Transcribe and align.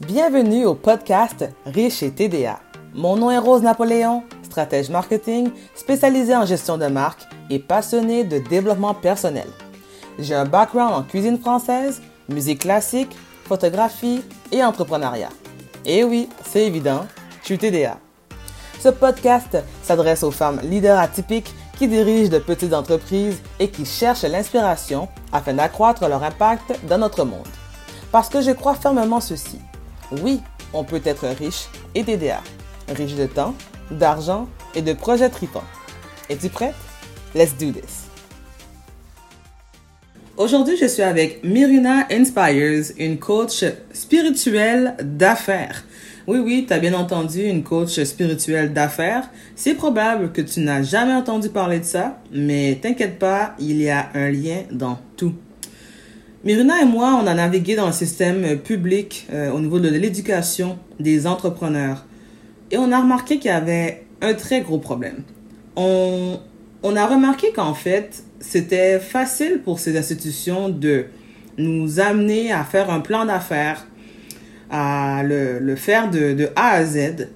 Bienvenue 0.00 0.66
au 0.66 0.74
podcast 0.74 1.48
Riche 1.66 2.02
et 2.02 2.10
TDA. 2.10 2.58
Mon 2.94 3.14
nom 3.14 3.30
est 3.30 3.38
Rose 3.38 3.62
Napoléon, 3.62 4.24
stratège 4.42 4.90
marketing 4.90 5.52
spécialisée 5.76 6.34
en 6.34 6.44
gestion 6.44 6.78
de 6.78 6.86
marque 6.86 7.22
et 7.48 7.60
passionnée 7.60 8.24
de 8.24 8.38
développement 8.38 8.94
personnel. 8.94 9.46
J'ai 10.18 10.34
un 10.34 10.46
background 10.46 10.94
en 10.94 11.02
cuisine 11.04 11.38
française, 11.38 12.02
musique 12.28 12.62
classique, 12.62 13.16
photographie 13.44 14.22
et 14.50 14.64
entrepreneuriat. 14.64 15.30
Et 15.84 16.02
oui, 16.02 16.28
c'est 16.44 16.66
évident, 16.66 17.06
je 17.42 17.46
suis 17.46 17.58
TDA. 17.58 17.96
Ce 18.80 18.88
podcast 18.88 19.56
s'adresse 19.84 20.24
aux 20.24 20.32
femmes 20.32 20.58
leaders 20.64 20.98
atypiques 20.98 21.54
qui 21.78 21.86
dirigent 21.86 22.32
de 22.32 22.40
petites 22.40 22.74
entreprises 22.74 23.40
et 23.60 23.68
qui 23.68 23.84
cherchent 23.84 24.24
l'inspiration 24.24 25.06
afin 25.32 25.54
d'accroître 25.54 26.08
leur 26.08 26.24
impact 26.24 26.80
dans 26.88 26.98
notre 26.98 27.24
monde. 27.24 27.46
Parce 28.10 28.28
que 28.28 28.40
je 28.40 28.50
crois 28.50 28.74
fermement 28.74 29.20
ceci. 29.20 29.60
Oui, 30.12 30.40
on 30.72 30.84
peut 30.84 31.00
être 31.04 31.26
riche 31.26 31.68
et 31.94 32.04
TDA. 32.04 32.42
Riche 32.88 33.14
de 33.14 33.26
temps, 33.26 33.54
d'argent 33.90 34.48
et 34.74 34.82
de 34.82 34.92
projets 34.92 35.30
tripants. 35.30 35.64
Es-tu 36.28 36.48
prête? 36.48 36.74
Let's 37.34 37.56
do 37.56 37.70
this! 37.70 38.04
Aujourd'hui, 40.36 40.76
je 40.76 40.86
suis 40.86 41.02
avec 41.02 41.44
Miruna 41.44 42.06
Inspires, 42.10 42.92
une 42.98 43.18
coach 43.18 43.64
spirituelle 43.92 44.96
d'affaires. 45.00 45.84
Oui, 46.26 46.38
oui, 46.38 46.64
tu 46.66 46.72
as 46.72 46.78
bien 46.78 46.94
entendu 46.94 47.42
une 47.44 47.62
coach 47.62 48.02
spirituelle 48.02 48.72
d'affaires. 48.72 49.30
C'est 49.54 49.74
probable 49.74 50.32
que 50.32 50.40
tu 50.40 50.60
n'as 50.60 50.82
jamais 50.82 51.12
entendu 51.12 51.50
parler 51.50 51.78
de 51.78 51.84
ça, 51.84 52.18
mais 52.32 52.78
t'inquiète 52.82 53.18
pas, 53.18 53.54
il 53.60 53.80
y 53.80 53.90
a 53.90 54.08
un 54.14 54.30
lien 54.30 54.62
dans 54.72 54.98
tout. 55.16 55.34
Miruna 56.44 56.82
et 56.82 56.84
moi, 56.84 57.18
on 57.22 57.26
a 57.26 57.32
navigué 57.32 57.74
dans 57.74 57.86
le 57.86 57.92
système 57.94 58.58
public 58.58 59.26
euh, 59.32 59.50
au 59.50 59.60
niveau 59.60 59.80
de 59.80 59.88
l'éducation 59.88 60.78
des 61.00 61.26
entrepreneurs. 61.26 62.04
Et 62.70 62.76
on 62.76 62.92
a 62.92 63.00
remarqué 63.00 63.38
qu'il 63.38 63.50
y 63.50 63.54
avait 63.54 64.04
un 64.20 64.34
très 64.34 64.60
gros 64.60 64.78
problème. 64.78 65.22
On, 65.74 66.38
a 66.82 67.06
remarqué 67.06 67.50
qu'en 67.52 67.72
fait, 67.72 68.24
c'était 68.40 69.00
facile 69.00 69.62
pour 69.64 69.78
ces 69.78 69.96
institutions 69.96 70.68
de 70.68 71.06
nous 71.56 71.98
amener 71.98 72.52
à 72.52 72.62
faire 72.62 72.90
un 72.90 73.00
plan 73.00 73.24
d'affaires 73.24 73.86
à 74.70 75.22
le, 75.24 75.58
le 75.60 75.76
faire 75.76 76.10
de, 76.10 76.34
de, 76.34 76.50
A 76.56 76.72
à 76.72 76.84
Z. 76.84 77.28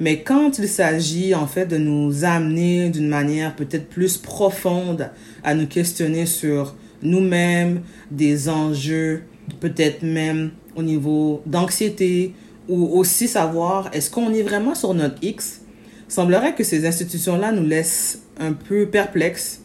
Mais 0.00 0.22
quand 0.22 0.58
il 0.58 0.68
s'agit 0.68 1.32
en 1.32 1.46
fait 1.46 1.66
de 1.66 1.76
nous 1.76 2.24
amener 2.24 2.88
d'une 2.88 3.08
manière 3.08 3.54
peut-être 3.54 3.88
plus 3.88 4.16
profonde 4.16 5.10
à 5.44 5.54
nous 5.54 5.68
questionner 5.68 6.26
sur 6.26 6.74
nous-mêmes, 7.02 7.82
des 8.10 8.48
enjeux, 8.48 9.22
peut-être 9.60 10.02
même 10.02 10.50
au 10.76 10.82
niveau 10.82 11.42
d'anxiété, 11.46 12.34
ou 12.68 12.98
aussi 12.98 13.28
savoir 13.28 13.88
est-ce 13.92 14.10
qu'on 14.10 14.32
est 14.32 14.42
vraiment 14.42 14.74
sur 14.74 14.94
notre 14.94 15.16
X, 15.22 15.62
semblerait 16.06 16.54
que 16.54 16.64
ces 16.64 16.86
institutions-là 16.86 17.52
nous 17.52 17.66
laissent 17.66 18.22
un 18.38 18.52
peu 18.52 18.86
perplexes. 18.86 19.62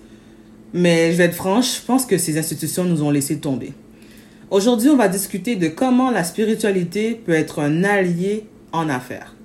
Mais 0.74 1.12
je 1.12 1.18
vais 1.18 1.26
être 1.26 1.36
franche, 1.36 1.78
je 1.78 1.86
pense 1.86 2.06
que 2.06 2.18
ces 2.18 2.38
institutions 2.38 2.84
nous 2.84 3.04
ont 3.04 3.12
laissé 3.12 3.38
tomber. 3.38 3.74
Aujourd'hui, 4.50 4.90
on 4.90 4.98
va 4.98 5.08
discuter 5.08 5.56
de 5.56 5.68
comment 5.68 6.12
la 6.12 6.24
spiritualité 6.24 7.20
peut 7.26 7.34
être 7.34 7.60
un 7.60 7.84
allié 7.84 8.46
en 8.72 8.90
affaires. 8.90 9.36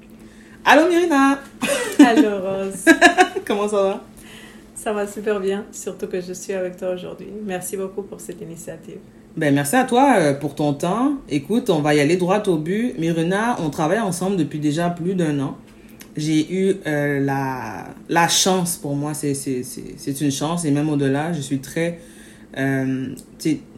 Allô 0.65 0.89
Myrina? 0.89 1.41
Allô 1.99 2.41
Rose 2.41 2.85
Comment 3.47 3.69
ça 3.69 3.83
va? 3.83 4.05
Ça 4.79 4.93
va 4.93 5.09
super 5.09 5.41
bien, 5.41 5.65
surtout 5.73 6.07
que 6.07 6.21
je 6.21 6.33
suis 6.33 6.53
avec 6.53 6.77
toi 6.77 6.91
aujourd'hui. 6.91 7.27
Merci 7.45 7.77
beaucoup 7.77 8.03
pour 8.03 8.21
cette 8.21 8.41
initiative. 8.41 8.99
Ben, 9.37 9.53
merci 9.53 9.75
à 9.75 9.83
toi 9.83 10.15
euh, 10.19 10.35
pour 10.35 10.55
ton 10.55 10.73
temps. 10.73 11.17
Écoute, 11.29 11.69
on 11.69 11.81
va 11.81 11.97
y 11.97 12.01
aller 12.01 12.17
droit 12.17 12.41
au 12.47 12.57
but. 12.57 12.97
Myrina, 12.97 13.57
on 13.61 13.71
travaille 13.71 13.99
ensemble 13.99 14.37
depuis 14.37 14.61
déjà 14.61 14.89
plus 14.89 15.17
d'un 15.17 15.41
an. 15.41 15.57
J'ai 16.17 16.53
eu 16.53 16.77
euh, 16.87 17.19
la, 18.09 18.29
chance, 18.29 18.77
pour 18.77 18.95
moi, 18.95 19.15
c'est 19.15 20.21
une 20.21 20.31
chance, 20.31 20.65
et 20.65 20.71
même 20.71 20.89
au-delà, 20.89 21.33
je 21.33 21.41
suis 21.41 21.59
très, 21.59 21.99
euh, 22.57 23.15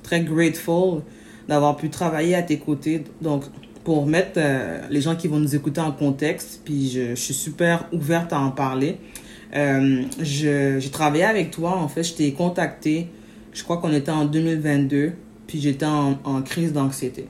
très 0.03 0.21
grateful 0.21 1.01
d'avoir 1.49 1.77
pu 1.77 1.89
travailler 1.89 2.35
à 2.35 2.43
tes 2.43 2.59
côtés. 2.59 3.05
Donc, 3.23 3.45
pour 3.85 4.07
mettre 4.07 4.33
euh, 4.37 4.83
les 4.91 5.01
gens 5.01 5.17
qui 5.17 5.29
vont 5.29 5.39
nous 5.39 5.55
écouter 5.55 5.81
en 5.81 5.93
contexte, 5.93 6.61
puis 6.63 6.91
je 6.91 7.15
suis 7.15 7.35
super 7.35 7.89
ouverte 7.91 8.35
à 8.35 8.41
en 8.41 8.51
parler. 8.51 8.99
Euh, 9.55 10.03
j'ai 10.21 10.91
travaillé 10.93 11.25
avec 11.25 11.51
toi, 11.51 11.77
en 11.77 11.89
fait, 11.89 12.03
je 12.03 12.15
t'ai 12.15 12.33
contacté, 12.33 13.09
je 13.53 13.63
crois 13.65 13.79
qu'on 13.79 13.93
était 13.93 14.11
en 14.11 14.25
2022, 14.25 15.13
puis 15.47 15.61
j'étais 15.61 15.87
en, 15.87 16.19
en, 16.25 16.43
crise 16.43 16.73
d'anxiété. 16.73 17.27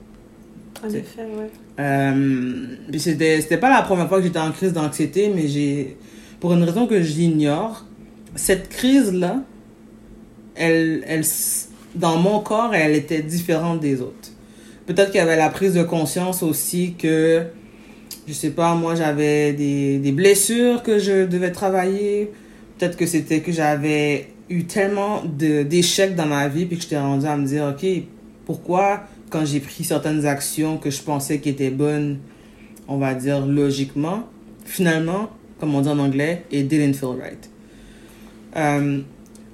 En 0.83 0.89
effet, 0.89 1.21
ouais. 1.21 1.49
Euh, 1.79 2.65
puis 2.89 2.99
c'était 2.99 3.57
pas 3.57 3.69
la 3.69 3.81
première 3.81 4.07
fois 4.07 4.19
que 4.19 4.25
j'étais 4.25 4.39
en 4.39 4.51
crise 4.51 4.73
d'anxiété, 4.73 5.31
mais 5.33 5.47
j'ai, 5.47 5.97
pour 6.39 6.53
une 6.53 6.63
raison 6.63 6.85
que 6.85 7.01
j'ignore, 7.01 7.85
cette 8.35 8.69
crise-là, 8.69 9.41
elle, 10.55 11.03
elle, 11.07 11.23
dans 11.95 12.17
mon 12.17 12.39
corps, 12.39 12.73
elle 12.73 12.95
était 12.95 13.21
différente 13.21 13.79
des 13.79 14.01
autres. 14.01 14.29
Peut-être 14.85 15.11
qu'il 15.11 15.19
y 15.19 15.23
avait 15.23 15.37
la 15.37 15.49
prise 15.49 15.73
de 15.73 15.83
conscience 15.83 16.43
aussi 16.43 16.95
que, 16.97 17.45
je 18.27 18.33
sais 18.33 18.51
pas, 18.51 18.75
moi 18.75 18.95
j'avais 18.95 19.53
des, 19.53 19.99
des 19.99 20.11
blessures 20.11 20.83
que 20.83 20.99
je 20.99 21.25
devais 21.25 21.51
travailler. 21.51 22.31
Peut-être 22.77 22.97
que 22.97 23.05
c'était 23.05 23.41
que 23.41 23.51
j'avais 23.51 24.27
eu 24.49 24.65
tellement 24.65 25.23
d'échecs 25.25 26.15
dans 26.15 26.25
ma 26.25 26.47
vie 26.47 26.65
puis 26.65 26.77
que 26.77 26.83
j'étais 26.83 26.99
rendu 26.99 27.25
à 27.25 27.37
me 27.37 27.45
dire, 27.45 27.73
ok, 27.75 27.85
pourquoi 28.45 29.03
quand 29.29 29.45
j'ai 29.45 29.61
pris 29.61 29.83
certaines 29.83 30.25
actions 30.25 30.77
que 30.77 30.89
je 30.89 31.01
pensais 31.01 31.39
qui 31.39 31.49
étaient 31.49 31.69
bonnes, 31.69 32.19
on 32.87 32.97
va 32.97 33.13
dire 33.13 33.45
logiquement, 33.45 34.27
finalement, 34.65 35.29
comme 35.59 35.73
on 35.73 35.81
dit 35.81 35.89
en 35.89 35.99
anglais, 35.99 36.43
it 36.51 36.67
didn't 36.67 36.93
feel 36.93 37.17
right. 37.19 37.49
Euh, 38.57 38.99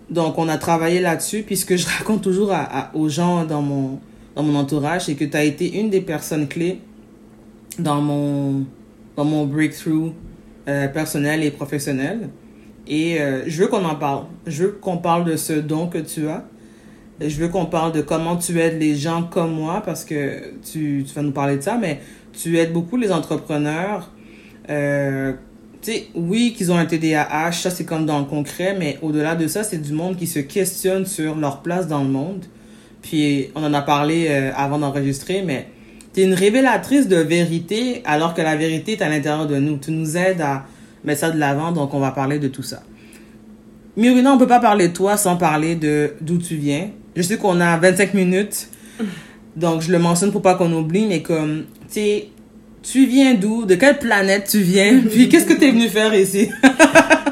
donc, 0.09 0.37
on 0.37 0.47
a 0.49 0.57
travaillé 0.57 0.99
là-dessus. 0.99 1.43
Puis, 1.43 1.57
ce 1.57 1.65
que 1.65 1.77
je 1.77 1.85
raconte 1.97 2.23
toujours 2.23 2.51
à, 2.51 2.91
aux 2.95 3.07
gens 3.07 3.45
dans 3.45 3.61
mon, 3.61 3.99
dans 4.35 4.43
mon 4.43 4.57
entourage, 4.57 5.05
c'est 5.05 5.15
que 5.15 5.25
tu 5.25 5.37
as 5.37 5.43
été 5.43 5.79
une 5.79 5.89
des 5.89 6.01
personnes 6.01 6.47
clés 6.47 6.79
dans 7.79 8.01
mon, 8.01 8.65
dans 9.15 9.25
mon 9.25 9.45
breakthrough 9.45 10.11
euh, 10.67 10.87
personnel 10.87 11.43
et 11.43 11.51
professionnel. 11.51 12.29
Et 12.87 13.19
euh, 13.19 13.43
je 13.47 13.61
veux 13.61 13.67
qu'on 13.67 13.85
en 13.85 13.95
parle. 13.95 14.25
Je 14.45 14.63
veux 14.63 14.71
qu'on 14.71 14.97
parle 14.97 15.25
de 15.25 15.35
ce 15.35 15.53
don 15.53 15.87
que 15.87 15.97
tu 15.97 16.27
as. 16.27 16.45
Je 17.19 17.35
veux 17.37 17.47
qu'on 17.47 17.65
parle 17.65 17.93
de 17.93 18.01
comment 18.01 18.37
tu 18.37 18.59
aides 18.59 18.79
les 18.79 18.95
gens 18.95 19.23
comme 19.23 19.53
moi, 19.53 19.81
parce 19.83 20.05
que 20.05 20.53
tu, 20.61 21.03
tu 21.07 21.13
vas 21.15 21.23
nous 21.23 21.31
parler 21.31 21.57
de 21.57 21.61
ça, 21.61 21.77
mais 21.77 21.99
tu 22.31 22.57
aides 22.59 22.71
beaucoup 22.71 22.95
les 22.95 23.11
entrepreneurs. 23.11 24.11
Euh, 24.69 25.33
tu 25.81 25.91
sais, 25.91 26.07
oui, 26.13 26.53
qu'ils 26.55 26.71
ont 26.71 26.77
un 26.77 26.85
TDAH, 26.85 27.53
ça 27.53 27.69
c'est 27.71 27.85
comme 27.85 28.05
dans 28.05 28.19
le 28.19 28.25
concret, 28.25 28.75
mais 28.77 28.99
au-delà 29.01 29.35
de 29.35 29.47
ça, 29.47 29.63
c'est 29.63 29.81
du 29.81 29.93
monde 29.93 30.15
qui 30.15 30.27
se 30.27 30.39
questionne 30.39 31.05
sur 31.05 31.35
leur 31.35 31.63
place 31.63 31.87
dans 31.87 32.03
le 32.03 32.09
monde. 32.09 32.45
Puis 33.01 33.49
on 33.55 33.63
en 33.63 33.73
a 33.73 33.81
parlé 33.81 34.27
avant 34.55 34.77
d'enregistrer, 34.77 35.41
mais 35.43 35.67
tu 36.17 36.23
es 36.23 36.25
une 36.25 36.33
révélatrice 36.33 37.07
de 37.07 37.17
vérité 37.17 38.01
alors 38.03 38.33
que 38.33 38.41
la 38.41 38.55
vérité 38.55 38.93
est 38.93 39.03
à 39.03 39.09
l'intérieur 39.09 39.45
de 39.45 39.57
nous. 39.57 39.77
Tu 39.77 39.91
nous 39.91 40.17
aides 40.17 40.41
à 40.41 40.65
mettre 41.03 41.19
ça 41.19 41.29
de 41.29 41.37
l'avant, 41.37 41.71
donc 41.71 41.93
on 41.93 41.99
va 41.99 42.09
parler 42.09 42.39
de 42.39 42.47
tout 42.47 42.63
ça. 42.63 42.81
Myrina, 43.95 44.33
on 44.33 44.39
peut 44.39 44.47
pas 44.47 44.59
parler 44.59 44.87
de 44.87 44.93
toi 44.93 45.15
sans 45.15 45.37
parler 45.37 45.75
de 45.75 46.15
d'où 46.19 46.39
tu 46.39 46.55
viens. 46.55 46.89
Je 47.15 47.21
sais 47.21 47.37
qu'on 47.37 47.61
a 47.61 47.77
25 47.77 48.15
minutes, 48.15 48.67
donc 49.55 49.83
je 49.83 49.91
le 49.91 49.99
mentionne 49.99 50.31
pour 50.31 50.41
pas 50.41 50.55
qu'on 50.55 50.73
oublie, 50.73 51.05
mais 51.05 51.21
comme, 51.21 51.65
tu 51.93 52.01
tu 52.81 53.05
viens 53.05 53.35
d'où? 53.35 53.65
De 53.65 53.75
quelle 53.75 53.99
planète 53.99 54.47
tu 54.49 54.61
viens? 54.61 54.99
Puis 55.11 55.29
qu'est-ce 55.29 55.45
que 55.45 55.53
tu 55.53 55.65
es 55.65 55.71
venu 55.71 55.87
faire 55.87 56.15
ici? 56.15 56.49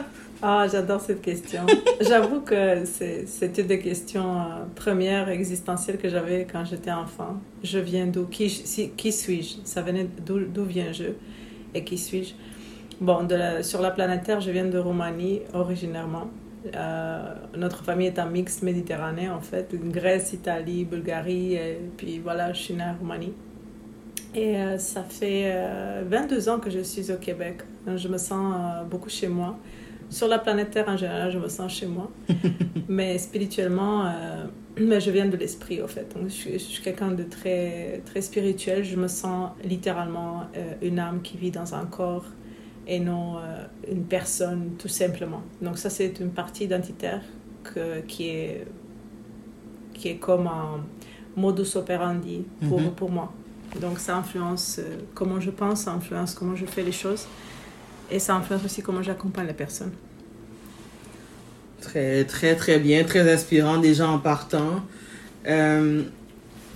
Ah, 0.48 0.68
j'adore 0.72 1.02
cette 1.02 1.24
question. 1.24 1.62
J'avoue 2.02 2.42
que 2.42 2.86
c'était 2.86 3.64
des 3.64 3.80
questions 3.80 4.42
euh, 4.42 4.66
premières 4.76 5.28
existentielles 5.28 5.98
que 5.98 6.08
j'avais 6.08 6.46
quand 6.46 6.64
j'étais 6.64 6.92
enfant. 6.92 7.38
Je 7.64 7.80
viens 7.80 8.06
d'où? 8.06 8.28
Qui, 8.28 8.52
si, 8.52 8.92
qui 8.92 9.12
suis-je? 9.12 9.56
Ça 9.64 9.82
venait 9.82 10.08
d'où 10.24 10.64
viens-je? 10.64 11.06
Et 11.74 11.84
qui 11.84 11.98
suis-je? 11.98 12.36
Bon, 13.02 13.24
de 13.24 13.34
la, 13.34 13.64
sur 13.64 13.82
la 13.82 13.90
planète 13.90 14.22
Terre, 14.22 14.40
je 14.40 14.52
viens 14.52 14.66
de 14.66 14.78
Roumanie 14.78 15.42
originairement. 15.56 16.28
Euh, 16.76 17.34
notre 17.58 17.84
famille 17.84 18.06
est 18.06 18.20
un 18.20 18.30
mix 18.30 18.62
méditerranéen 18.62 19.34
en 19.34 19.42
fait, 19.42 19.74
Grèce, 19.74 20.32
Italie, 20.34 20.86
Bulgarie, 20.86 21.56
et 21.56 21.80
puis 21.98 22.20
voilà, 22.20 22.54
je 22.54 22.62
suis 22.62 22.76
née 22.76 22.84
en 22.84 22.94
Roumanie. 23.00 23.34
Et 24.36 24.58
euh, 24.58 24.78
ça 24.78 25.02
fait 25.02 25.46
euh, 25.56 26.04
22 26.06 26.50
ans 26.50 26.60
que 26.60 26.70
je 26.70 26.82
suis 26.82 27.12
au 27.12 27.18
Québec. 27.18 27.62
Donc, 27.88 27.98
je 27.98 28.08
me 28.08 28.20
sens 28.20 28.86
beaucoup 28.88 29.10
chez 29.10 29.28
moi. 29.28 29.58
Sur 30.10 30.28
la 30.28 30.40
planète 30.40 30.72
Terre 30.72 30.88
en 30.88 30.98
général, 30.98 31.32
je 31.32 31.40
me 31.40 31.48
sens 31.50 31.72
chez 31.74 31.88
moi. 31.88 32.12
mais 32.88 33.18
spirituellement, 33.18 34.06
euh, 34.06 34.46
mais 34.80 35.00
je 35.00 35.12
viens 35.12 35.26
de 35.26 35.38
l'esprit, 35.38 35.82
en 35.82 35.88
fait. 35.88 36.14
Donc, 36.16 36.30
je 36.30 36.58
suis, 36.58 36.82
quelqu'un 36.82 37.12
de 37.12 37.24
très, 37.24 38.02
très 38.06 38.22
spirituel. 38.22 38.84
Je 38.84 38.96
me 38.96 39.08
sens 39.08 39.52
littéralement 39.64 40.44
euh, 40.56 40.74
une 40.82 41.00
âme 41.00 41.22
qui 41.22 41.38
vit 41.38 41.52
dans 41.52 41.74
un 41.76 41.86
corps 41.86 42.26
et 42.88 43.00
non 43.00 43.38
euh, 43.38 43.66
une 43.92 44.04
personne, 44.06 44.72
tout 44.78 44.88
simplement. 44.88 45.42
Donc, 45.62 45.78
ça, 45.78 45.90
c'est 45.90 46.20
une 46.20 46.32
partie 46.32 46.66
identitaire 46.66 47.22
que, 47.64 48.02
qui, 48.02 48.30
est, 48.30 48.68
qui 49.94 50.10
est 50.10 50.18
comme 50.18 50.48
un 50.48 50.84
modus 51.36 51.76
operandi 51.76 52.46
pour, 52.68 52.80
Mhm. 52.80 52.92
pour 52.92 53.12
moi. 53.12 53.34
Donc 53.82 54.00
ça 54.00 54.16
influence 54.16 54.80
comment 55.14 55.40
je 55.42 55.52
pense, 55.52 55.82
ça 55.82 55.92
influence 55.92 56.34
comment 56.34 56.56
je 56.56 56.66
fais 56.66 56.84
les 56.84 56.92
choses. 56.94 57.28
Et 58.12 58.20
ça 58.20 58.36
influence 58.36 58.64
aussi 58.64 58.82
comment 58.82 59.02
j'accompagne 59.02 59.48
les 59.48 59.54
personnes. 59.54 59.92
Très, 61.82 62.24
très, 62.26 62.56
très 62.56 62.80
bien, 62.80 63.04
très 63.04 63.32
inspirant 63.32 63.78
déjà 63.78 64.08
en 64.08 64.20
partant. 64.20 64.84
Euh, 65.48 66.04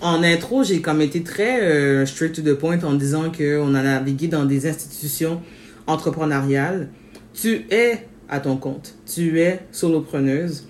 en 0.01 0.23
intro, 0.23 0.63
j'ai 0.63 0.81
comme 0.81 1.01
été 1.01 1.23
très 1.23 1.61
euh, 1.61 2.05
straight 2.05 2.33
to 2.33 2.41
the 2.41 2.53
point 2.53 2.81
en 2.83 2.93
disant 2.93 3.31
qu'on 3.31 3.75
a 3.75 3.83
navigué 3.83 4.27
dans 4.27 4.45
des 4.45 4.67
institutions 4.67 5.41
entrepreneuriales. 5.87 6.89
Tu 7.33 7.65
es 7.69 8.07
à 8.29 8.39
ton 8.39 8.57
compte. 8.57 8.95
Tu 9.05 9.39
es 9.39 9.59
solopreneuse. 9.71 10.67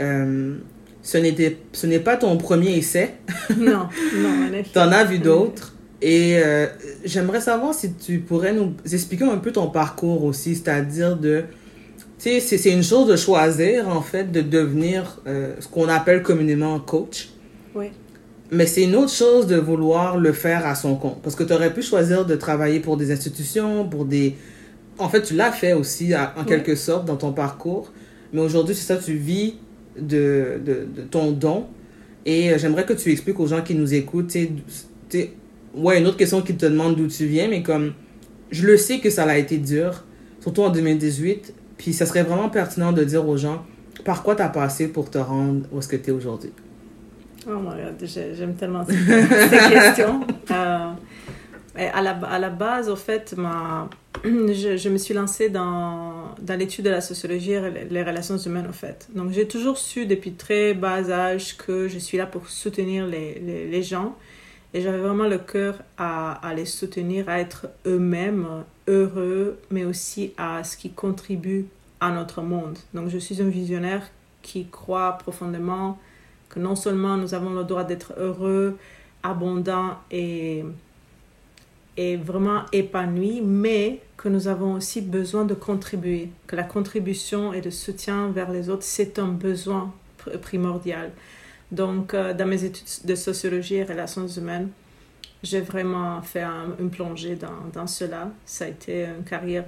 Euh, 0.00 0.56
ce 1.02 1.18
n'était, 1.18 1.58
ce 1.72 1.86
n'est 1.86 1.98
pas 1.98 2.16
ton 2.16 2.36
premier 2.36 2.76
essai. 2.76 3.14
Non, 3.56 3.88
non, 4.16 4.48
en 4.48 4.52
effet. 4.52 4.70
Tu 4.72 4.78
en 4.78 4.92
as 4.92 5.04
vu 5.04 5.18
d'autres. 5.18 5.74
Et 6.04 6.38
euh, 6.38 6.66
j'aimerais 7.04 7.40
savoir 7.40 7.72
si 7.74 7.92
tu 7.94 8.18
pourrais 8.18 8.52
nous 8.52 8.74
expliquer 8.92 9.22
un 9.24 9.38
peu 9.38 9.52
ton 9.52 9.68
parcours 9.68 10.24
aussi, 10.24 10.56
c'est-à-dire 10.56 11.16
de... 11.16 11.44
Tu 12.18 12.40
sais, 12.40 12.58
c'est, 12.58 12.72
une 12.72 12.82
chose 12.82 13.06
de 13.08 13.16
choisir, 13.16 13.88
en 13.88 14.02
fait, 14.02 14.30
de 14.30 14.40
devenir 14.40 15.20
euh, 15.28 15.54
ce 15.60 15.68
qu'on 15.68 15.88
appelle 15.88 16.22
communément 16.22 16.78
coach. 16.80 17.28
Oui. 17.74 17.86
Mais 18.50 18.66
c'est 18.66 18.82
une 18.82 18.96
autre 18.96 19.12
chose 19.12 19.46
de 19.46 19.56
vouloir 19.56 20.18
le 20.18 20.32
faire 20.32 20.66
à 20.66 20.74
son 20.74 20.96
compte. 20.96 21.22
Parce 21.22 21.36
que 21.36 21.44
tu 21.44 21.52
aurais 21.52 21.72
pu 21.72 21.82
choisir 21.82 22.26
de 22.26 22.34
travailler 22.34 22.80
pour 22.80 22.96
des 22.96 23.12
institutions, 23.12 23.88
pour 23.88 24.04
des... 24.04 24.36
En 24.98 25.08
fait, 25.08 25.22
tu 25.22 25.34
l'as 25.34 25.52
fait 25.52 25.72
aussi, 25.72 26.14
à- 26.14 26.34
en 26.36 26.40
Oui. 26.40 26.46
quelque 26.46 26.74
sorte, 26.74 27.04
dans 27.06 27.16
ton 27.16 27.32
parcours. 27.32 27.92
Mais 28.32 28.40
aujourd'hui, 28.40 28.74
c'est 28.74 28.86
ça, 28.92 28.96
tu 28.96 29.14
vis 29.14 29.54
de, 29.96 30.60
de, 30.64 30.86
de 30.96 31.02
ton 31.08 31.30
don. 31.30 31.66
Et 32.26 32.50
euh, 32.50 32.58
j'aimerais 32.58 32.84
que 32.84 32.92
tu 32.92 33.10
expliques 33.12 33.38
aux 33.38 33.46
gens 33.46 33.62
qui 33.62 33.74
nous 33.74 33.94
écoutent, 33.94 34.28
tu 34.28 34.48
sais, 35.08 35.30
ouais, 35.74 35.98
une 36.00 36.06
autre 36.06 36.16
question 36.16 36.42
qui 36.42 36.54
te 36.56 36.66
demande 36.66 36.96
d'où 36.96 37.06
tu 37.08 37.26
viens, 37.26 37.48
mais 37.48 37.62
comme, 37.62 37.92
je 38.50 38.66
le 38.66 38.76
sais 38.76 38.98
que 39.00 39.10
ça 39.10 39.24
a 39.24 39.36
été 39.36 39.58
dur, 39.58 40.04
surtout 40.40 40.62
en 40.62 40.70
2018, 40.70 41.54
puis 41.78 41.92
ça 41.92 42.06
serait 42.06 42.22
vraiment 42.22 42.48
pertinent 42.48 42.92
de 42.92 43.04
dire 43.04 43.26
aux 43.28 43.36
gens 43.36 43.64
par 44.04 44.22
quoi 44.22 44.34
tu 44.34 44.42
as 44.42 44.48
passé 44.48 44.88
pour 44.88 45.10
te 45.10 45.18
rendre 45.18 45.66
où 45.72 45.78
est-ce 45.78 45.88
que 45.88 45.96
tu 45.96 46.10
es 46.10 46.12
aujourd'hui? 46.12 46.50
Oh 47.46 47.56
my 47.58 47.70
god, 47.82 47.94
j'ai- 48.02 48.34
j'aime 48.34 48.54
tellement 48.54 48.84
ces 48.86 48.94
questions. 49.72 50.20
Euh, 50.50 51.88
à, 51.94 52.02
la, 52.02 52.10
à 52.10 52.38
la 52.38 52.50
base, 52.50 52.90
au 52.90 52.96
fait, 52.96 53.34
ma, 53.38 53.88
je, 54.24 54.76
je 54.76 54.88
me 54.90 54.98
suis 54.98 55.14
lancée 55.14 55.48
dans, 55.48 56.34
dans 56.42 56.58
l'étude 56.58 56.84
de 56.84 56.90
la 56.90 57.00
sociologie 57.00 57.52
et 57.52 57.60
les- 57.90 58.02
relations 58.02 58.36
humaines, 58.36 58.66
au 58.68 58.72
fait. 58.74 59.08
Donc, 59.14 59.30
j'ai 59.32 59.48
toujours 59.48 59.78
su 59.78 60.04
depuis 60.04 60.32
très 60.32 60.74
bas 60.74 61.10
âge 61.10 61.56
que 61.56 61.88
je 61.88 61.98
suis 61.98 62.18
là 62.18 62.26
pour 62.26 62.48
soutenir 62.50 63.06
les, 63.06 63.40
les, 63.44 63.66
les 63.68 63.82
gens. 63.82 64.14
Et 64.74 64.80
j'avais 64.80 64.98
vraiment 64.98 65.28
le 65.28 65.38
cœur 65.38 65.82
à, 65.98 66.52
les 66.56 66.64
soutenir, 66.64 67.28
à 67.28 67.38
être 67.40 67.68
eux-mêmes 67.86 68.64
heureux, 68.88 69.58
mais 69.70 69.84
aussi 69.84 70.32
à 70.38 70.64
ce 70.64 70.76
qui 70.76 70.90
contribue 70.90 71.66
à 72.00 72.10
notre 72.10 72.40
monde. 72.40 72.78
Donc, 72.94 73.08
je 73.10 73.18
suis 73.18 73.42
un 73.42 73.48
visionnaire 73.48 74.08
qui 74.40 74.66
croit 74.66 75.18
profondément 75.18 75.98
que 76.48 76.58
non 76.58 76.74
seulement 76.74 77.16
nous 77.16 77.34
avons 77.34 77.50
le 77.50 77.64
droit 77.64 77.84
d'être 77.84 78.14
heureux, 78.18 78.78
abondants 79.22 79.98
et, 80.10 80.64
et 81.96 82.16
vraiment 82.16 82.62
épanouis, 82.72 83.40
mais 83.42 84.00
que 84.16 84.28
nous 84.28 84.48
avons 84.48 84.74
aussi 84.74 85.00
besoin 85.00 85.44
de 85.44 85.54
contribuer, 85.54 86.30
que 86.46 86.56
la 86.56 86.62
contribution 86.62 87.52
et 87.52 87.60
le 87.60 87.70
soutien 87.70 88.30
vers 88.30 88.50
les 88.50 88.68
autres, 88.70 88.84
c'est 88.84 89.18
un 89.18 89.28
besoin 89.28 89.92
pr- 90.18 90.38
primordial. 90.38 91.10
Donc, 91.72 92.14
euh, 92.14 92.34
dans 92.34 92.46
mes 92.46 92.62
études 92.64 92.86
de 93.06 93.14
sociologie 93.14 93.76
et 93.76 93.84
relations 93.84 94.26
humaines, 94.28 94.68
j'ai 95.42 95.60
vraiment 95.60 96.22
fait 96.22 96.42
un- 96.42 96.76
une 96.78 96.90
plongée 96.90 97.36
dans, 97.36 97.86
cela. 97.88 98.30
Ça 98.44 98.66
a 98.66 98.68
été 98.68 99.06
une 99.06 99.24
carrière 99.24 99.64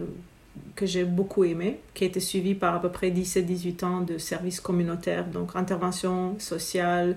que 0.77 0.87
j'ai 0.87 1.05
beaucoup 1.05 1.43
aimée, 1.45 1.81
qui 1.95 2.05
a 2.05 2.07
été 2.07 2.21
suivie 2.21 2.55
par 2.55 2.77
à 2.77 2.81
peu 2.81 2.91
près 2.91 3.11
17-18 3.11 3.83
ans 3.83 4.03
de 4.03 4.19
services 4.19 4.61
communautaires, 4.61 5.25
donc 5.27 5.57
intervention 5.57 6.39
sociale, 6.39 7.17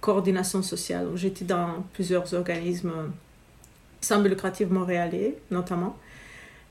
coordination 0.00 0.62
sociale. 0.62 1.08
J'étais 1.16 1.44
dans 1.44 1.84
plusieurs 1.94 2.32
organismes 2.34 2.92
sans 4.00 4.22
lucratif 4.22 4.68
montréalais, 4.68 5.34
notamment. 5.50 5.96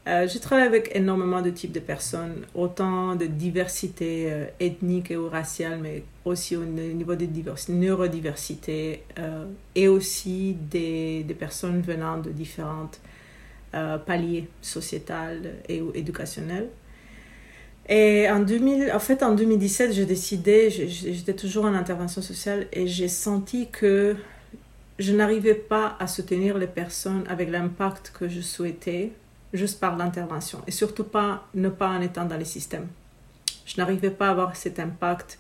Euh, 0.07 0.27
j'ai 0.27 0.39
travaillé 0.39 0.67
avec 0.67 0.95
énormément 0.95 1.41
de 1.41 1.49
types 1.49 1.71
de 1.71 1.79
personnes, 1.79 2.45
autant 2.53 3.15
de 3.15 3.25
diversité 3.25 4.27
euh, 4.31 4.45
ethnique 4.59 5.09
et 5.09 5.17
ou 5.17 5.27
raciale, 5.27 5.79
mais 5.81 6.03
aussi 6.25 6.55
au 6.55 6.63
ni- 6.63 6.93
niveau 6.93 7.15
de 7.15 7.25
diversité, 7.25 7.73
neurodiversité, 7.73 9.03
euh, 9.17 9.45
et 9.73 9.87
aussi 9.87 10.57
des, 10.69 11.25
personnes 11.39 11.81
venant 11.81 12.19
de 12.19 12.29
différentes 12.29 12.99
euh, 13.73 13.97
paliers 13.97 14.47
sociétals 14.61 15.55
et 15.67 15.81
ou 15.81 15.91
éducationnels. 15.95 16.69
Et 17.89 18.29
en, 18.29 18.39
2000, 18.41 18.91
en 18.93 18.99
fait, 18.99 19.23
en 19.23 19.33
2017, 19.33 19.91
j'ai 19.91 20.05
décidé, 20.05 20.69
j'étais 20.69 21.33
toujours 21.33 21.65
en 21.65 21.73
intervention 21.73 22.21
sociale 22.21 22.67
et 22.73 22.87
j'ai 22.87 23.07
senti 23.07 23.69
que 23.71 24.15
je 24.99 25.13
n'arrivais 25.13 25.55
pas 25.55 25.95
à 25.99 26.07
soutenir 26.07 26.57
les 26.57 26.67
personnes 26.67 27.23
avec 27.27 27.49
l'impact 27.49 28.11
que 28.17 28.27
je 28.29 28.41
souhaitais 28.41 29.11
juste 29.55 29.79
par 29.79 29.95
l'intervention 29.97 30.61
et 30.67 30.71
surtout 30.71 31.03
pas 31.03 31.45
ne 31.53 31.69
pas 31.69 31.89
en 31.89 32.01
étant 32.01 32.25
dans 32.25 32.37
les 32.37 32.45
systèmes. 32.45 32.87
Je 33.65 33.75
n'arrivais 33.77 34.09
pas 34.11 34.27
à 34.27 34.31
avoir 34.31 34.55
cet 34.55 34.79
impact 34.79 35.39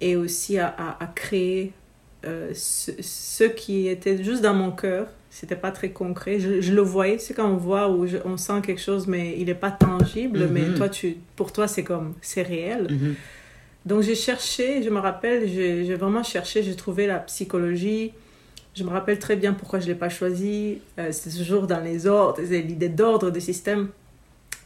et 0.00 0.16
aussi 0.16 0.58
à, 0.58 0.68
à, 0.76 1.02
à 1.04 1.06
créer 1.06 1.72
euh, 2.24 2.50
ce, 2.54 2.90
ce 3.00 3.44
qui 3.44 3.86
était 3.88 4.22
juste 4.22 4.42
dans 4.42 4.54
mon 4.54 4.72
cœur. 4.72 5.06
C'était 5.30 5.56
pas 5.56 5.72
très 5.72 5.90
concret. 5.90 6.38
Je, 6.38 6.60
je 6.60 6.72
le 6.72 6.80
voyais, 6.80 7.18
c'est 7.18 7.34
quand 7.34 7.48
on 7.48 7.56
voit 7.56 7.90
je- 8.06 8.18
on 8.24 8.36
sent 8.36 8.60
quelque 8.64 8.80
chose, 8.80 9.06
mais 9.08 9.34
il 9.38 9.46
n'est 9.46 9.54
pas 9.54 9.70
tangible. 9.72 10.40
Mhm. 10.46 10.50
Mais 10.52 10.74
toi, 10.74 10.88
tu, 10.88 11.16
pour 11.36 11.52
toi, 11.52 11.66
c'est 11.68 11.82
comme, 11.84 12.14
c'est 12.22 12.42
réel. 12.42 12.86
Mhm. 12.90 13.14
Donc 13.84 14.02
j'ai 14.02 14.14
cherché, 14.14 14.82
je 14.82 14.90
me 14.90 14.98
rappelle, 14.98 15.46
j'ai 15.48 15.94
vraiment 15.96 16.22
cherché, 16.22 16.62
j'ai 16.62 16.74
trouvé 16.76 17.06
la 17.06 17.18
psychologie. 17.18 18.12
Je 18.74 18.82
me 18.82 18.90
rappelle 18.90 19.18
très 19.18 19.36
bien 19.36 19.52
pourquoi 19.52 19.78
je 19.78 19.84
ne 19.86 19.92
l'ai 19.92 19.98
pas 19.98 20.08
choisi. 20.08 20.78
Euh, 20.98 21.10
c'est 21.12 21.30
toujours 21.30 21.66
dans 21.66 21.80
les 21.80 22.06
ordres, 22.06 22.40
c'est 22.44 22.60
l'idée 22.62 22.88
d'ordre 22.88 23.30
des 23.30 23.40
systèmes. 23.40 23.88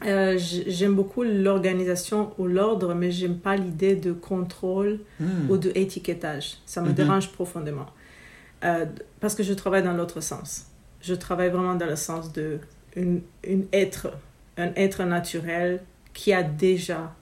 Euh, 0.06 0.38
j'aime 0.38 0.94
beaucoup 0.94 1.24
l'organisation 1.24 2.32
ou 2.38 2.46
l'ordre, 2.46 2.94
mais 2.94 3.10
j'aime 3.10 3.36
pas 3.38 3.56
l'idée 3.56 3.96
de 3.96 4.12
contrôle 4.12 5.00
Hmm. 5.20 5.50
ou 5.50 5.56
de 5.56 5.72
étiquetage. 5.74 6.58
Ça 6.66 6.80
me 6.80 6.88
Mhm. 6.88 6.94
dérange 6.94 7.32
profondément. 7.32 7.86
Euh, 8.64 8.86
parce 9.20 9.34
que 9.34 9.42
je 9.42 9.52
travaille 9.52 9.82
dans 9.82 9.92
l'autre 9.92 10.20
sens. 10.20 10.66
Je 11.02 11.14
travaille 11.14 11.50
vraiment 11.50 11.74
dans 11.74 11.86
le 11.86 11.96
sens 11.96 12.32
de 12.32 12.58
une, 12.96 13.20
une 13.44 13.66
être, 13.72 14.08
un 14.56 14.70
être 14.74 15.04
naturel 15.04 15.80
qui 16.14 16.32
a 16.32 16.42
déjà, 16.42 17.14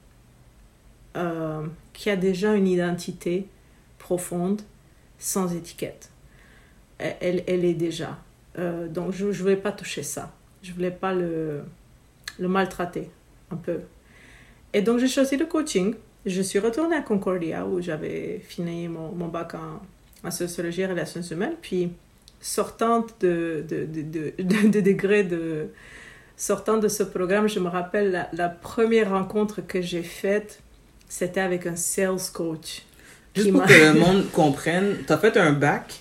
euh, 1.17 1.67
qui 1.93 2.11
a 2.11 2.17
déjà 2.17 2.55
une 2.55 2.67
identité 2.69 3.49
profonde, 3.99 4.63
sans 5.19 5.55
étiquette. 5.55 6.11
Elle, 6.99 7.45
elle, 7.47 7.65
est 7.65 7.75
déjà. 7.75 8.19
Euh, 8.59 8.89
donc 8.89 9.13
je 9.13 9.27
ne 9.27 9.33
voulais 9.33 9.57
pas 9.57 9.73
toucher 9.73 10.03
ça. 10.03 10.33
Je 10.63 10.73
voulais 10.73 10.91
pas 10.91 11.13
le, 11.13 11.63
le 12.39 12.49
maltraiter 12.49 13.11
un 13.51 13.57
peu. 13.57 13.81
Et 14.73 14.83
donc 14.83 14.99
j'ai 14.99 15.09
choisi 15.09 15.37
le 15.37 15.47
coaching. 15.47 15.95
Je 16.25 16.43
suis 16.43 16.59
retournée 16.59 16.97
à 16.97 17.03
Concordia 17.03 17.67
où 17.67 17.81
j'avais 17.81 18.41
fini 18.47 18.89
mon, 18.89 19.13
mon 19.13 19.29
bac 19.29 19.55
en, 19.55 19.81
en 20.27 20.31
sociologie 20.31 20.83
et 20.83 20.87
relations 20.87 21.23
humaines. 21.23 21.55
Puis 21.61 21.93
sortant 22.41 23.07
de, 23.21 23.65
de, 23.69 23.85
de, 23.85 24.03
de, 24.03 24.43
de, 24.43 24.69
de 24.69 24.81
degré 24.81 25.25
de... 25.25 25.69
Sortant 26.39 26.77
de 26.77 26.89
ce 26.89 27.03
programme, 27.03 27.49
je 27.49 27.59
me 27.61 27.69
rappelle 27.69 28.11
la, 28.11 28.29
la 28.35 28.51
première 28.51 29.11
rencontre 29.11 29.67
que 29.67 29.81
j'ai 29.81 30.03
faite, 30.03 30.61
c'était 31.09 31.41
avec 31.41 31.67
un 31.67 31.77
sales 31.77 32.31
coach. 32.35 32.83
Juste 33.35 33.47
qui 33.47 33.53
pour 33.53 33.65
que 33.65 33.73
le 33.73 33.95
monde 33.99 34.31
comprenne, 34.33 34.99
tu 35.07 35.13
as 35.13 35.17
fait 35.17 35.35
un 35.39 35.53
bac, 35.53 35.95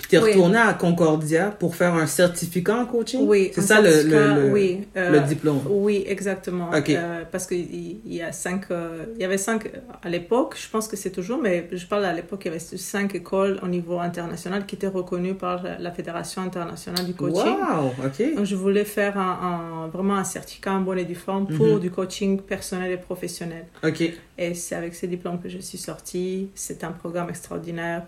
puis 0.00 0.08
tu 0.08 0.16
es 0.16 0.18
Oui. 0.18 0.30
retourné 0.30 0.56
à 0.58 0.72
Concordia 0.72 1.50
pour 1.50 1.76
faire 1.76 1.94
un 1.94 2.06
certificat 2.06 2.76
en 2.76 2.86
coaching? 2.86 3.20
Oui, 3.26 3.50
C'est 3.54 3.60
ça 3.60 3.80
le, 3.80 3.90
le, 4.04 4.46
le, 4.46 4.52
oui, 4.52 4.86
euh, 4.96 5.10
le 5.10 5.20
diplôme. 5.20 5.60
Oui, 5.68 6.04
exactement. 6.06 6.70
Euh, 6.72 7.22
parce 7.30 7.46
qu'il 7.46 8.00
il 8.04 8.14
y 8.14 8.22
a 8.22 8.32
cinq, 8.32 8.70
euh, 8.70 9.04
il 9.16 9.20
y 9.20 9.24
avait 9.24 9.38
cinq 9.38 9.70
à 10.02 10.08
l'époque, 10.08 10.56
je 10.58 10.68
pense 10.70 10.88
que 10.88 10.96
c'est 10.96 11.10
toujours, 11.10 11.38
mais 11.42 11.68
je 11.72 11.86
parle 11.86 12.04
à 12.06 12.12
l'époque, 12.12 12.40
il 12.44 12.48
y 12.48 12.50
avait 12.50 12.58
cinq 12.58 13.14
écoles 13.14 13.60
au 13.62 13.68
niveau 13.68 13.98
international 13.98 14.64
qui 14.66 14.74
étaient 14.76 14.86
reconnues 14.86 15.34
par 15.34 15.62
la- 15.62 15.90
Fédération 15.90 16.40
internationale 16.42 17.04
du 17.04 17.14
coaching. 17.14 17.56
Wow, 17.58 17.88
ok. 18.06 18.34
Donc, 18.36 18.44
je 18.46 18.54
voulais 18.54 18.84
faire 18.84 19.18
un, 19.18 19.84
un- 19.84 19.88
vraiment 19.88 20.14
un 20.16 20.24
certificat 20.24 20.72
en 20.72 20.80
bonne 20.80 20.98
et 20.98 21.04
due 21.04 21.14
forme 21.16 21.46
pour 21.48 21.66
Mhm. 21.74 21.80
du 21.80 21.90
coaching 21.90 22.40
personnel 22.40 22.92
et 22.92 22.96
professionnel. 22.96 23.66
Ok. 23.84 24.00
Et 24.38 24.54
c'est 24.54 24.76
avec 24.76 24.94
ces 24.94 25.08
diplômes 25.08 25.40
que 25.42 25.48
je 25.48 25.58
suis 25.58 25.76
sortie. 25.78 26.48
C'est 26.54 26.84
un 26.84 26.92
programme 26.92 27.28
extraordinaire. 27.28 28.04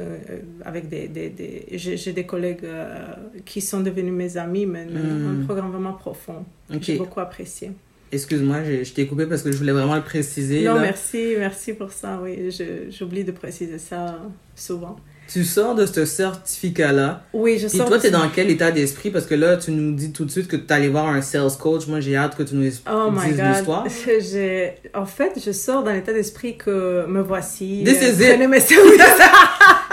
Euh, 0.00 0.16
avec 0.64 0.88
des, 0.88 1.08
des, 1.08 1.28
des- 1.30 1.66
j'ai 1.72 2.12
des 2.12 2.24
collègues 2.26 2.64
euh, 2.64 2.96
qui 3.44 3.60
sont 3.60 3.80
devenus 3.80 4.12
mes 4.12 4.36
amis, 4.36 4.66
mais 4.66 4.84
Mm. 4.86 5.40
un 5.42 5.44
programme 5.44 5.70
vraiment 5.70 5.92
profond. 5.92 6.44
J'ai 6.80 6.96
beaucoup 6.96 7.20
apprécié. 7.20 7.70
Excuse-moi, 8.10 8.62
je, 8.64 8.84
je 8.84 8.92
t'ai 8.92 9.06
coupé 9.06 9.26
parce 9.26 9.42
que 9.42 9.50
je 9.52 9.56
voulais 9.56 9.72
vraiment 9.72 9.96
le 9.96 10.02
préciser. 10.02 10.64
Non, 10.64 10.74
là. 10.74 10.82
merci, 10.82 11.34
merci 11.38 11.72
pour 11.72 11.92
ça. 11.92 12.20
Oui, 12.22 12.50
j'oublie 12.90 13.24
de 13.24 13.32
préciser 13.32 13.78
ça 13.78 14.18
souvent. 14.54 14.96
Tu 15.28 15.44
sors 15.44 15.74
de 15.74 15.86
ce 15.86 16.04
certificat-là. 16.04 17.22
Oui, 17.32 17.58
je 17.58 17.68
sors 17.68 17.86
toi, 17.88 17.96
de 17.96 18.02
t'es 18.02 18.08
ce- 18.08 18.12
dans 18.12 18.28
quel 18.34 18.50
état 18.50 18.70
d'esprit? 18.70 19.10
Parce 19.10 19.24
que 19.26 19.34
là, 19.34 19.56
tu 19.56 19.70
nous 19.70 19.92
dis 19.94 20.12
tout 20.12 20.24
de 20.24 20.30
suite 20.30 20.46
que 20.48 20.56
tu 20.56 20.72
allé 20.72 20.88
voir 20.88 21.06
un 21.08 21.22
sales 21.22 21.50
coach. 21.58 21.86
Moi, 21.86 22.00
j'ai 22.00 22.16
hâte 22.16 22.36
que 22.36 22.42
tu 22.42 22.54
nous 22.54 22.70
Oh 22.90 23.10
my 23.10 23.28
dises 23.32 23.40
l'histoire. 23.42 23.84
En 24.94 25.06
fait, 25.06 25.32
je 25.44 25.52
sors 25.52 25.82
d'un 25.82 25.94
état 25.96 26.12
d'esprit 26.12 26.56
que 26.58 27.06
me 27.06 27.22
voici. 27.22 27.82
This 27.84 28.02
is 28.02 28.22
it. 28.22 28.38
mes. 28.48 28.58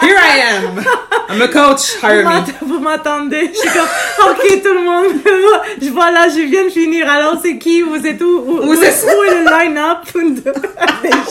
Here 0.01 0.15
I 0.17 0.39
am! 0.39 0.83
I'm 1.29 1.41
a 1.41 1.47
coach, 1.49 1.97
hire 2.01 2.23
me. 2.25 2.65
Vous 2.65 2.79
m'attendez. 2.79 3.51
Je 3.53 3.59
suis 3.59 3.69
comme, 3.69 4.29
ok, 4.31 4.61
tout 4.63 4.73
le 4.73 4.83
monde. 4.83 5.21
Je 5.81 5.89
vois 5.89 6.09
là, 6.11 6.27
je 6.29 6.41
viens 6.49 6.65
de 6.65 6.69
finir. 6.69 7.09
Alors, 7.09 7.37
c'est 7.41 7.57
qui? 7.57 7.81
Vous 7.81 8.05
êtes 8.05 8.21
où? 8.21 8.25
Où, 8.25 8.51
Où 8.59 8.63
où- 8.63 8.71
où 8.71 8.75
est 8.75 8.83
le 8.83 9.59
line-up? 9.59 9.99
de- 10.13 10.51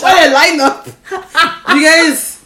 What 0.03 0.11
a 0.11 0.29
line-up! 0.29 0.87
You 1.75 1.81
guys, 1.81 2.38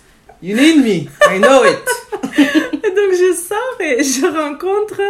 you 0.42 0.56
need 0.56 0.82
me. 0.82 1.08
I 1.28 1.38
know 1.38 1.64
it. 1.64 1.88
Et 2.84 2.90
donc, 2.90 3.12
je 3.12 3.34
sors 3.34 3.80
et 3.80 4.02
je 4.02 4.26
rencontre, 4.26 5.00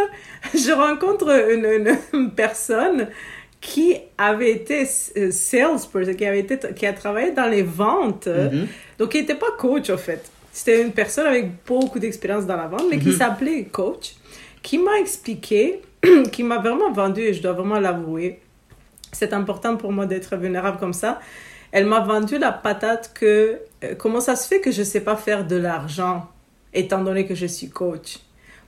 je 0.54 0.72
rencontre 0.72 1.50
une, 1.50 1.96
une 2.12 2.30
personne 2.30 3.08
qui 3.60 3.96
avait 4.18 4.50
été 4.50 4.84
salesperson, 4.84 6.14
qui 6.14 6.26
avait 6.26 6.40
été, 6.40 6.58
qui 6.74 6.84
a 6.84 6.92
travaillé 6.92 7.30
dans 7.30 7.46
les 7.46 7.62
ventes. 7.62 8.26
Mhm. 8.26 8.66
Donc, 8.98 9.10
qui 9.10 9.20
n'était 9.20 9.36
pas 9.36 9.52
coach, 9.56 9.88
en 9.88 9.96
fait. 9.96 10.30
C'était 10.52 10.82
une 10.82 10.92
personne 10.92 11.26
avec 11.26 11.64
beaucoup 11.64 11.98
d'expérience 11.98 12.44
dans 12.44 12.56
la 12.56 12.66
vente, 12.66 12.84
mais 12.90 12.98
qui 12.98 13.12
s'appelait 13.12 13.64
coach, 13.64 14.14
qui 14.62 14.76
m'a 14.78 14.98
expliqué, 14.98 15.80
qui 16.32 16.42
m'a 16.42 16.58
vraiment 16.58 16.92
vendu, 16.92 17.22
et 17.22 17.32
je 17.32 17.40
dois 17.40 17.52
vraiment 17.52 17.80
l'avouer, 17.80 18.40
c'est 19.12 19.32
important 19.32 19.76
pour 19.76 19.92
moi 19.92 20.06
d'être 20.06 20.36
vulnérable 20.36 20.78
comme 20.78 20.92
ça. 20.92 21.20
Elle 21.70 21.86
m'a 21.86 22.00
vendu 22.00 22.38
la 22.38 22.52
patate 22.52 23.12
que, 23.14 23.60
euh, 23.84 23.94
comment 23.96 24.20
ça 24.20 24.36
se 24.36 24.46
fait 24.46 24.60
que 24.60 24.70
je 24.70 24.80
ne 24.80 24.86
sais 24.86 25.00
pas 25.00 25.16
faire 25.16 25.46
de 25.46 25.56
l'argent, 25.56 26.28
étant 26.72 27.02
donné 27.02 27.26
que 27.26 27.34
je 27.34 27.46
suis 27.46 27.68
coach? 27.68 28.18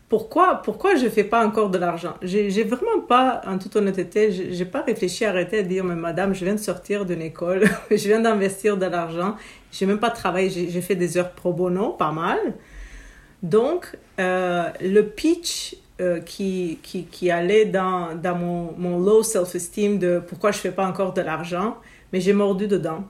Pourquoi, 0.09 0.57
pourquoi 0.63 0.95
je 0.97 1.09
fais 1.09 1.25
pas 1.25 1.45
encore 1.45 1.71
de 1.71 1.79
l'argent? 1.79 2.15
J'ai 2.23 2.63
vraiment 2.63 3.01
pas, 3.09 3.41
en 3.47 3.59
toute 3.59 3.75
honnêteté, 3.75 4.31
j'ai 4.53 4.65
pas 4.65 4.83
réfléchi 4.83 5.25
à 5.25 5.31
arrêter 5.31 5.63
de 5.63 5.69
dire, 5.69 5.83
mais 5.83 5.95
madame, 5.95 6.35
je 6.35 6.45
viens 6.45 6.55
de 6.55 6.61
sortir 6.61 7.05
d'une 7.07 7.23
école, 7.23 7.65
je 7.91 7.97
viens 7.97 8.21
d'investir 8.21 8.77
de 8.77 8.87
l'argent, 8.87 9.37
j'ai 9.73 9.87
même 9.87 9.99
pas 9.99 10.11
travaillé, 10.11 10.69
j'ai 10.71 10.81
fait 10.83 10.95
des 10.95 11.17
heures 11.17 11.33
pro 11.33 11.53
bono, 11.53 11.91
pas 11.91 12.13
mal. 12.13 12.39
Donc, 13.43 13.97
euh, 14.21 14.69
le 14.81 15.03
pitch 15.03 15.77
euh, 16.01 16.21
qui, 16.21 16.79
qui, 16.83 17.31
allait 17.31 17.65
dans, 17.65 18.15
dans 18.15 18.37
mon, 18.37 18.75
mon 18.77 18.99
low 18.99 19.23
self-esteem 19.23 19.99
de 19.99 20.23
pourquoi 20.27 20.51
je 20.51 20.59
fais 20.59 20.71
pas 20.71 20.87
encore 20.87 21.13
de 21.13 21.23
l'argent, 21.23 21.77
mais 22.13 22.21
j'ai 22.21 22.33
mordu 22.33 22.67
dedans. 22.69 23.05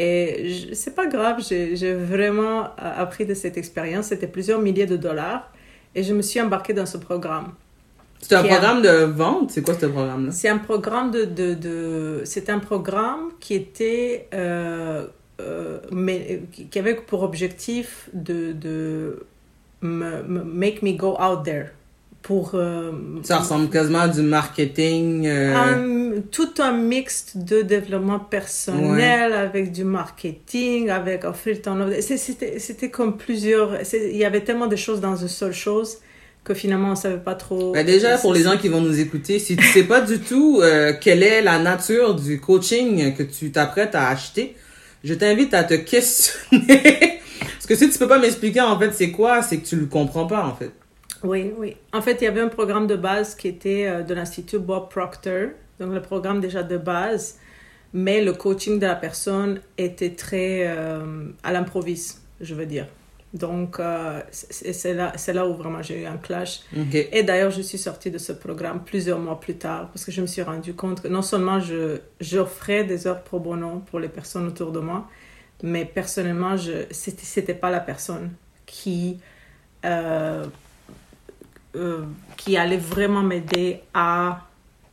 Et 0.00 0.70
c'est 0.74 0.94
pas 0.94 1.06
grave, 1.08 1.38
j'ai 1.48 1.94
vraiment 1.94 2.58
euh, 2.62 2.66
appris 3.04 3.26
de 3.26 3.34
cette 3.34 3.56
expérience. 3.56 4.06
C'était 4.06 4.28
plusieurs 4.28 4.60
milliers 4.60 4.86
de 4.86 4.96
dollars. 4.96 5.50
Et 5.96 6.02
je 6.04 6.14
me 6.14 6.22
suis 6.22 6.40
embarquée 6.40 6.72
dans 6.80 6.86
ce 6.86 6.98
programme. 6.98 7.48
C'est 8.20 8.34
un 8.36 8.44
a- 8.44 8.44
programme 8.44 8.80
de 8.82 9.04
vente? 9.22 9.50
C'est 9.50 9.62
quoi 9.62 9.74
ce 9.74 9.86
programme-là? 9.86 10.30
C'est 10.32 10.48
un 10.48 10.58
programme 10.58 11.10
de, 11.10 11.24
de, 11.24 11.54
de 11.54 12.22
c'est 12.24 12.48
un 12.50 12.60
programme 12.60 13.24
qui 13.40 13.54
était 13.54 14.28
euh, 14.34 15.06
euh, 15.40 15.78
mais 15.92 16.42
qui 16.70 16.78
avait 16.78 16.94
pour 16.94 17.22
objectif 17.22 18.08
de 18.12 18.52
de 18.52 19.26
me, 19.82 20.22
me- 20.22 20.44
make 20.44 20.82
me 20.82 20.92
go 20.92 21.16
out 21.20 21.44
there 21.44 21.66
pour 22.22 22.52
euh, 22.54 22.92
Ça 23.22 23.38
ressemble 23.38 23.70
quasiment 23.70 24.00
à 24.00 24.08
du 24.08 24.22
marketing. 24.22 25.26
euh, 25.26 25.54
un- 25.56 26.20
tout 26.32 26.50
un 26.58 26.72
mix 26.72 27.36
de 27.36 27.62
développement 27.62 28.18
personnel 28.18 29.32
avec 29.32 29.72
du 29.72 29.84
marketing, 29.84 30.90
avec 30.90 31.24
offrir 31.24 31.62
ton 31.62 31.78
C'était, 32.00 32.90
comme 32.90 33.16
plusieurs. 33.16 33.78
Il 33.94 34.16
y 34.16 34.24
avait 34.24 34.40
tellement 34.42 34.66
de 34.66 34.76
choses 34.76 35.00
dans 35.00 35.16
une 35.16 35.28
seule 35.28 35.52
chose 35.52 35.98
que 36.44 36.54
finalement 36.54 36.92
on 36.92 36.96
savait 36.96 37.18
pas 37.18 37.34
trop. 37.34 37.72
Ben 37.72 37.84
déjà, 37.86 38.16
pour 38.18 38.32
les 38.32 38.42
gens 38.42 38.56
qui 38.56 38.68
vont 38.68 38.80
nous 38.80 38.98
écouter, 38.98 39.38
si 39.38 39.56
tu 39.56 39.64
sais 39.66 39.84
pas 39.84 40.00
du 40.00 40.18
tout 40.18 40.60
euh, 40.62 40.92
quelle 41.00 41.22
est 41.22 41.42
la 41.42 41.58
nature 41.58 42.14
du 42.14 42.40
coaching 42.40 43.14
que 43.14 43.22
tu 43.22 43.52
t'apprêtes 43.52 43.94
à 43.94 44.08
acheter, 44.08 44.56
je 45.04 45.14
t'invite 45.14 45.52
à 45.54 45.64
te 45.64 45.74
questionner. 45.74 47.20
Parce 47.52 47.66
que 47.66 47.76
si 47.76 47.90
tu 47.90 47.98
peux 47.98 48.08
pas 48.08 48.18
m'expliquer 48.18 48.60
en 48.62 48.78
fait 48.78 48.92
c'est 48.92 49.10
quoi, 49.10 49.42
c'est 49.42 49.58
que 49.58 49.66
tu 49.66 49.76
le 49.76 49.86
comprends 49.86 50.26
pas 50.26 50.44
en 50.44 50.54
fait. 50.54 50.70
Oui, 51.22 51.52
oui. 51.56 51.76
En 51.92 52.02
fait, 52.02 52.18
il 52.20 52.24
y 52.24 52.26
avait 52.26 52.40
un 52.40 52.48
programme 52.48 52.86
de 52.86 52.96
base 52.96 53.34
qui 53.34 53.48
était 53.48 53.86
euh, 53.86 54.02
de 54.02 54.14
l'Institut 54.14 54.58
Bob 54.58 54.88
Proctor, 54.88 55.50
donc 55.80 55.92
le 55.92 56.02
programme 56.02 56.40
déjà 56.40 56.62
de 56.62 56.76
base, 56.76 57.38
mais 57.92 58.22
le 58.22 58.32
coaching 58.32 58.78
de 58.78 58.86
la 58.86 58.96
personne 58.96 59.60
était 59.76 60.14
très 60.14 60.66
euh, 60.66 61.28
à 61.42 61.52
l'improviste, 61.52 62.22
je 62.40 62.54
veux 62.54 62.66
dire. 62.66 62.86
Donc, 63.34 63.78
euh, 63.78 64.22
c'est 64.30 64.94
là, 64.94 65.12
là 65.34 65.46
où 65.46 65.54
vraiment 65.54 65.82
j'ai 65.82 66.02
eu 66.02 66.06
un 66.06 66.16
clash. 66.16 66.60
Et 66.94 67.22
d'ailleurs, 67.22 67.50
je 67.50 67.60
suis 67.60 67.76
sortie 67.76 68.10
de 68.10 68.16
ce 68.16 68.32
programme 68.32 68.82
plusieurs 68.82 69.18
mois 69.18 69.38
plus 69.38 69.56
tard 69.56 69.88
parce 69.88 70.04
que 70.04 70.10
je 70.10 70.22
me 70.22 70.26
suis 70.26 70.40
rendu 70.40 70.72
compte 70.72 71.02
que 71.02 71.08
non 71.08 71.20
seulement 71.20 71.60
je, 71.60 71.98
j'offrais 72.20 72.84
des 72.84 73.06
heures 73.06 73.22
pro 73.22 73.38
bono 73.38 73.82
pour 73.90 74.00
les 74.00 74.08
personnes 74.08 74.46
autour 74.46 74.72
de 74.72 74.80
moi, 74.80 75.08
mais 75.62 75.84
personnellement, 75.84 76.56
je, 76.56 76.84
c'était, 76.90 77.24
c'était 77.24 77.54
pas 77.54 77.70
la 77.70 77.80
personne 77.80 78.30
qui, 78.64 79.18
euh, 79.84 80.44
euh, 81.78 82.02
qui 82.36 82.56
allait 82.56 82.76
vraiment 82.76 83.22
m'aider 83.22 83.80
à 83.94 84.46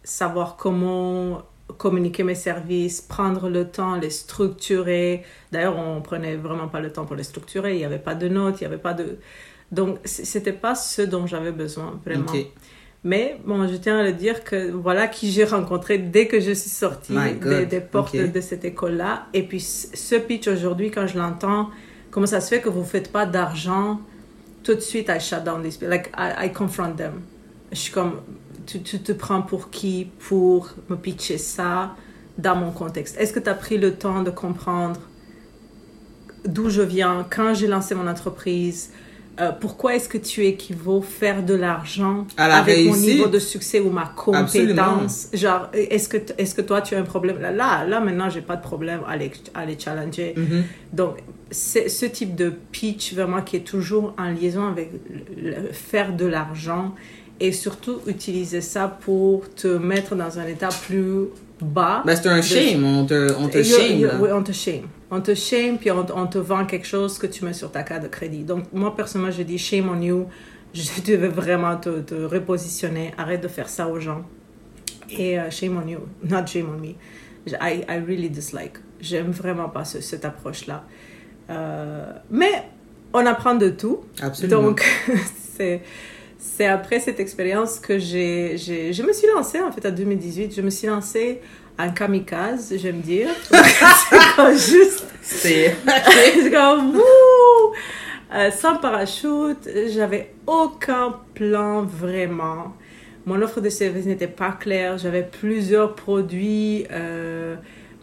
savoir 0.03 0.55
comment 0.55 1.41
communiquer 1.77 2.23
mes 2.23 2.35
services, 2.35 3.01
prendre 3.01 3.49
le 3.49 3.67
temps, 3.67 3.95
les 3.95 4.09
structurer. 4.11 5.23
D'ailleurs, 5.51 5.77
on 5.77 6.01
prenait 6.01 6.35
vraiment 6.35 6.67
pas 6.67 6.79
le 6.79 6.91
temps 6.91 7.05
pour 7.05 7.15
les 7.15 7.23
structurer. 7.23 7.73
Il 7.73 7.77
n'y 7.77 7.85
avait 7.85 7.99
pas 7.99 8.15
de 8.15 8.27
notes, 8.27 8.61
il 8.61 8.63
n'y 8.63 8.67
avait 8.67 8.81
pas 8.81 8.93
de... 8.93 9.17
Donc, 9.71 9.97
c'était 10.05 10.53
pas 10.53 10.75
ce 10.75 11.01
dont 11.01 11.25
j'avais 11.25 11.51
besoin, 11.51 11.99
vraiment. 12.05 12.31
Mais 13.03 13.39
bon, 13.45 13.67
je 13.67 13.75
tiens 13.75 13.99
à 13.99 14.03
le 14.03 14.13
dire 14.13 14.43
que 14.43 14.71
voilà 14.71 15.07
qui 15.07 15.31
j'ai 15.31 15.43
rencontré 15.43 15.99
dès 15.99 16.27
que 16.27 16.39
je 16.39 16.51
suis 16.51 16.71
sortie 16.71 17.15
des, 17.69 17.79
portes 17.79 18.15
de, 18.15 18.41
cette 18.41 18.65
école-là. 18.65 19.27
Et 19.33 19.43
puis, 19.43 19.59
ce 19.59 20.15
pitch 20.15 20.47
aujourd'hui, 20.47 20.89
quand 20.91 21.05
je 21.05 21.17
l'entends, 21.17 21.69
comment 22.09 22.25
ça 22.25 22.41
se 22.41 22.49
fait 22.49 22.61
que 22.61 22.69
vous 22.69 22.79
ne 22.79 22.85
faites 22.85 23.11
pas 23.11 23.25
d'argent 23.25 23.99
tout 24.65 24.75
de 24.75 24.81
suite, 24.81 25.09
I 25.09 25.19
shut 25.19 25.43
down 25.43 25.61
these 25.61 25.77
people. 25.77 25.89
Like, 25.89 26.11
I, 26.17 26.47
I 26.47 26.49
confront 26.51 26.97
them. 26.97 27.21
Je 27.71 27.77
suis 27.77 27.93
comme, 27.93 28.21
tu, 28.65 28.81
tu 28.81 28.99
te 28.99 29.11
prends 29.11 29.41
pour 29.41 29.69
qui 29.69 30.09
pour 30.27 30.69
me 30.89 30.95
pitcher 30.95 31.37
ça 31.37 31.95
dans 32.37 32.55
mon 32.55 32.71
contexte? 32.71 33.15
Est-ce 33.17 33.31
que 33.31 33.39
tu 33.39 33.49
as 33.49 33.53
pris 33.53 33.77
le 33.77 33.93
temps 33.93 34.23
de 34.23 34.31
comprendre 34.31 34.99
d'où 36.45 36.69
je 36.69 36.81
viens, 36.81 37.25
quand 37.29 37.53
j'ai 37.53 37.67
lancé 37.67 37.95
mon 37.95 38.07
entreprise 38.07 38.91
euh, 39.39 39.51
pourquoi 39.59 39.95
est-ce 39.95 40.07
que 40.07 40.17
tu 40.17 40.45
équivaut 40.45 41.01
faire 41.01 41.43
de 41.43 41.53
l'argent 41.53 42.25
la 42.37 42.55
avec 42.57 42.85
mon 42.87 42.95
niveau 42.95 43.27
de 43.27 43.39
succès 43.39 43.79
ou 43.79 43.89
ma 43.89 44.03
Absolument. 44.33 44.83
compétence? 44.85 45.27
Genre, 45.33 45.67
est-ce 45.73 46.07
que, 46.07 46.17
est-ce 46.37 46.55
que 46.55 46.61
toi 46.61 46.81
tu 46.81 46.95
as 46.95 46.99
un 46.99 47.03
problème? 47.03 47.39
Là, 47.41 47.51
là, 47.51 47.85
là 47.85 47.99
maintenant, 47.99 48.29
j'ai 48.29 48.41
pas 48.41 48.55
de 48.55 48.61
problème 48.61 49.01
à 49.07 49.17
les, 49.17 49.31
à 49.53 49.65
les 49.65 49.77
challenger. 49.77 50.33
Mhm. 50.37 50.63
Donc, 50.93 51.17
c'est 51.51 51.89
ce 51.89 52.05
type 52.05 52.35
de 52.35 52.51
pitch 52.71 53.13
vraiment 53.13 53.41
qui 53.41 53.57
est 53.57 53.67
toujours 53.67 54.13
en 54.17 54.29
liaison 54.31 54.67
avec 54.67 54.89
le- 55.35 55.51
le- 55.51 55.71
faire 55.73 56.13
de 56.13 56.25
l'argent 56.25 56.93
et 57.39 57.51
surtout 57.51 57.99
utiliser 58.07 58.61
ça 58.61 58.87
pour 58.87 59.49
te 59.53 59.67
mettre 59.67 60.15
dans 60.15 60.39
un 60.39 60.45
état 60.47 60.69
plus 60.87 61.25
bas. 61.61 62.03
Ben 62.05 62.15
c'est 62.15 62.29
un 62.29 62.41
shame, 62.41 62.83
on 62.85 63.05
te, 63.05 63.33
on 63.37 63.47
te 63.49 63.57
You- 63.57 63.63
shame. 63.63 64.21
oui, 64.21 64.29
on 64.33 64.43
te 64.43 64.51
shame. 64.53 64.87
On 65.11 65.21
te 65.21 65.35
shame, 65.35 65.77
puis 65.77 65.91
on, 65.91 66.05
on 66.15 66.27
te 66.27 66.37
vend 66.39 66.65
quelque 66.65 66.87
chose 66.87 67.17
que 67.17 67.27
tu 67.27 67.45
mets 67.45 67.53
sur 67.53 67.71
ta 67.71 67.83
carte 67.83 68.03
de 68.03 68.07
crédit. 68.07 68.43
Donc, 68.43 68.65
moi, 68.73 68.95
personnellement, 68.95 69.31
je 69.31 69.43
dis 69.43 69.57
shame 69.57 69.89
on 69.89 70.01
you. 70.01 70.27
Je 70.75 71.01
devais 71.09 71.29
vraiment 71.29 71.77
te, 71.77 72.01
te 72.01 72.15
repositionner. 72.15 73.13
Arrête 73.17 73.39
de 73.41 73.47
faire 73.47 73.69
ça 73.69 73.87
aux 73.87 73.97
gens. 74.01 74.25
Et 75.09 75.39
euh, 75.39 75.49
shame 75.49 75.81
on 75.81 75.87
you, 75.87 75.99
not 76.23 76.45
shame 76.47 76.67
on 76.75 76.81
me. 76.81 76.95
I, 77.61 77.85
I 77.87 77.99
really 78.05 78.29
dislike. 78.29 78.73
J'aime 78.99 79.31
vraiment 79.31 79.69
pas 79.69 79.85
ce- 79.85 80.01
cette 80.01 80.25
approche-là. 80.25 80.83
Euh, 81.49 82.11
mais 82.29 82.63
on 83.13 83.25
apprend 83.25 83.55
de 83.55 83.69
tout. 83.69 84.01
Absolument. 84.21 84.63
Donc, 84.63 84.83
c'est, 85.57 85.81
c'est 86.37 86.65
après 86.65 86.99
cette 86.99 87.21
expérience 87.21 87.79
que 87.79 87.97
j'ai, 87.97 88.57
j'ai, 88.57 88.91
je 88.91 89.01
me 89.03 89.13
suis 89.13 89.27
lancée, 89.33 89.61
en 89.61 89.71
fait, 89.71 89.87
en 89.87 89.91
2018. 89.91 90.53
Je 90.53 90.61
me 90.61 90.69
suis 90.69 90.87
lancée 90.87 91.39
en 91.77 91.89
kamikaze, 91.91 92.73
j'aime 92.77 93.01
dire. 93.01 93.29
c'est 93.51 94.35
comme 94.35 94.51
juste, 94.53 95.05
c'est. 95.21 95.75
comme, 96.51 96.95
wouh! 96.95 97.73
Euh, 98.33 98.51
sans 98.51 98.77
parachute, 98.77 99.69
j'avais 99.93 100.33
aucun 100.47 101.15
plan 101.33 101.83
vraiment. 101.83 102.73
Mon 103.25 103.41
offre 103.41 103.61
de 103.61 103.69
service 103.69 104.05
n'était 104.05 104.27
pas 104.27 104.51
claire. 104.51 104.97
J'avais 104.97 105.23
plusieurs 105.23 105.95
produits 105.95 106.85
euh, 106.91 107.55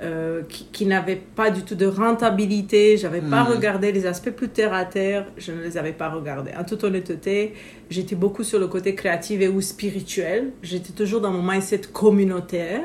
euh, 0.02 0.42
qui, 0.48 0.66
qui 0.72 0.86
n'avaient 0.86 1.20
pas 1.36 1.50
du 1.50 1.62
tout 1.62 1.74
de 1.74 1.86
rentabilité. 1.86 2.96
J'avais 2.96 3.20
pas 3.20 3.42
Mhm. 3.44 3.52
regardé 3.52 3.92
les 3.92 4.06
aspects 4.06 4.30
plus 4.30 4.48
terre 4.48 4.72
à 4.72 4.84
terre. 4.84 5.26
Je 5.36 5.52
ne 5.52 5.62
les 5.62 5.76
avais 5.76 5.92
pas 5.92 6.08
regardés. 6.08 6.50
En 6.58 6.64
toute 6.64 6.82
honnêteté, 6.82 7.54
j'étais 7.90 8.16
beaucoup 8.16 8.42
sur 8.42 8.58
le 8.58 8.66
côté 8.68 8.94
créatif 8.94 9.40
et 9.40 9.48
ou 9.48 9.60
spirituel. 9.60 10.50
J'étais 10.62 10.92
toujours 10.92 11.20
dans 11.20 11.30
mon 11.30 11.42
mindset 11.42 11.82
communautaire. 11.92 12.82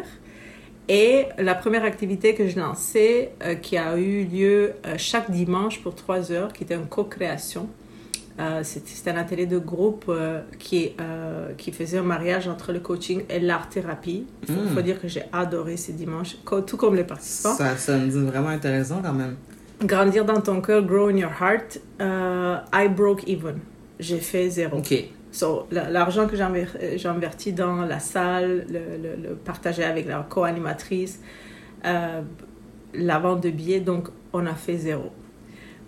Et 0.89 1.25
la 1.37 1.53
première 1.55 1.83
activité 1.83 2.33
que 2.33 2.47
je 2.47 2.57
lançais, 2.59 3.31
euh, 3.43 3.55
qui 3.55 3.77
a 3.77 3.97
eu 3.97 4.23
lieu 4.23 4.73
euh, 4.85 4.93
chaque 4.97 5.29
dimanche 5.31 5.81
pour 5.81 5.95
trois 5.95 6.31
heures, 6.31 6.53
qui 6.53 6.63
était 6.63 6.75
une 6.75 6.87
co-création, 6.87 7.67
Euh, 8.39 8.61
C'était 8.63 9.09
un 9.09 9.17
atelier 9.17 9.47
de 9.47 9.57
groupe 9.57 10.11
qui, 10.59 10.91
qui 11.57 11.71
faisait 11.71 11.97
un 11.97 12.03
mariage 12.03 12.47
entre 12.47 12.71
le 12.71 12.79
coaching 12.79 13.23
et 13.31 13.39
l'art-thérapie. 13.39 14.27
Il 14.43 14.53
faut, 14.53 14.61
Mm. 14.61 14.67
faut 14.75 14.81
dire 14.83 15.01
que 15.01 15.07
j'ai 15.07 15.23
adoré 15.33 15.75
ces 15.75 15.93
dimanches, 15.93 16.37
tout 16.67 16.77
comme 16.77 16.93
les 16.95 17.03
participants. 17.03 17.55
Ça, 17.55 17.75
ça 17.77 17.97
me 17.97 18.07
dit 18.07 18.19
vraiment 18.31 18.49
intéressant 18.49 19.01
quand 19.03 19.13
même. 19.23 19.37
Grandir 19.83 20.23
dans 20.23 20.39
ton 20.39 20.61
cœur, 20.61 20.83
grow 20.83 21.07
in 21.07 21.17
your 21.17 21.31
heart. 21.41 21.79
I 21.99 22.87
broke 22.87 23.23
even. 23.27 23.57
J'ai 23.99 24.19
fait 24.19 24.49
zéro. 24.49 24.77
Ok. 24.77 24.93
So, 25.31 25.67
la- 25.71 25.89
l'argent 25.89 26.27
que 26.27 26.35
j'ai 26.35 26.43
inver- 26.43 26.67
euh, 26.81 27.09
investi 27.09 27.53
dans 27.53 27.77
la 27.85 27.99
salle, 27.99 28.65
le, 28.69 28.79
le- 29.01 29.29
le 29.29 29.35
partager 29.35 29.83
avec 29.83 30.07
la 30.07 30.25
co-animatrice, 30.27 31.19
euh, 31.85 32.21
la 32.93 33.19
vente 33.19 33.41
de 33.43 33.49
billets, 33.49 33.79
donc 33.81 34.07
on 34.33 34.45
a 34.45 34.53
fait 34.55 34.77
zéro. 34.77 35.11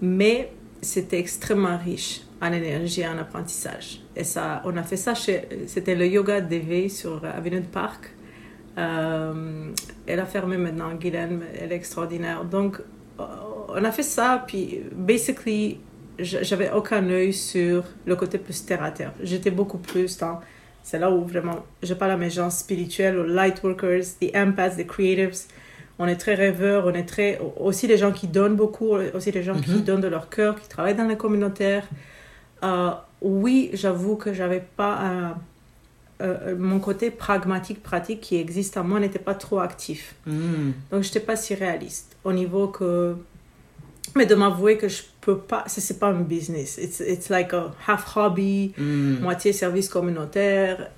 Mais 0.02 0.52
c'était 0.82 1.20
extrêmement 1.20 1.78
riche 1.78 2.22
en 2.42 2.52
énergie 2.52 3.02
et 3.02 3.08
en 3.08 3.18
apprentissage. 3.18 4.02
Et 4.16 4.24
ça, 4.24 4.62
on 4.66 4.76
a 4.78 4.84
fait 4.84 4.98
ça 4.98 5.14
chez, 5.14 5.42
c'était 5.68 5.96
le 5.96 6.08
yoga 6.08 6.42
d'éveil 6.42 6.90
sur 6.90 7.24
Avenue 7.26 7.60
de 7.62 7.66
Parc. 7.66 8.12
Euh, 8.78 9.72
elle 10.08 10.20
a 10.20 10.26
fermé 10.26 10.58
maintenant, 10.58 10.94
Guylaine, 10.96 11.42
elle 11.60 11.72
est 11.72 11.76
extraordinaire. 11.76 12.46
Donc, 12.46 12.80
euh, 13.20 13.24
on 13.70 13.84
a 13.84 13.92
fait 13.92 14.04
ça, 14.04 14.44
puis 14.48 14.82
basically, 14.96 15.80
j'avais 16.22 16.72
aucun 16.72 17.08
œil 17.10 17.34
sur 17.34 17.84
le 18.06 18.16
côté 18.16 18.38
plus 18.38 18.66
terre 18.66 18.84
à 18.84 18.92
terre. 18.92 19.14
J'étais 19.24 19.52
beaucoup 19.52 19.78
plus 19.78 20.18
dans. 20.18 20.40
C'est 20.84 21.00
là 21.00 21.12
où 21.12 21.24
vraiment 21.26 21.66
je 21.84 21.94
parle 21.94 22.12
à 22.12 22.18
mes 22.18 22.30
gens 22.30 22.50
spirituels, 22.50 23.18
aux 23.20 23.24
light 23.26 23.62
workers, 23.64 24.04
des 24.22 24.32
empaths, 24.36 24.76
des 24.78 24.86
creatives. 24.86 25.38
On 26.00 26.08
est 26.08 26.16
très 26.16 26.34
rêveurs, 26.36 26.86
on 26.88 26.94
est 26.94 27.04
très. 27.04 27.40
Aussi 27.58 27.86
les 27.88 27.98
gens 27.98 28.12
qui 28.12 28.28
donnent 28.28 28.56
beaucoup, 28.56 28.92
aussi 29.14 29.32
les 29.32 29.44
gens 29.44 29.60
qui 29.60 29.72
Mhm. 29.72 29.82
donnent 29.82 30.02
de 30.02 30.08
leur 30.08 30.30
cœur, 30.30 30.60
qui 30.60 30.68
travaillent 30.70 30.96
dans 30.96 31.08
les 31.08 31.18
communautaires. 31.18 31.88
Euh, 32.64 32.92
oui, 33.22 33.70
j'avoue 33.74 34.16
que 34.16 34.34
j'avais 34.34 34.64
pas 34.78 34.98
un- 35.02 35.38
euh, 36.22 36.56
mon 36.58 36.80
côté 36.80 37.12
pragmatique, 37.12 37.82
pratique 37.84 38.22
qui 38.22 38.36
existe 38.38 38.76
en 38.78 38.84
moi 38.84 39.00
n'était 39.00 39.20
pas 39.20 39.36
trop 39.36 39.60
actif. 39.60 40.16
Hmm. 40.26 40.72
Donc, 40.92 41.04
je 41.04 41.08
n'étais 41.10 41.20
pas 41.22 41.36
si 41.36 41.54
réaliste 41.56 42.16
au 42.24 42.34
niveau 42.34 42.68
que. 42.68 43.16
Mais 44.16 44.26
de 44.26 44.36
m'avouer 44.36 44.78
que 44.78 44.88
je 44.88 45.02
peux 45.22 45.38
pas. 45.38 45.64
Ça, 45.68 45.82
c'est 45.82 46.00
pas 46.00 46.08
un 46.08 46.22
business. 46.22 46.78
It's, 46.82 47.00
it's 47.00 47.30
like 47.30 47.54
a 47.54 47.72
half 47.88 48.16
hobby, 48.16 48.74
Hmm. 48.78 49.20
moitié 49.22 49.54
service 49.54 49.88
communautaire. 49.90 50.90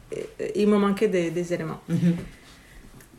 Il 0.56 0.68
me 0.68 0.78
manquait 0.78 1.08
des, 1.08 1.30
des 1.32 1.54
éléments. 1.54 1.82
Mhm. 1.90 2.16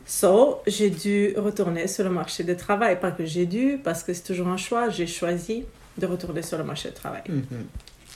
So, 0.07 0.59
j'ai 0.67 0.91
dû 0.91 1.35
retourner 1.37 1.87
sur 1.87 2.05
le 2.05 2.11
marché 2.11 2.45
du 2.45 2.57
travail. 2.57 2.99
Pas 3.01 3.13
que 3.13 3.25
j'ai 3.25 3.47
dû, 3.47 3.79
parce 3.83 4.03
que 4.03 4.13
c'est 4.13 4.23
toujours 4.25 4.49
un 4.49 4.57
choix. 4.57 4.89
J'ai 4.91 5.07
choisi 5.07 5.65
de 5.97 6.07
retourner 6.07 6.43
sur 6.43 6.59
le 6.59 6.65
marché 6.65 6.89
du 6.89 6.95
travail. 6.95 7.23
Mhm. 7.29 7.45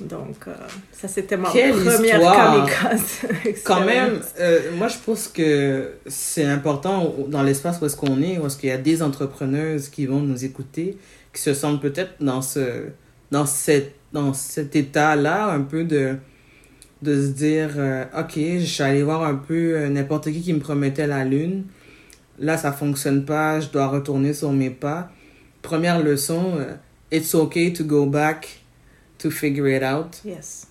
Donc, 0.01 0.47
euh, 0.47 0.53
ça, 0.93 1.09
c'était 1.09 1.37
ma 1.37 1.51
Quelle 1.51 1.73
première 1.73 2.17
histoire! 2.17 2.67
kamikaze. 2.67 3.21
Quand 3.65 3.85
même, 3.85 4.21
euh, 4.39 4.61
moi 4.77 4.89
je 4.89 4.99
pense 4.99 5.29
que 5.29 5.93
c'est 6.07 6.45
important 6.45 7.15
dans 7.29 7.43
l'espace 7.43 7.81
où 7.81 7.87
est-ce 7.87 7.97
qu'on 7.97 8.21
est, 8.21 8.39
où 8.39 8.47
est-ce 8.47 8.59
qu'il 8.59 8.69
y 8.69 8.73
a 8.73 8.79
des 8.79 9.03
entrepreneuses 9.03 9.89
qui 9.89 10.05
vont 10.05 10.21
nous 10.21 10.45
écouter, 10.45 10.99
qui 11.33 11.41
se 11.41 11.55
sentent 11.55 11.81
peut-être 11.81 12.13
dans 12.21 12.43
ce 12.43 12.89
dans 13.31 13.47
cette 13.47 13.95
dans 14.13 14.35
cet 14.35 14.77
état-là 14.77 15.47
un 15.47 15.63
peu 15.63 15.85
de 15.85 16.17
de 17.03 17.23
se 17.23 17.29
dire 17.29 17.71
euh, 17.77 18.05
ok 18.19 18.35
je 18.37 18.65
suis 18.65 18.83
allé 18.83 19.03
voir 19.03 19.25
un 19.25 19.35
peu 19.35 19.87
n'importe 19.87 20.31
qui 20.31 20.43
qui 20.43 20.53
me 20.53 20.61
promettait 20.61 21.07
la 21.07 21.25
lune 21.25 21.65
là 22.39 22.57
ça 22.57 22.71
fonctionne 22.71 23.25
pas 23.25 23.61
je 23.61 23.69
dois 23.69 23.89
retourner 23.89 24.33
sur 24.33 24.53
mes 24.53 24.71
pas 24.71 25.11
première 25.63 26.03
leçon 26.03 26.59
it's 27.11 27.35
okay 27.35 27.73
to 27.73 27.85
go 27.85 28.07
back 28.07 28.66
to 29.19 29.31
figure 29.31 29.67
it 29.69 29.83
out 29.83 30.21
Yes. 30.25 30.67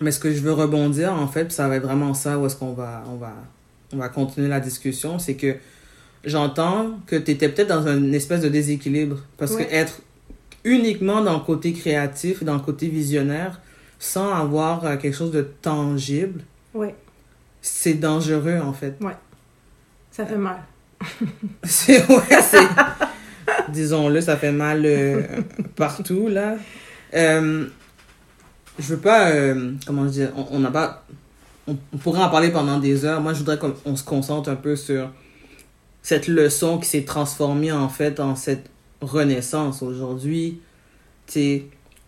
mais 0.00 0.10
ce 0.10 0.18
que 0.20 0.32
je 0.32 0.40
veux 0.40 0.52
rebondir, 0.52 1.12
en 1.12 1.28
fait, 1.28 1.52
ça 1.52 1.68
va 1.68 1.76
être 1.76 1.82
vraiment 1.84 2.14
ça 2.14 2.38
où 2.38 2.46
est-ce 2.46 2.56
qu'on 2.56 2.72
va, 2.72 3.04
on 3.10 3.16
va, 3.16 3.32
on 3.92 3.96
va 3.98 4.08
continuer 4.08 4.48
la 4.48 4.60
discussion, 4.60 5.18
c'est 5.18 5.34
que 5.34 5.56
j'entends 6.24 6.98
que 7.06 7.16
tu 7.16 7.30
étais 7.32 7.48
peut-être 7.48 7.68
dans 7.68 7.86
une 7.86 8.14
espèce 8.14 8.40
de 8.40 8.48
déséquilibre. 8.48 9.18
Parce 9.36 9.52
Ouais. 9.52 9.66
que 9.66 9.72
être 9.74 10.00
uniquement 10.64 11.20
dans 11.22 11.34
le 11.34 11.44
côté 11.44 11.72
créatif, 11.72 12.42
dans 12.42 12.54
le 12.54 12.60
côté 12.60 12.88
visionnaire, 12.88 13.60
sans 13.98 14.32
avoir 14.32 14.84
euh, 14.86 14.96
quelque 14.96 15.14
chose 15.16 15.30
de 15.32 15.42
tangible, 15.42 16.40
Oui, 16.72 16.88
c'est 17.60 17.94
dangereux, 17.94 18.58
en 18.60 18.72
fait. 18.72 18.96
ça 20.10 20.24
fait 20.26 20.36
mal. 20.38 20.62
C'est, 21.64 22.08
ouais, 22.08 22.40
c'est, 22.40 22.66
disons-le, 23.68 24.20
ça 24.22 24.36
fait 24.38 24.52
mal 24.52 24.82
euh, 24.86 25.20
partout, 25.76 26.28
là. 26.28 26.56
Euh, 27.14 27.66
je 28.78 28.94
veux 28.94 29.00
pas, 29.00 29.30
euh, 29.30 29.72
comment 29.86 30.04
dire, 30.04 30.32
on 30.50 30.58
n'a 30.58 30.70
pas, 30.70 31.04
on, 31.66 31.76
pourrait 31.98 32.22
en 32.22 32.28
parler 32.28 32.50
pendant 32.50 32.78
des 32.78 33.04
heures. 33.04 33.20
Moi, 33.20 33.32
je 33.32 33.38
voudrais 33.38 33.58
qu'on 33.58 33.96
se 33.96 34.04
concentre 34.04 34.48
un 34.50 34.56
peu 34.56 34.76
sur 34.76 35.10
cette 36.02 36.28
leçon 36.28 36.78
qui 36.78 36.88
s'est 36.88 37.04
transformée, 37.04 37.72
en 37.72 37.88
fait, 37.88 38.20
en 38.20 38.36
cette 38.36 38.70
renaissance. 39.00 39.82
Aujourd'hui, 39.82 40.60
tu 41.26 41.62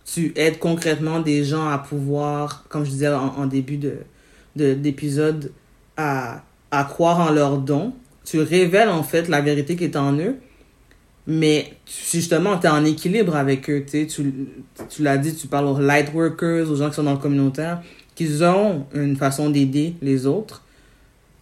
tu 0.06 0.32
aides 0.36 0.58
concrètement 0.58 1.20
des 1.20 1.44
gens 1.44 1.68
à 1.68 1.78
pouvoir, 1.78 2.64
comme 2.68 2.84
je 2.84 2.90
disais 2.90 3.08
en, 3.08 3.46
début 3.46 3.76
de, 3.76 3.98
d'épisode, 4.54 5.52
à, 5.96 6.42
à 6.70 6.84
croire 6.84 7.20
en 7.20 7.30
leurs 7.30 7.58
dons. 7.58 7.92
Tu 8.24 8.40
révèles 8.40 8.88
en 8.88 9.02
fait 9.02 9.28
la 9.28 9.40
vérité 9.40 9.76
qui 9.76 9.84
est 9.84 9.96
en 9.96 10.16
eux, 10.16 10.36
mais 11.26 11.74
justement, 12.12 12.58
tu 12.58 12.66
es 12.66 12.70
en 12.70 12.84
équilibre 12.84 13.34
avec 13.36 13.68
eux. 13.70 13.84
Tu, 13.88 14.06
tu, 14.06 15.02
l'as 15.02 15.18
dit, 15.18 15.34
tu 15.34 15.46
parles 15.48 15.66
aux 15.66 15.78
light 15.80 16.12
workers, 16.14 16.70
aux 16.70 16.76
gens 16.76 16.88
qui 16.88 16.94
sont 16.96 17.02
dans 17.02 17.12
le 17.14 17.18
communautaire, 17.18 17.82
qu'ils 18.14 18.44
ont 18.44 18.86
une 18.94 19.16
façon 19.16 19.50
d'aider 19.50 19.94
les 20.02 20.26
autres, 20.26 20.62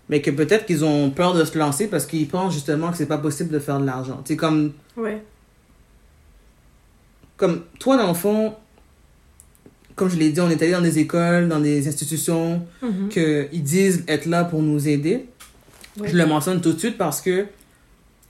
mais 0.09 0.21
que 0.23 0.31
peut-être 0.31 0.65
qu'ils 0.67 0.85
ont 0.85 1.11
peur 1.11 1.35
de 1.35 1.45
se 1.45 1.57
lancer 1.59 1.87
parce 1.89 2.07
qu'ils 2.07 2.29
pensent 2.29 2.55
justement 2.55 2.91
que 2.91 2.97
c'est 2.97 3.07
pas 3.07 3.19
possible 3.19 3.51
de 3.51 3.59
faire 3.59 3.79
de 3.81 3.87
l'argent. 3.87 4.21
Tu 4.25 4.33
sais, 4.33 4.37
comme 4.37 4.73
Oui. 4.97 5.11
comme 7.37 7.63
toi, 7.79 7.97
dans 7.97 8.09
le 8.09 8.15
fond, 8.15 8.55
comme 9.97 10.09
je 10.09 10.17
l'ai 10.17 10.31
dit, 10.31 10.41
on 10.41 10.51
est 10.51 10.61
allé 10.63 10.73
dans 10.73 10.81
des 10.81 10.99
écoles, 10.99 11.49
dans 11.49 11.61
des 11.61 11.87
institutions 11.89 12.63
Mhm. 12.83 13.09
qu'ils 13.09 13.63
disent 13.63 14.05
être 14.09 14.27
là 14.27 14.45
pour 14.45 14.63
nous 14.63 14.89
aider. 14.89 15.27
Je 16.03 16.17
le 16.17 16.27
mentionne 16.27 16.61
tout 16.61 16.73
de 16.73 16.79
suite 16.79 16.99
parce 16.99 17.21
que 17.21 17.47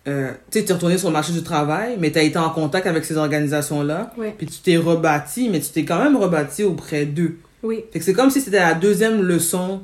euh, 0.06 0.32
tu 0.50 0.58
es 0.58 0.72
retourné 0.72 0.98
sur 0.98 1.08
le 1.08 1.12
marché 1.14 1.32
du 1.32 1.42
travail, 1.42 1.96
mais 1.98 2.10
tu 2.12 2.18
as 2.18 2.22
été 2.22 2.38
en 2.38 2.50
contact 2.50 2.86
avec 2.86 3.04
ces 3.04 3.16
organisations-là, 3.16 4.12
Oui. 4.18 4.28
puis 4.36 4.46
tu 4.46 4.58
t'es 4.58 4.76
rebâti, 4.76 5.48
mais 5.48 5.60
tu 5.60 5.70
t'es 5.70 5.84
quand 5.84 6.02
même 6.02 6.16
rebâti 6.16 6.62
auprès 6.64 7.06
d'eux. 7.06 7.38
Oui. 7.62 7.84
Fait 7.92 7.98
que 7.98 8.04
c'est 8.04 8.12
comme 8.12 8.30
si 8.30 8.40
c'était 8.40 8.60
la 8.60 8.74
deuxième 8.74 9.22
leçon 9.22 9.82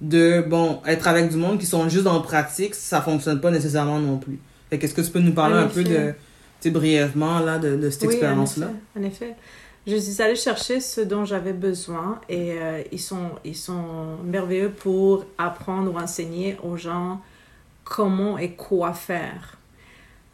de, 0.00 0.44
bon, 0.46 0.80
être 0.86 1.08
avec 1.08 1.30
du 1.30 1.36
monde 1.36 1.58
qui 1.58 1.66
sont 1.66 1.88
juste 1.88 2.04
la 2.04 2.18
pratique, 2.20 2.74
ça 2.74 3.00
fonctionne 3.00 3.40
pas 3.40 3.50
nécessairement 3.50 3.98
non 3.98 4.18
plus. 4.18 4.38
Fait 4.68 4.78
qu'est-ce 4.78 4.94
que 4.94 5.00
tu 5.00 5.10
peux 5.10 5.20
nous 5.20 5.32
parler 5.32 5.54
En 5.54 5.58
un 5.64 5.66
peu 5.68 5.84
de, 5.84 6.12
tu 6.60 6.70
brièvement, 6.70 7.38
là, 7.40 7.58
de, 7.58 7.76
de 7.76 7.88
cette 7.90 8.02
Oui, 8.02 8.08
en 8.08 8.10
expérience-là? 8.12 8.66
effet, 8.66 9.00
En 9.00 9.02
effet. 9.04 9.34
Je 9.86 9.96
suis 9.96 10.22
allée 10.22 10.36
chercher 10.36 10.80
ce 10.80 11.00
dont 11.00 11.24
j'avais 11.24 11.52
besoin 11.52 12.20
et 12.28 12.52
euh, 12.52 12.82
ils, 12.92 13.00
sont, 13.00 13.30
ils 13.44 13.56
sont 13.56 14.16
merveilleux 14.24 14.70
pour 14.70 15.24
apprendre 15.38 15.92
ou 15.92 15.98
enseigner 15.98 16.56
aux 16.62 16.76
gens 16.76 17.20
comment 17.84 18.38
et 18.38 18.52
quoi 18.52 18.92
faire. 18.92 19.56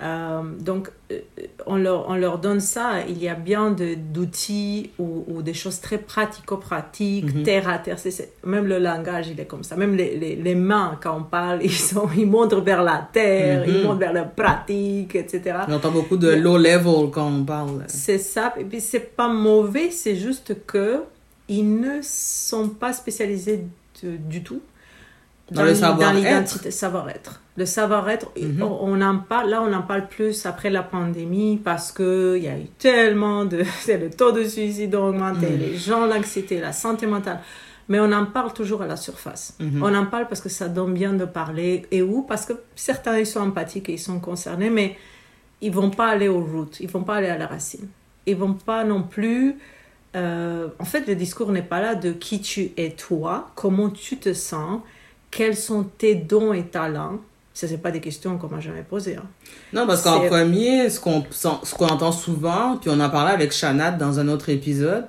Euh, 0.01 0.43
donc, 0.61 0.91
euh, 1.11 1.19
on 1.67 1.75
leur, 1.77 2.09
on 2.09 2.15
leur 2.15 2.39
donne 2.39 2.61
ça. 2.61 3.01
Il 3.09 3.19
y 3.21 3.29
a 3.29 3.35
bien 3.35 3.73
d'outils 3.73 4.91
ou, 4.99 5.25
ou 5.27 5.43
des 5.43 5.55
choses 5.55 5.81
très 5.81 5.99
pratico-pratiques, 5.99 7.35
Mhm. 7.35 7.43
terre 7.43 7.69
à 7.69 7.79
terre. 7.79 7.99
C'est- 7.99 8.33
même 8.45 8.67
le 8.67 8.79
langage, 8.79 9.29
il 9.29 9.41
est 9.41 9.45
comme 9.47 9.65
ça. 9.65 9.77
Même 9.77 9.97
les, 9.97 10.17
les, 10.17 10.37
les 10.37 10.55
mains, 10.55 10.99
quand 11.03 11.17
on 11.17 11.23
parle, 11.25 11.61
ils, 11.65 11.73
sont, 11.73 12.09
ils 12.17 12.27
montrent 12.27 12.61
vers 12.61 12.83
la 12.83 13.09
terre, 13.13 13.67
ils 13.67 13.75
Mhm. 13.79 13.83
montrent 13.83 13.99
vers 13.99 14.13
la 14.13 14.25
pratique, 14.25 15.15
etc. 15.17 15.59
J'entends 15.69 15.91
beaucoup 15.91 16.17
de 16.17 16.29
low 16.31 16.57
level 16.59 17.11
quand 17.13 17.27
on 17.27 17.45
parle. 17.45 17.85
C'est 17.89 18.19
ça. 18.19 18.55
Et 18.59 18.65
puis, 18.65 18.81
c'est 18.81 19.01
pas 19.17 19.29
mauvais, 19.29 19.91
c'est 19.91 20.17
juste 20.17 20.65
que 20.67 21.03
ils 21.49 21.81
ne 21.81 22.01
sont 22.03 22.69
pas 22.69 22.93
spécialisés 22.93 23.65
de- 24.03 24.17
du 24.17 24.43
tout 24.43 24.61
Dans 25.51 25.63
le 25.63 25.71
l'i- 25.71 25.77
savoir-être. 26.71 27.41
Le 27.57 27.65
savoir-être, 27.67 28.27
Mhm. 28.41 28.63
on, 28.63 28.79
on 28.83 29.01
en 29.01 29.19
parle, 29.19 29.51
là, 29.51 29.63
on 29.63 29.73
en 29.73 29.83
parle 29.83 30.07
plus 30.09 30.47
après 30.47 30.71
la 30.71 30.83
pandémie 30.83 31.57
parce 31.63 31.91
que 31.93 32.35
il 32.37 32.45
y 32.45 32.49
a 32.49 32.57
eu 32.59 32.67
tellement 32.79 33.45
de, 33.45 33.59
le 33.89 34.11
taux 34.11 34.33
de 34.33 34.45
suicide 34.45 34.95
a 34.95 35.01
augmenté, 35.01 35.47
Mhm. 35.49 35.59
les 35.59 35.77
gens, 35.77 36.07
l'anxiété, 36.07 36.61
la 36.61 36.73
santé 36.73 37.07
mentale. 37.07 37.41
Mais 37.89 37.99
on 38.01 38.13
en 38.13 38.27
parle 38.27 38.53
toujours 38.53 38.83
à 38.83 38.87
la 38.87 38.97
surface. 38.97 39.55
Mhm. 39.61 39.83
On 39.83 39.95
en 39.95 40.05
parle 40.05 40.29
parce 40.29 40.43
que 40.43 40.51
ça 40.51 40.69
donne 40.69 40.93
bien 40.93 41.15
de 41.15 41.25
parler. 41.25 41.87
Et 41.91 42.03
où 42.03 42.23
Parce 42.23 42.45
que 42.45 42.53
certains, 42.75 43.17
ils 43.19 43.27
sont 43.27 43.41
empathiques 43.41 43.89
et 43.89 43.95
ils 43.95 43.99
sont 43.99 44.21
concernés, 44.21 44.69
mais 44.69 44.97
ils 45.63 45.73
vont 45.73 45.89
pas 45.91 46.09
aller 46.09 46.29
aux 46.29 46.45
routes, 46.45 46.79
ils 46.81 46.89
vont 46.91 47.03
pas 47.03 47.17
aller 47.17 47.29
à 47.29 47.39
la 47.39 47.47
racine. 47.47 47.89
Ils 48.27 48.37
vont 48.37 48.53
pas 48.55 48.85
non 48.85 49.03
plus... 49.03 49.57
euh, 50.17 50.69
en 50.79 50.85
fait, 50.85 51.07
le 51.07 51.15
discours 51.15 51.51
n'est 51.53 51.63
pas 51.63 51.81
là 51.81 51.95
de 51.95 52.13
qui 52.13 52.41
tu 52.41 52.71
es 52.77 52.91
toi, 52.91 53.51
comment 53.55 53.91
tu 53.91 54.17
te 54.19 54.33
sens, 54.35 54.81
quels 55.31 55.57
sont 55.57 55.85
tes 55.85 56.15
dons 56.15 56.53
et 56.53 56.65
talents? 56.65 57.19
Ça, 57.55 57.67
c'est 57.67 57.79
pas 57.79 57.91
des 57.91 58.01
questions 58.01 58.39
qu'on 58.39 58.49
m'a 58.49 58.61
jamais 58.61 58.83
posées. 58.89 59.17
hein. 59.17 59.25
Non, 59.73 59.87
parce 59.87 60.03
qu'en 60.03 60.21
premier, 60.29 60.89
ce 60.91 61.01
qu'on 61.01 61.25
ce 61.31 61.75
qu'on 61.75 61.87
entend 61.89 62.13
souvent, 62.13 62.77
puis 62.77 62.89
on 62.91 63.01
en 63.01 63.11
parlait 63.11 63.33
avec 63.33 63.53
Chanat 63.53 63.91
dans 63.93 64.21
un 64.21 64.29
autre 64.29 64.49
épisode, 64.49 65.07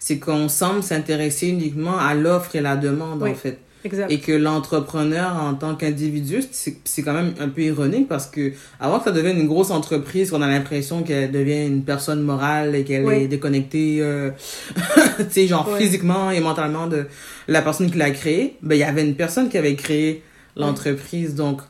c'est 0.00 0.18
qu'on 0.18 0.48
semble 0.48 0.82
s'intéresser 0.82 1.46
uniquement 1.48 1.96
à 1.98 2.14
l'offre 2.14 2.56
et 2.56 2.60
la 2.60 2.76
demande, 2.76 3.22
Oui. 3.22 3.30
en 3.30 3.34
fait. 3.34 3.58
Exact. 3.84 4.10
Et 4.12 4.20
que 4.20 4.32
l'entrepreneur, 4.32 5.34
en 5.36 5.54
tant 5.54 5.74
qu'individu, 5.74 6.42
c'est 6.52 7.02
quand 7.02 7.12
même 7.14 7.34
un 7.40 7.48
peu 7.48 7.62
ironique 7.62 8.08
parce 8.08 8.26
que 8.26 8.52
avant 8.78 8.98
que 8.98 9.04
ça 9.04 9.10
devienne 9.12 9.38
une 9.38 9.48
grosse 9.48 9.70
entreprise, 9.70 10.30
qu'on 10.30 10.40
a 10.42 10.46
l'impression 10.48 11.02
qu'elle 11.02 11.32
devient 11.32 11.66
une 11.66 11.82
personne 11.82 12.22
morale 12.22 12.74
et 12.76 12.84
qu'elle 12.84 13.04
Oui. 13.04 13.14
est 13.14 13.28
déconnectée, 13.28 13.98
euh, 14.00 14.30
tu 15.18 15.24
sais, 15.30 15.46
genre 15.48 15.76
physiquement 15.76 16.30
et 16.30 16.40
mentalement 16.40 16.86
de 16.86 17.06
la 17.48 17.60
personne 17.62 17.90
qui 17.90 17.98
l'a 17.98 18.10
créée, 18.12 18.56
ben, 18.62 18.76
il 18.76 18.78
y 18.78 18.84
avait 18.84 19.02
une 19.04 19.16
personne 19.16 19.48
qui 19.48 19.58
avait 19.58 19.74
créé 19.74 20.22
l'entreprise. 20.56 21.34
Donc, 21.34 21.60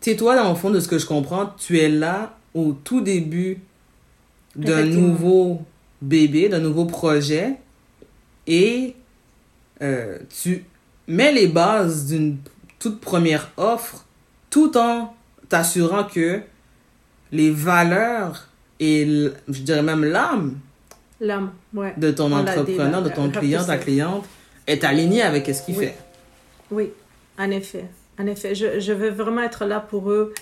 tu 0.00 0.10
sais, 0.10 0.16
toi, 0.16 0.36
dans 0.36 0.50
le 0.50 0.54
fond, 0.56 0.70
de 0.70 0.78
ce 0.80 0.88
que 0.88 0.98
je 0.98 1.06
comprends, 1.06 1.52
tu 1.58 1.78
es 1.80 1.88
là 1.88 2.36
au 2.54 2.72
tout 2.84 3.00
début 3.00 3.58
d'un 4.54 4.84
nouveau 4.84 5.62
bébé, 6.00 6.48
d'un 6.48 6.58
nouveau 6.60 6.84
projet 6.84 7.54
et 8.46 8.94
euh, 9.80 10.18
tu 10.42 10.64
mets 11.12 11.32
les 11.32 11.46
bases 11.48 12.06
d'une 12.06 12.38
toute 12.78 13.00
première 13.00 13.50
offre 13.56 14.04
tout 14.50 14.76
en 14.76 15.14
t'assurant 15.48 16.04
que 16.04 16.40
les 17.30 17.50
valeurs 17.50 18.48
et 18.80 19.04
je 19.48 19.60
dirais 19.62 19.82
même 19.82 20.04
l'âme 20.04 20.58
L'âme, 21.20 21.52
ouais. 21.74 21.94
de 21.96 22.10
ton 22.10 22.32
On 22.32 22.36
entrepreneur, 22.40 23.00
de 23.02 23.08
ton 23.08 23.30
client, 23.30 23.64
ta 23.64 23.76
cliente 23.78 24.24
est 24.66 24.82
alignée 24.82 25.22
avec 25.22 25.46
ce 25.54 25.62
qu'il 25.64 25.76
Oui. 25.78 25.84
fait. 25.86 25.96
Oui, 26.72 26.90
en 27.38 27.50
effet. 27.50 27.84
En 28.18 28.26
effet, 28.26 28.54
je, 28.56 28.80
je 28.80 28.92
veux 28.92 29.10
vraiment 29.10 29.42
être 29.42 29.64
là 29.64 29.78
pour 29.78 30.10
eux 30.10 30.34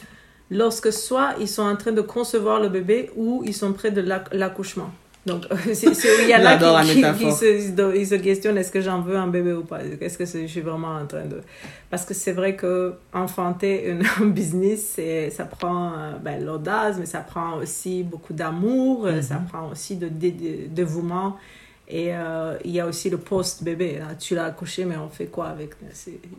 lorsque 0.50 0.90
soit 0.92 1.34
ils 1.38 1.48
sont 1.48 1.62
en 1.62 1.76
train 1.76 1.92
de 1.92 2.00
concevoir 2.00 2.60
le 2.60 2.68
bébé 2.70 3.10
ou 3.14 3.42
ils 3.46 3.54
sont 3.54 3.72
près 3.74 3.90
de 3.90 4.00
l'ac- 4.00 4.32
l'accouchement. 4.32 4.90
Donc, 5.26 5.44
c'est- 5.74 5.86
il 6.22 6.28
y 6.28 6.32
a 6.32 6.38
qui, 6.82 6.94
qui, 6.94 7.00
qui 7.18 7.32
se, 7.32 7.96
ils 7.96 8.06
se 8.06 8.14
questionnent 8.14 8.56
est-ce 8.56 8.70
que 8.72 8.80
j'en 8.80 9.02
veux 9.02 9.16
un 9.16 9.26
bébé 9.26 9.52
ou 9.52 9.64
pas? 9.64 9.80
Est-ce 10.00 10.16
que 10.16 10.24
je 10.24 10.46
suis 10.46 10.60
vraiment 10.62 10.94
en 10.96 11.06
train 11.06 11.26
de... 11.26 11.40
Parce 11.90 12.04
que 12.06 12.14
c'est 12.14 12.32
vrai 12.32 12.56
que 12.56 12.94
enfanter 13.12 13.88
une- 13.90 14.02
un 14.20 14.26
business, 14.26 14.98
ça 15.30 15.44
prend 15.44 15.92
euh, 15.92 16.12
ben, 16.24 16.42
l'audace, 16.44 16.96
mais 16.98 17.06
ça 17.06 17.20
prend 17.20 17.58
aussi 17.58 18.02
beaucoup 18.02 18.32
d'amour, 18.32 19.06
euh, 19.06 19.20
ça 19.20 19.34
Mhm. 19.40 19.46
prend 19.46 19.68
aussi 19.70 19.96
de, 19.96 20.08
dé- 20.08 20.30
de- 20.32 20.66
dévouement. 20.68 21.36
Et 21.86 22.14
euh, 22.14 22.56
il 22.64 22.70
y 22.70 22.80
a 22.80 22.86
aussi 22.86 23.10
le 23.10 23.18
post-bébé. 23.18 23.98
Tu 24.18 24.34
l'as 24.36 24.44
accouché, 24.46 24.84
mais 24.84 24.96
on 24.96 25.08
fait 25.10 25.26
quoi 25.26 25.48
avec? 25.48 25.70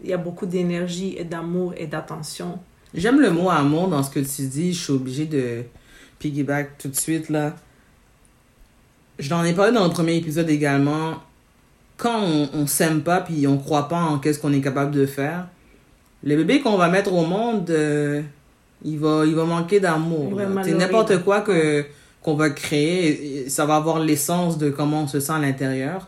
Il 0.04 0.10
y 0.10 0.14
a 0.14 0.18
beaucoup 0.18 0.46
d'énergie 0.46 1.16
et 1.18 1.26
d'amour 1.26 1.74
et 1.78 1.88
d'attention. 1.88 2.58
J'aime 2.94 3.20
le 3.20 3.30
mot 3.32 3.50
amour 3.50 3.90
dans 3.90 4.02
ce 4.02 4.10
que 4.10 4.22
tu 4.22 4.44
dis. 4.48 4.74
Je 4.74 4.82
suis 4.82 4.94
obligée 4.94 5.26
de 5.26 5.64
piggyback 6.20 6.78
tout 6.78 6.88
de 6.88 6.96
suite 6.96 7.30
là. 7.30 7.54
Je 9.22 9.30
t'en 9.30 9.44
ai 9.44 9.54
parlé 9.54 9.72
dans 9.72 9.86
le 9.86 9.92
premier 9.92 10.18
épisode 10.18 10.50
également. 10.50 11.14
Quand 11.96 12.22
on, 12.22 12.50
on 12.54 12.68
s'aime 12.68 13.02
pas 13.02 13.22
puis 13.22 13.46
on 13.48 13.58
croit 13.58 13.88
pas 13.88 14.02
en 14.02 14.18
qu'est-ce 14.18 14.40
qu'on 14.40 14.52
est 14.52 14.62
capable 14.62 14.92
de 14.92 15.06
faire, 15.06 15.48
le 16.24 16.36
bébé 16.36 16.62
qu'on 16.62 16.76
va 16.76 16.90
mettre 16.90 17.14
au 17.14 17.26
monde, 17.26 17.70
euh, 17.70 18.22
il 18.84 18.98
va, 19.00 19.24
il 19.26 19.36
va 19.36 19.46
manquer 19.46 19.80
d'amour. 19.80 20.40
C'est 20.64 20.74
n'importe 20.74 21.24
quoi 21.24 21.42
que 21.42 21.86
qu'on 22.22 22.36
va 22.36 22.52
créer, 22.52 23.50
ça 23.50 23.66
va 23.66 23.78
avoir 23.78 24.00
l'essence 24.00 24.60
de 24.60 24.70
comment 24.70 25.04
on 25.04 25.08
se 25.08 25.20
sent 25.20 25.32
à 25.34 25.40
l'intérieur. 25.40 26.08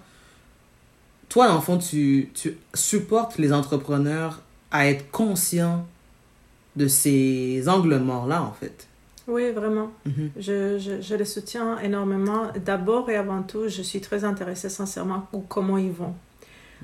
Toi, 1.28 1.60
fond, 1.60 1.80
tu, 1.80 2.30
tu 2.36 2.56
supportes 2.76 3.40
les 3.40 3.52
entrepreneurs 3.52 4.42
à 4.70 4.88
être 4.88 5.10
conscients 5.10 5.88
de 6.76 6.88
ces 6.88 7.68
angles 7.68 7.98
morts-là, 7.98 8.44
en 8.44 8.52
fait. 8.52 8.88
Oui, 9.28 9.52
vraiment. 9.52 9.92
Mhm. 10.06 10.32
Je, 10.38 10.78
je, 10.80 11.02
je 11.02 11.16
les 11.16 11.26
soutiens 11.26 11.80
énormément. 11.80 12.48
D'abord 12.66 13.10
et 13.10 13.16
avant 13.16 13.42
tout, 13.44 13.68
je 13.70 13.82
suis 13.82 14.02
très 14.02 14.24
intéressée 14.26 14.70
sincèrement 14.70 15.28
pour 15.32 15.48
comment 15.48 15.78
ils 15.78 15.92
vont. 15.92 16.14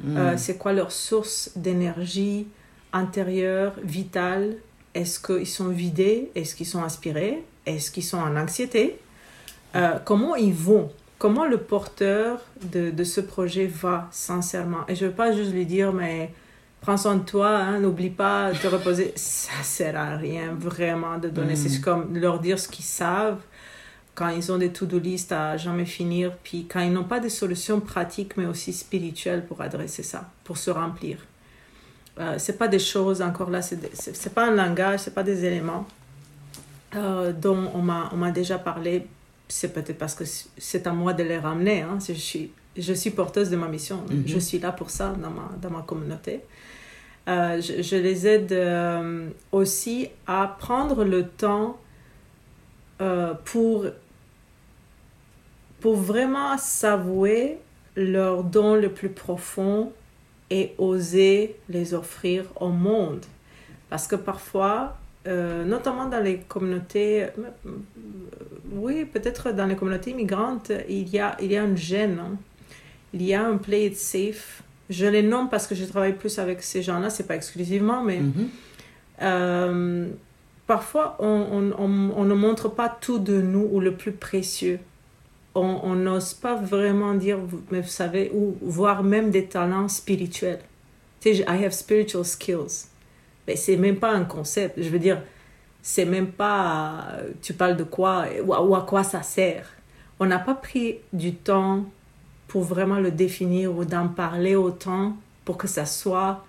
Mm. 0.04 0.17
Euh, 0.17 0.38
c'est 0.38 0.58
quoi 0.58 0.71
leur 0.73 0.91
source 0.91 1.52
d'énergie 1.56 2.47
intérieure, 2.93 3.73
vitale? 3.84 4.56
Est-ce 4.93 5.19
qu'ils 5.19 5.47
sont 5.47 5.67
vidés? 5.67 6.32
Est-ce 6.36 6.56
qu'ils 6.56 6.65
sont 6.65 6.82
inspirés? 6.82 7.43
Est-ce 7.65 7.91
qu'ils 7.91 8.06
sont 8.06 8.17
en 8.17 8.36
anxiété? 8.38 8.97
Euh, 9.75 9.99
Comment 10.06 10.36
ils 10.36 10.54
vont? 10.54 10.89
Comment 11.17 11.45
le 11.45 11.58
porteur 11.58 12.39
de, 12.71 12.91
de 12.91 13.04
ce 13.04 13.19
projet 13.19 13.67
va 13.67 14.08
sincèrement? 14.12 14.88
Et 14.88 14.95
je 14.95 15.04
ne 15.04 15.10
veux 15.10 15.15
pas 15.15 15.34
juste 15.34 15.52
lui 15.52 15.65
dire, 15.65 15.91
mais 15.91 16.32
prends 16.81 16.97
soin 16.97 17.15
de 17.15 17.23
toi, 17.23 17.57
hein, 17.57 17.79
n'oublie 17.79 18.09
pas 18.09 18.51
de 18.51 18.57
te 18.57 18.67
reposer. 18.67 19.13
Ça 19.15 19.63
sert 19.63 19.97
à 19.97 20.15
rien 20.17 20.53
vraiment 20.53 21.17
de 21.17 21.29
donner. 21.29 21.53
Mm. 21.53 21.57
C'est 21.57 21.81
comme 21.81 22.17
leur 22.17 22.39
dire 22.39 22.59
ce 22.59 22.67
qu'ils 22.67 22.85
savent 22.85 23.39
quand 24.19 24.27
ils 24.27 24.51
ont 24.51 24.57
des 24.57 24.69
to-do 24.73 24.99
list 24.99 25.31
à 25.31 25.55
jamais 25.55 25.85
finir, 25.85 26.33
puis 26.43 26.65
quand 26.69 26.81
ils 26.81 26.91
n'ont 26.91 27.05
pas 27.05 27.21
des 27.21 27.29
solutions 27.29 27.79
pratiques, 27.79 28.35
mais 28.35 28.45
aussi 28.45 28.73
spirituelles 28.73 29.45
pour 29.45 29.61
adresser 29.61 30.03
ça, 30.03 30.29
pour 30.43 30.57
se 30.57 30.69
remplir. 30.69 31.19
Euh, 32.19 32.35
c'est 32.37 32.57
pas 32.57 32.67
des 32.67 32.79
choses, 32.79 33.21
encore 33.21 33.49
là, 33.49 33.61
c'est 33.61 33.79
c'est 33.95 34.33
pas 34.33 34.47
un 34.47 34.55
langage, 34.55 34.99
c'est 35.01 35.13
pas 35.13 35.23
des 35.23 35.45
éléments 35.45 35.87
euh, 36.95 37.31
dont 37.31 37.71
on 37.73 37.81
m'a 37.81 38.09
on 38.11 38.17
m'a 38.17 38.31
déjà 38.31 38.57
parlé. 38.57 39.07
C'est 39.47 39.73
peut-être 39.73 39.97
parce 39.97 40.15
que 40.15 40.25
c'est 40.57 40.85
à 40.85 40.91
moi 40.91 41.13
de 41.13 41.23
les 41.23 41.37
ramener. 41.37 41.81
Hein. 41.81 41.97
Je, 42.05 42.13
suis, 42.13 42.51
je 42.75 42.93
suis 42.93 43.11
porteuse 43.11 43.49
de 43.49 43.55
ma 43.55 43.69
mission. 43.69 44.03
Mhm. 44.09 44.23
Je 44.25 44.37
suis 44.37 44.59
là 44.59 44.73
pour 44.73 44.89
ça 44.89 45.15
dans 45.17 45.31
ma, 45.31 45.49
dans 45.61 45.69
ma 45.71 45.81
communauté. 45.81 46.41
Euh, 47.29 47.61
je, 47.61 47.95
les 47.95 48.25
aide 48.25 48.51
euh, 48.51 49.29
aussi 49.51 50.09
à 50.25 50.55
prendre 50.57 51.03
le 51.03 51.27
temps 51.27 51.77
euh, 53.01 53.35
pour, 53.45 53.85
pour 55.79 55.95
vraiment 55.95 56.57
s'avouer 56.57 57.59
leur 57.95 58.43
don 58.43 58.73
le 58.73 58.89
plus 58.89 59.09
profond 59.09 59.91
et 60.49 60.73
oser 60.79 61.55
les 61.69 61.93
offrir 61.93 62.45
au 62.59 62.69
monde. 62.69 63.23
Parce 63.91 64.07
que 64.07 64.15
parfois, 64.15 64.97
notamment 65.25 66.07
dans 66.07 66.23
les 66.23 66.39
communautés, 66.39 67.27
oui, 68.71 69.05
peut-être 69.05 69.51
dans 69.51 69.67
les 69.67 69.75
communautés 69.75 70.13
migrantes, 70.13 70.71
il 70.87 71.07
y 71.09 71.19
a, 71.19 71.37
il 71.39 71.51
y 71.51 71.57
a 71.57 71.63
une 71.63 71.77
gêne. 71.77 72.19
hein. 72.19 72.37
Il 73.13 73.21
y 73.21 73.33
a 73.35 73.45
un 73.45 73.57
play 73.57 73.87
it 73.87 73.97
safe. 73.97 74.63
Je 74.89 75.06
les 75.06 75.21
nomme 75.23 75.49
parce 75.49 75.67
que 75.67 75.75
je 75.75 75.86
travaille 75.86 76.13
plus 76.13 76.39
avec 76.39 76.62
ces 76.63 76.82
gens-là, 76.82 77.10
c'est 77.10 77.28
pas 77.28 77.36
exclusivement, 77.36 78.04
mais 78.04 78.17
Mhm. 78.19 78.47
euh, 79.21 80.08
parfois, 80.67 81.15
on, 81.19 81.28
on, 81.28 81.71
on- 81.84 82.13
on 82.15 82.23
ne 82.25 82.34
montre 82.34 82.69
pas 82.69 82.89
tout 82.89 83.19
de 83.19 83.39
nous 83.41 83.67
ou 83.71 83.80
le 83.80 83.93
plus 83.93 84.12
précieux. 84.13 84.80
On 85.56 85.93
n'ose 85.95 86.34
pas 86.36 86.56
vraiment 86.56 87.15
dire, 87.15 87.38
vous- 87.38 87.62
mais 87.69 87.82
vous 87.82 87.88
savez, 87.89 88.32
ou 88.34 88.56
voir 88.62 89.04
même 89.04 89.30
des 89.30 89.45
talents 89.45 89.89
spirituels. 89.89 90.60
Tu 91.19 91.36
sais, 91.36 91.41
I 91.41 91.65
have 91.65 91.71
spiritual 91.71 92.23
skills. 92.23 92.86
Mais 93.45 93.56
c'est 93.58 93.75
même 93.75 93.97
pas 93.97 94.12
un 94.12 94.23
concept. 94.23 94.82
Je 94.82 94.88
veux 94.89 94.99
dire, 94.99 95.21
c'est 95.82 96.06
même 96.06 96.28
pas, 96.28 97.08
euh, 97.13 97.30
tu 97.41 97.54
parles 97.54 97.75
de 97.75 97.84
quoi 97.84 98.25
ou 98.45 98.54
à, 98.54 98.62
ou 98.63 98.73
à 98.75 98.82
quoi 98.84 99.04
ça 99.04 99.21
sert. 99.21 99.65
On 100.19 100.25
n'a 100.28 100.39
pas 100.39 100.54
pris 100.54 100.97
du 101.12 101.34
temps 101.34 101.84
pour 102.49 102.63
vraiment 102.63 102.99
le 102.99 103.12
définir 103.12 103.73
ou 103.75 103.85
d'en 103.85 104.07
parler 104.09 104.55
autant 104.55 105.15
pour 105.45 105.57
que 105.57 105.67
ça 105.67 105.85
soit 105.85 106.43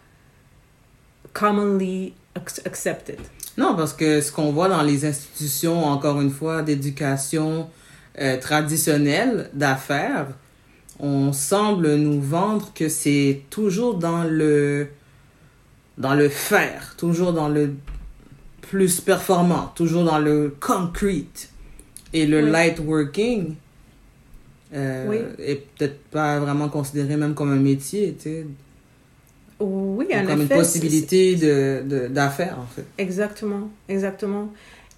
commonly 1.32 2.12
ac- 2.34 2.60
accepted. 2.66 3.18
Non, 3.56 3.74
parce 3.76 3.92
que 3.92 4.20
ce 4.20 4.32
qu'on 4.32 4.52
voit 4.52 4.68
dans 4.68 4.82
les 4.82 5.04
institutions, 5.04 5.84
encore 5.84 6.20
une 6.20 6.30
fois, 6.30 6.62
d'éducation 6.62 7.68
euh, 8.18 8.38
traditionnelle, 8.38 9.50
d'affaires, 9.52 10.28
on 10.98 11.32
semble 11.32 11.94
nous 11.96 12.20
vendre 12.20 12.72
que 12.74 12.88
c'est 12.88 13.42
toujours 13.50 13.94
dans 13.98 14.24
le 14.24 14.88
dans 15.98 16.14
le 16.14 16.28
faire, 16.30 16.94
toujours 16.96 17.32
dans 17.34 17.48
le 17.48 17.74
plus 18.62 19.00
performant, 19.02 19.70
toujours 19.74 20.04
dans 20.04 20.18
le 20.18 20.54
concrete. 20.60 21.50
Et 22.14 22.26
le 22.26 22.42
Oui. 22.42 22.50
light 22.50 22.78
working 22.80 23.54
euh, 24.74 25.06
Oui. 25.08 25.18
est 25.38 25.66
peut-être 25.76 25.98
pas 26.10 26.38
vraiment 26.38 26.68
considéré 26.68 27.16
même 27.16 27.34
comme 27.34 27.52
un 27.52 27.56
métier, 27.56 28.14
tu 28.14 28.22
sais, 28.22 28.46
Oui, 29.58 30.06
ou 30.06 30.14
en 30.14 30.26
comme 30.26 30.42
une 30.42 30.48
possibilité 30.48 31.36
de 31.36 31.82
de- 31.86 32.06
d'affaires, 32.08 32.58
en 32.58 32.66
fait. 32.66 32.84
Exactement, 32.98 33.68
exactement. 33.88 34.52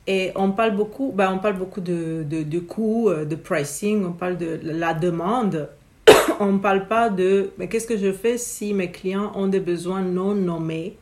Et 0.07 0.33
on 0.35 0.51
parle 0.51 0.77
beaucoup, 0.77 1.13
ben 1.15 1.33
on 1.33 1.39
parle 1.39 1.57
beaucoup 1.59 1.81
de, 1.81 2.25
de, 2.29 2.43
de 2.43 2.59
coûts, 2.59 3.09
euh, 3.09 3.25
de 3.25 3.37
pricing, 3.37 4.05
on 4.05 4.13
parle 4.13 4.37
de 4.37 4.59
la 4.65 4.95
demande. 4.95 5.69
on 6.41 6.53
ne 6.53 6.59
parle 6.59 6.89
pas 6.89 7.09
de 7.09 7.51
mais 7.59 7.69
qu'est-ce 7.69 7.87
que 7.87 7.97
je 7.97 8.13
fais 8.13 8.37
si 8.37 8.75
mes 8.75 8.91
clients 8.91 9.33
ont 9.37 9.47
des 9.47 9.61
besoins 9.61 10.03
non 10.03 10.35
nommés 10.35 10.97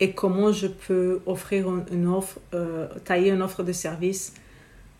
et 0.00 0.10
comment 0.10 0.52
je 0.52 0.66
peux 0.66 1.20
offrir 1.26 1.68
une, 1.92 2.08
offre, 2.08 2.38
euh, 2.52 2.86
tailler 3.04 3.30
une 3.30 3.42
offre 3.42 3.62
de 3.62 3.72
service 3.72 4.34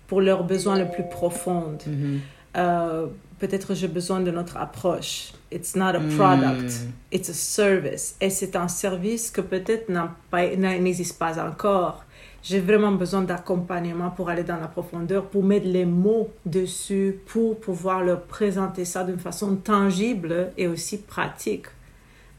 pour 0.06 0.20
leurs 0.20 0.44
besoins 0.44 0.78
les 0.78 0.88
plus 0.90 1.04
profonds? 1.10 1.76
Mhm. 1.86 2.20
Euh, 2.56 3.06
Peut-être 3.38 3.74
j'ai 3.74 3.86
besoin 3.88 4.20
de 4.20 4.30
notre 4.30 4.56
approche. 4.56 5.32
It's 5.52 5.76
not 5.76 5.88
a 5.94 5.98
Mm. 5.98 6.16
product. 6.16 6.72
It's 7.12 7.28
a 7.28 7.34
service. 7.34 8.16
Et 8.18 8.30
c'est 8.30 8.56
un 8.56 8.66
service 8.66 9.30
que 9.30 9.42
peut-être 9.42 9.92
pas- 10.30 10.56
n'existe 10.56 11.18
pas 11.18 11.38
encore. 11.46 12.02
j'ai 12.42 12.60
vraiment 12.60 12.92
besoin 12.92 13.22
d'accompagnement 13.22 14.08
pour 14.10 14.30
aller 14.30 14.44
dans 14.44 14.56
la 14.56 14.68
profondeur, 14.68 15.24
pour 15.26 15.42
mettre 15.44 15.66
les 15.66 15.84
mots 15.84 16.30
dessus, 16.46 17.18
pour 17.26 17.58
pouvoir 17.60 18.02
leur 18.04 18.22
présenter 18.22 18.84
ça 18.86 19.02
d'une 19.04 19.18
façon 19.18 19.56
tangible 19.56 20.52
et 20.56 20.66
aussi 20.68 20.96
pratique. 20.98 21.66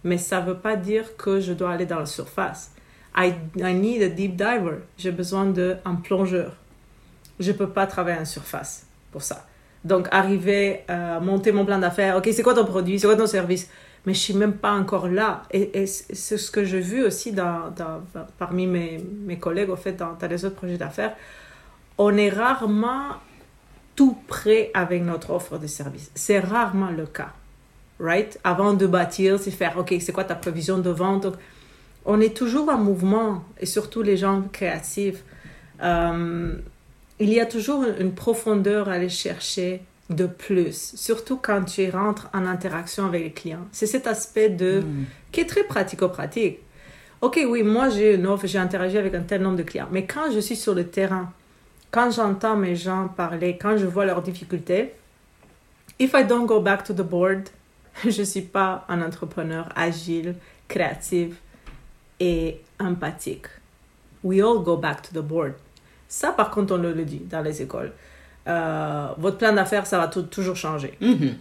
Mais 0.06 0.18
ça 0.18 0.40
ne 0.42 0.48
veut 0.48 0.58
pas 0.58 0.78
dire 0.78 1.16
que 1.18 1.40
je 1.42 1.52
dois 1.54 1.74
aller 1.74 1.86
dans 1.86 2.00
la 2.00 2.06
surface. 2.08 2.72
I, 3.18 3.34
I 3.58 3.74
need 3.76 4.02
a 4.02 4.08
deep 4.10 4.36
diver. 4.38 4.78
J'ai 4.98 5.12
besoin 5.12 5.46
d'un 5.46 5.96
plongeur. 6.04 6.54
Je 7.40 7.52
ne 7.52 7.58
peux 7.58 7.70
pas 7.70 7.86
travailler 7.86 8.20
en 8.22 8.26
surface 8.26 8.86
pour 9.12 9.22
ça. 9.22 9.46
Donc, 9.88 10.08
arriver 10.12 10.82
à 10.88 11.20
monter 11.20 11.52
mon 11.52 11.66
plan 11.66 11.80
d'affaires, 11.80 12.18
OK, 12.18 12.30
c'est 12.32 12.44
quoi 12.44 12.54
ton 12.54 12.66
produit, 12.66 13.00
c'est 13.00 13.08
quoi 13.08 13.16
ton 13.16 13.28
service? 13.28 13.70
Mais 14.06 14.14
je 14.14 14.20
suis 14.20 14.34
même 14.34 14.54
pas 14.54 14.74
encore 14.74 15.08
là. 15.08 15.44
Et, 15.52 15.86
c'est 15.86 16.38
ce 16.38 16.52
que 16.52 16.64
j'ai 16.64 16.80
vu 16.80 17.04
aussi 17.04 17.34
parmi 18.38 18.68
mes, 18.68 19.04
mes, 19.26 19.40
collègues, 19.40 19.70
au 19.70 19.76
fait, 19.76 19.94
dans, 19.94 20.14
dans 20.20 20.28
les 20.28 20.46
autres 20.46 20.56
projets 20.56 20.78
d'affaires. 20.78 21.16
On 21.98 22.16
est 22.18 22.30
rarement 22.30 23.16
tout 23.96 24.18
prêt 24.28 24.72
avec 24.74 25.04
notre 25.04 25.32
offre 25.32 25.58
de 25.58 25.68
service. 25.68 26.12
C'est 26.14 26.40
rarement 26.40 26.92
le 26.92 27.06
cas. 27.06 27.30
Right? 28.00 28.40
Avant 28.44 28.74
de 28.74 28.86
bâtir, 28.86 29.40
c'est 29.40 29.52
faire, 29.52 29.78
OK, 29.78 29.96
c'est 30.00 30.12
quoi 30.12 30.24
ta 30.24 30.36
prévision 30.36 30.78
de 30.78 30.90
vente? 30.92 31.28
on 32.08 32.22
est 32.22 32.36
toujours 32.36 32.70
en 32.70 32.78
mouvement, 32.78 33.44
et 33.60 33.66
surtout 33.66 34.02
les 34.02 34.16
gens 34.18 34.42
créatifs. 34.54 35.24
Euh, 35.84 36.56
il 37.20 37.34
y 37.34 37.40
a 37.40 37.46
toujours 37.46 37.84
une 38.00 38.14
profondeur 38.14 38.90
à 38.90 38.94
aller 38.94 39.10
chercher 39.10 39.82
de 40.10 40.26
plus, 40.26 40.94
surtout 40.96 41.38
quand 41.38 41.64
tu 41.64 41.90
rentres 41.90 42.30
en 42.34 42.46
interaction 42.46 43.06
avec 43.06 43.24
les 43.24 43.32
clients. 43.32 43.68
C'est 43.72 43.88
cet 43.88 44.08
aspect 44.08 44.50
de 44.50 44.82
hmm. 44.82 45.06
qui 45.32 45.42
est 45.42 45.46
très 45.46 45.64
pratico-pratique. 45.64 46.60
Ok, 47.20 47.40
oui, 47.48 47.64
moi 47.64 47.90
j'ai 47.90 48.14
une 48.14 48.28
offre, 48.28 48.46
j'ai 48.46 48.60
interagi 48.60 48.98
avec 48.98 49.16
un 49.16 49.22
tel 49.22 49.42
nombre 49.42 49.58
de 49.58 49.64
clients, 49.64 49.90
mais 49.92 50.06
quand 50.06 50.32
je 50.32 50.40
suis 50.40 50.56
sur 50.56 50.76
le 50.76 50.88
terrain, 50.88 51.34
quand 51.92 52.12
j'entends 52.12 52.56
mes 52.56 52.76
gens 52.76 53.08
parler, 53.08 53.58
quand 53.60 53.76
je 53.78 53.86
vois 53.86 54.06
leurs 54.06 54.22
difficultés, 54.22 54.94
if 56.00 56.14
I 56.14 56.24
don't 56.24 56.46
go 56.46 56.62
back 56.62 56.84
to 56.84 56.94
the 56.94 57.02
board, 57.02 57.50
je 58.08 58.24
suis 58.24 58.42
pas 58.42 58.86
un 58.88 59.02
entrepreneur 59.02 59.68
agile, 59.76 60.36
créatif 60.68 61.36
et 62.20 62.62
empathique. 62.80 63.48
We 64.24 64.42
all 64.42 64.60
go 64.60 64.78
back 64.78 65.02
to 65.04 65.20
the 65.20 65.24
board. 65.24 65.56
Ça, 66.08 66.32
par 66.32 66.52
contre, 66.52 66.74
on 66.76 66.78
le 66.78 67.06
dit 67.06 67.20
dans 67.20 67.42
les 67.42 67.62
écoles. 67.62 67.92
Euh, 68.48 69.08
votre 69.18 69.38
plan 69.38 69.54
d'affaires, 69.54 69.86
ça 69.86 69.98
va 69.98 70.08
toujours 70.08 70.56
changer. 70.56 70.98
Mhm. 71.02 71.36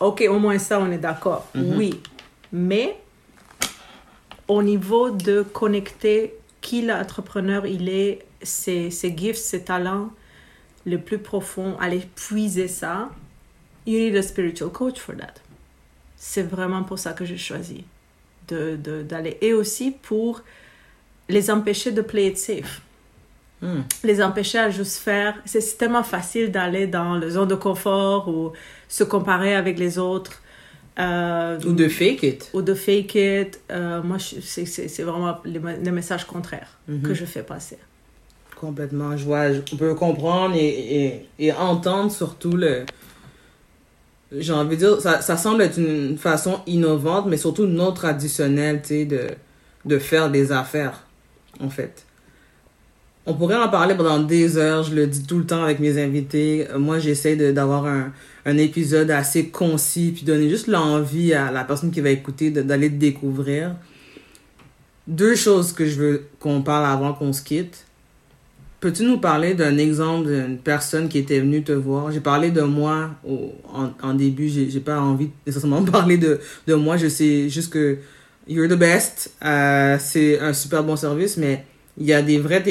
Ok, 0.00 0.24
au 0.28 0.38
moins 0.38 0.58
ça, 0.58 0.80
on 0.80 0.90
est 0.90 0.98
d'accord. 0.98 1.46
Mhm. 1.54 1.76
Oui. 1.76 2.00
Mais 2.52 2.96
au 4.48 4.62
niveau 4.62 5.10
de 5.10 5.42
connecter 5.42 6.34
qui 6.60 6.82
l'entrepreneur 6.82 7.66
il 7.66 7.88
est, 7.88 8.24
ses, 8.42 8.90
ses 8.90 9.16
gifts, 9.16 9.36
ses 9.36 9.62
talents 9.62 10.10
le 10.86 10.98
plus 10.98 11.18
profond, 11.18 11.76
aller 11.78 12.06
puiser 12.14 12.68
ça, 12.68 13.10
you 13.86 13.98
need 13.98 14.16
a 14.16 14.22
spiritual 14.22 14.70
coach 14.70 14.98
for 14.98 15.16
that. 15.16 15.34
C'est 16.16 16.44
vraiment 16.44 16.84
pour 16.84 16.98
ça 16.98 17.12
que 17.12 17.24
j'ai 17.24 17.36
choisi 17.36 17.84
d'aller. 18.48 18.76
De, 19.32 19.36
Et 19.40 19.52
aussi 19.52 19.90
pour 19.90 20.42
les 21.28 21.50
empêcher 21.50 21.90
de 21.90 22.02
play 22.02 22.28
it 22.28 22.38
safe. 22.38 22.80
Hmm. 23.62 23.80
Les 24.04 24.22
empêcher 24.22 24.58
à 24.58 24.70
juste 24.70 24.98
faire. 24.98 25.34
C'est 25.44 25.78
tellement 25.78 26.02
facile 26.02 26.50
d'aller 26.50 26.86
dans 26.86 27.16
le 27.16 27.30
zone 27.30 27.48
de 27.48 27.54
confort 27.54 28.28
ou 28.28 28.52
se 28.88 29.04
comparer 29.04 29.54
avec 29.54 29.78
les 29.78 29.98
autres. 29.98 30.42
Euh, 30.98 31.58
ou 31.66 31.72
de 31.72 31.88
fake 31.88 32.22
it. 32.22 32.50
Ou 32.54 32.62
de 32.62 32.74
fake 32.74 33.14
it. 33.14 33.60
Euh, 33.70 34.02
moi, 34.02 34.18
c'est 34.18 35.02
vraiment 35.02 35.38
le, 35.44 35.90
message 35.90 36.26
contraire 36.26 36.68
que 36.86 36.92
mhm. 37.08 37.14
je 37.14 37.24
fais 37.24 37.42
passer. 37.42 37.78
Complètement. 38.58 39.16
Je 39.16 39.24
vois, 39.24 39.46
on 39.72 39.76
peut 39.76 39.94
comprendre 39.94 40.54
et, 40.56 41.26
et, 41.38 41.52
entendre 41.52 42.10
surtout 42.10 42.56
le. 42.56 42.84
J'ai 44.32 44.52
envie 44.52 44.76
de 44.76 44.86
dire, 44.86 45.00
ça, 45.00 45.20
ça, 45.20 45.36
semble 45.36 45.62
être 45.62 45.78
une 45.78 46.18
façon 46.18 46.60
innovante, 46.66 47.26
mais 47.26 47.36
surtout 47.36 47.66
non 47.66 47.92
traditionnelle, 47.92 48.80
tu 48.82 48.88
sais, 48.88 49.04
de, 49.04 49.28
de 49.84 49.98
faire 49.98 50.30
des 50.30 50.50
affaires, 50.50 51.04
en 51.60 51.70
fait. 51.70 52.05
On 53.28 53.34
pourrait 53.34 53.56
en 53.56 53.68
parler 53.68 53.96
pendant 53.96 54.20
des 54.20 54.56
heures, 54.56 54.84
je 54.84 54.94
le 54.94 55.08
dis 55.08 55.24
tout 55.24 55.38
le 55.38 55.44
temps 55.44 55.64
avec 55.64 55.80
mes 55.80 56.00
invités. 56.00 56.68
Moi, 56.78 57.00
j'essaie 57.00 57.34
d'avoir 57.52 57.86
un, 57.86 58.12
un, 58.44 58.56
épisode 58.56 59.10
assez 59.10 59.48
concis, 59.48 60.12
puis 60.14 60.24
donner 60.24 60.48
juste 60.48 60.68
l'envie 60.68 61.34
à 61.34 61.50
la 61.50 61.64
personne 61.64 61.90
qui 61.90 62.00
va 62.00 62.10
écouter 62.10 62.52
d'aller 62.52 62.88
te 62.88 62.94
découvrir. 62.94 63.74
Deux 65.08 65.34
choses 65.34 65.72
que 65.72 65.86
je 65.86 66.00
veux 66.00 66.26
qu'on 66.38 66.62
parle 66.62 66.86
avant 66.86 67.14
qu'on 67.14 67.32
se 67.32 67.42
quitte. 67.42 67.86
Peux-tu 68.78 69.02
nous 69.02 69.18
parler 69.18 69.54
d'un 69.54 69.76
exemple 69.76 70.28
d'une 70.28 70.58
personne 70.58 71.08
qui 71.08 71.18
était 71.18 71.40
venue 71.40 71.64
te 71.64 71.72
voir? 71.72 72.12
J'ai 72.12 72.20
parlé 72.20 72.52
de 72.52 72.60
moi 72.60 73.10
au, 73.26 73.52
en, 74.02 74.14
début, 74.14 74.48
j'ai 74.48 74.80
pas 74.80 75.00
envie 75.00 75.30
nécessairement 75.44 75.80
de 75.80 75.90
parler 75.90 76.16
de, 76.16 76.38
de 76.68 76.74
moi, 76.74 76.96
je 76.96 77.08
sais 77.08 77.48
juste 77.48 77.72
que 77.72 77.98
you're 78.46 78.68
the 78.68 78.78
best, 78.78 79.32
euh, 79.44 79.96
c'est 79.98 80.38
un 80.38 80.52
super 80.52 80.84
bon 80.84 80.94
service, 80.94 81.36
mais 81.36 81.64
il 81.98 82.06
y 82.06 82.12
a 82.12 82.22
des 82.22 82.38
vrais 82.38 82.62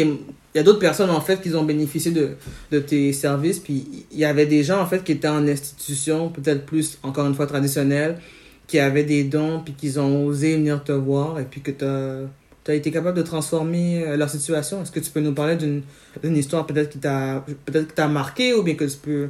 il 0.55 0.59
y 0.59 0.61
a 0.61 0.63
d'autres 0.63 0.79
personnes 0.79 1.09
en 1.09 1.19
fait 1.19 1.41
qui 1.41 1.53
ont 1.53 1.65
bénéficié 1.65 2.11
de, 2.11 2.29
de 2.71 2.79
tes 2.79 3.11
services. 3.11 3.59
Puis 3.59 4.05
il 4.09 4.17
y 4.17 4.23
avait 4.23 4.45
des 4.45 4.63
gens 4.63 4.79
en 4.79 4.85
fait 4.85 5.03
qui 5.03 5.11
étaient 5.11 5.27
en 5.27 5.45
institution 5.47 6.29
peut-être 6.29 6.65
plus 6.65 6.97
encore 7.03 7.27
une 7.27 7.35
fois 7.35 7.45
traditionnelle 7.45 8.19
qui 8.65 8.79
avaient 8.79 9.03
des 9.03 9.25
dons 9.25 9.61
puis 9.63 9.73
qui 9.73 9.99
ont 9.99 10.25
osé 10.25 10.55
venir 10.55 10.81
te 10.81 10.93
voir 10.93 11.39
et 11.39 11.43
puis 11.43 11.59
que 11.59 11.71
tu 11.71 11.83
as, 11.85 12.73
été 12.73 12.89
capable 12.89 13.17
de 13.17 13.21
transformer 13.21 14.05
euh, 14.07 14.15
leur 14.15 14.29
situation. 14.29 14.81
Est-ce 14.81 14.91
que 14.91 15.01
tu 15.01 15.11
peux 15.11 15.19
nous 15.19 15.33
parler 15.33 15.55
d'une 15.57 16.37
histoire 16.37 16.65
peut-être 16.65 16.89
qui 16.89 16.99
t'a 16.99 17.43
peut-être 17.65 17.93
t'a 17.93 18.07
marqué 18.07 18.53
ou 18.53 18.63
bien 18.63 18.75
que 18.75 18.85
tu 18.85 18.97
peux 18.97 19.29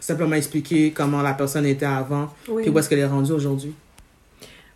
simplement 0.00 0.34
expliquer 0.34 0.92
comment 0.92 1.20
la 1.20 1.34
personne 1.34 1.66
était 1.66 1.86
avant 1.86 2.32
puis 2.46 2.70
où 2.70 2.78
est-ce 2.78 2.88
qu'elle 2.88 3.00
est 3.00 3.06
rendue 3.06 3.32
aujourd'hui? 3.32 3.74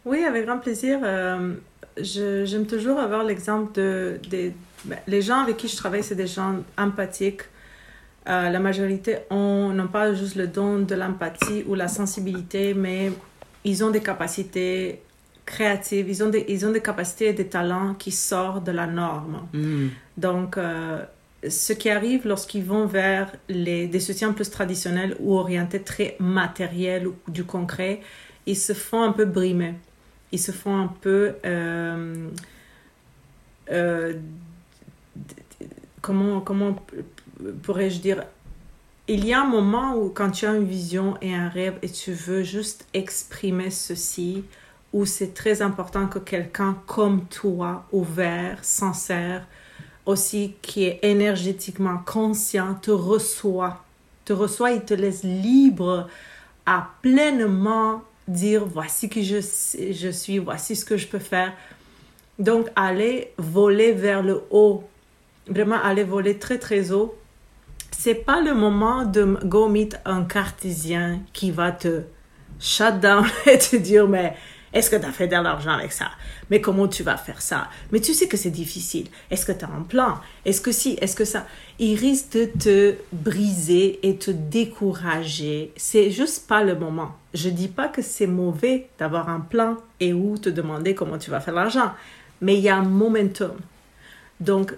Oui 0.05 0.23
avec 0.23 0.45
grand 0.45 0.59
plaisir. 0.59 1.01
Euh, 1.03 1.55
j'aime 2.03 2.67
toujours 2.67 2.99
avoir 2.99 3.25
l'exemple 3.25 3.73
de, 3.75 4.21
de, 4.31 4.53
ben, 4.85 4.99
les 5.07 5.23
gens 5.23 5.41
avec 5.41 5.57
qui 5.57 5.69
je 5.69 5.77
travaille, 5.77 6.03
c'est 6.03 6.15
des 6.15 6.27
gens 6.27 6.57
empathiques. 6.77 7.43
Euh, 8.29 8.51
la 8.51 8.59
majorité 8.59 9.19
n'ont 9.31 9.89
pas 9.91 10.15
juste 10.15 10.37
le 10.37 10.47
don 10.47 10.81
de 10.81 10.95
l'empathie 10.95 11.65
ou 11.67 11.75
la 11.75 11.89
sensibilité, 11.89 12.75
mais 12.75 13.11
ils 13.65 13.83
ont 13.85 13.91
des 13.91 14.03
capacités 14.03 15.01
créatives, 15.47 16.09
ils 16.09 16.23
ont 16.23 16.29
des, 16.29 16.45
ils 16.49 16.67
ont 16.67 16.73
des 16.73 16.83
capacités 16.83 17.29
et 17.29 17.33
des 17.33 17.47
talents 17.47 17.95
qui 17.95 18.11
sortent 18.11 18.65
de 18.65 18.73
la 18.73 18.87
norme. 18.87 19.49
Hmm. 19.55 19.89
Donc, 20.19 20.59
euh, 20.59 21.03
ce 21.49 21.73
qui 21.73 21.89
arrive 21.89 22.27
lorsqu'ils 22.27 22.65
vont 22.65 22.87
vers 22.87 23.33
les, 23.49 23.87
des 23.87 24.01
soutiens 24.01 24.33
plus 24.33 24.51
traditionnels 24.51 25.17
ou 25.21 25.39
orientés 25.39 25.81
très 25.81 26.17
matériels 26.19 27.07
ou 27.07 27.15
du 27.29 27.45
concret, 27.45 28.01
ils 28.47 28.57
se 28.57 28.75
font 28.75 29.03
un 29.03 29.13
peu 29.13 29.25
brimer 29.25 29.75
ils 30.33 30.39
se 30.39 30.53
font 30.53 30.77
un 30.77 30.89
peu... 30.89 31.35
Euh, 31.45 32.29
euh, 33.71 34.15
comment, 36.01 36.41
comment 36.41 36.77
pourrais-je 37.63 38.01
dire? 38.01 38.25
Il 39.07 39.25
y 39.25 39.33
a 39.33 39.41
un 39.41 39.47
moment 39.47 39.97
où 39.97 40.11
quand 40.11 40.31
tu 40.31 40.47
as 40.47 40.55
une 40.55 40.67
vision 40.67 41.17
et 41.23 41.35
un 41.35 41.49
rêve 41.49 41.79
et 41.83 41.89
tu 41.89 42.13
veux 42.13 42.43
juste 42.43 42.87
exprimer 42.93 43.71
ceci, 43.71 44.45
où 44.93 45.05
c'est 45.05 45.35
très 45.35 45.63
important 45.63 46.07
que 46.07 46.19
quelqu'un 46.19 46.77
comme 46.87 47.25
toi, 47.27 47.87
ouvert, 47.93 48.65
sincère, 48.65 49.47
aussi 50.07 50.55
qui 50.63 50.85
est 50.85 51.01
énergétiquement 51.03 51.99
conscient, 52.05 52.75
te 52.75 52.91
reçoit. 52.91 53.85
Te 54.25 54.33
reçoit, 54.33 54.73
il 54.73 54.83
te 54.83 54.95
laisse 54.95 55.23
libre 55.23 56.09
à 56.67 56.91
pleinement 57.03 58.03
dire 58.29 58.65
voici 58.65 59.09
qui 59.09 59.25
je, 59.25 59.39
je 59.39 60.09
suis, 60.11 60.39
voici 60.39 60.77
ce 60.77 60.85
que 60.85 60.97
je 60.97 61.09
peux 61.09 61.19
faire. 61.19 61.53
Donc, 62.39 62.69
aller 62.77 63.33
voler 63.37 63.93
vers 63.93 64.23
le 64.23 64.43
haut, 64.51 64.85
vraiment 65.49 65.83
aller 65.83 66.05
voler 66.05 66.39
très 66.39 66.59
très 66.59 66.93
haut, 66.93 67.17
c'est 67.91 68.15
pas 68.15 68.41
le 68.41 68.55
moment 68.55 69.05
de 69.05 69.25
go 69.45 69.69
meet 69.69 69.99
un 70.05 70.23
cartésien 70.25 71.21
qui 71.33 71.51
va 71.51 71.73
te 71.73 72.03
shut 72.61 73.01
down 73.01 73.27
et 73.47 73.59
te 73.59 73.75
dire 73.75 74.07
mais 74.07 74.37
est-ce 74.73 74.91
que 74.91 74.97
tu 74.97 75.07
as 75.07 75.13
fait 75.13 75.27
de 75.27 75.33
l'argent 75.33 75.73
avec 75.73 75.93
ça? 75.93 76.11
Mais 76.51 76.61
comment 76.61 76.89
tu 76.89 77.03
vas 77.03 77.17
faire 77.17 77.41
ça? 77.41 77.69
Mais 77.91 78.01
tu 78.01 78.15
sais 78.15 78.29
que 78.29 78.37
c'est 78.37 78.51
difficile. 78.51 79.09
Est-ce 79.31 79.47
que 79.47 79.53
tu 79.53 79.65
as 79.65 79.69
un 79.69 79.83
plan? 79.83 80.19
Est-ce 80.45 80.61
que 80.61 80.73
si? 80.73 80.99
Est-ce 81.01 81.17
que 81.17 81.25
ça? 81.25 81.47
Il 81.79 81.97
risque 81.99 82.33
de 82.33 82.45
te 82.47 82.95
briser 83.13 83.99
et 84.03 84.17
te 84.17 84.31
décourager. 84.31 85.73
C'est 85.77 86.11
juste 86.11 86.47
pas 86.47 86.63
le 86.63 86.75
moment. 86.75 87.17
Je 87.35 87.49
dis 87.49 87.69
pas 87.69 87.89
que 87.89 88.03
c'est 88.03 88.27
mauvais 88.27 88.89
d'avoir 88.99 89.29
un 89.29 89.41
plan 89.41 89.77
et 90.01 90.13
où 90.13 90.37
te 90.39 90.49
demander 90.49 90.95
comment 90.95 91.19
tu 91.19 91.31
vas 91.31 91.41
faire 91.41 91.55
l'argent. 91.55 91.93
Mais 92.41 92.57
il 92.57 92.61
y 92.61 92.69
a 92.69 92.77
un 92.77 92.83
momentum. 92.83 93.57
Donc, 94.41 94.75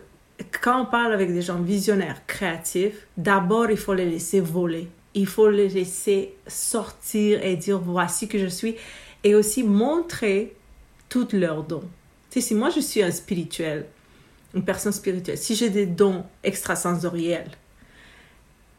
quand 0.63 0.83
on 0.83 0.87
parle 0.87 1.13
avec 1.13 1.33
des 1.33 1.43
gens 1.43 1.61
visionnaires, 1.61 2.23
créatifs, 2.27 3.07
d'abord, 3.17 3.71
il 3.71 3.77
faut 3.77 3.95
les 3.95 4.07
laisser 4.07 4.41
voler. 4.41 4.89
Il 5.15 5.27
faut 5.27 5.51
les 5.51 5.69
laisser 5.69 6.35
sortir 6.47 7.45
et 7.45 7.57
dire 7.57 7.79
voici 7.79 8.29
que 8.29 8.39
je 8.39 8.47
suis 8.47 8.77
et 9.25 9.35
aussi 9.35 9.63
montrer 9.63 10.57
toutes 11.09 11.33
leurs 11.33 11.63
dons. 11.63 11.89
Tu 12.31 12.41
sais, 12.41 12.49
si 12.49 12.55
moi 12.55 12.71
je 12.71 12.81
suis 12.81 13.03
un 13.03 13.11
spirituel 13.11 13.87
une 14.55 14.65
personne 14.65 14.93
spirituelle, 14.93 15.39
si 15.39 15.55
j'ai 15.55 15.71
des 15.71 15.87
dons 15.87 16.25
extrasensoriels, 16.43 17.51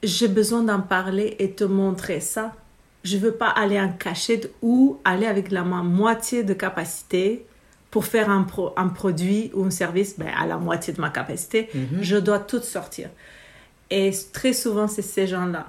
j'ai 0.04 0.28
besoin 0.28 0.64
d'en 0.64 0.82
parler 0.82 1.36
et 1.40 1.52
te 1.52 1.64
montrer 1.64 2.20
ça. 2.20 2.54
Je 3.04 3.18
veux 3.18 3.32
pas 3.32 3.50
aller 3.50 3.80
en 3.80 3.92
cachette 3.92 4.52
ou 4.62 5.00
aller 5.06 5.26
avec 5.26 5.52
la 5.52 5.64
moitié 5.64 6.44
de 6.44 6.54
capacité 6.54 7.46
pour 7.90 8.06
faire 8.06 8.30
un, 8.30 8.46
un 8.78 8.88
produit 8.88 9.52
ou 9.54 9.66
un 9.66 9.70
service 9.70 10.18
ben, 10.18 10.30
à 10.38 10.46
la 10.46 10.58
moitié 10.58 10.94
de 10.94 11.02
ma 11.02 11.10
capacité. 11.10 11.70
Mhm. 11.74 12.02
Je 12.02 12.18
dois 12.18 12.40
tout 12.40 12.62
sortir. 12.62 13.10
Et 13.90 14.12
très 14.34 14.54
souvent, 14.54 14.88
c'est 14.88 15.02
ces 15.02 15.28
gens-là 15.28 15.68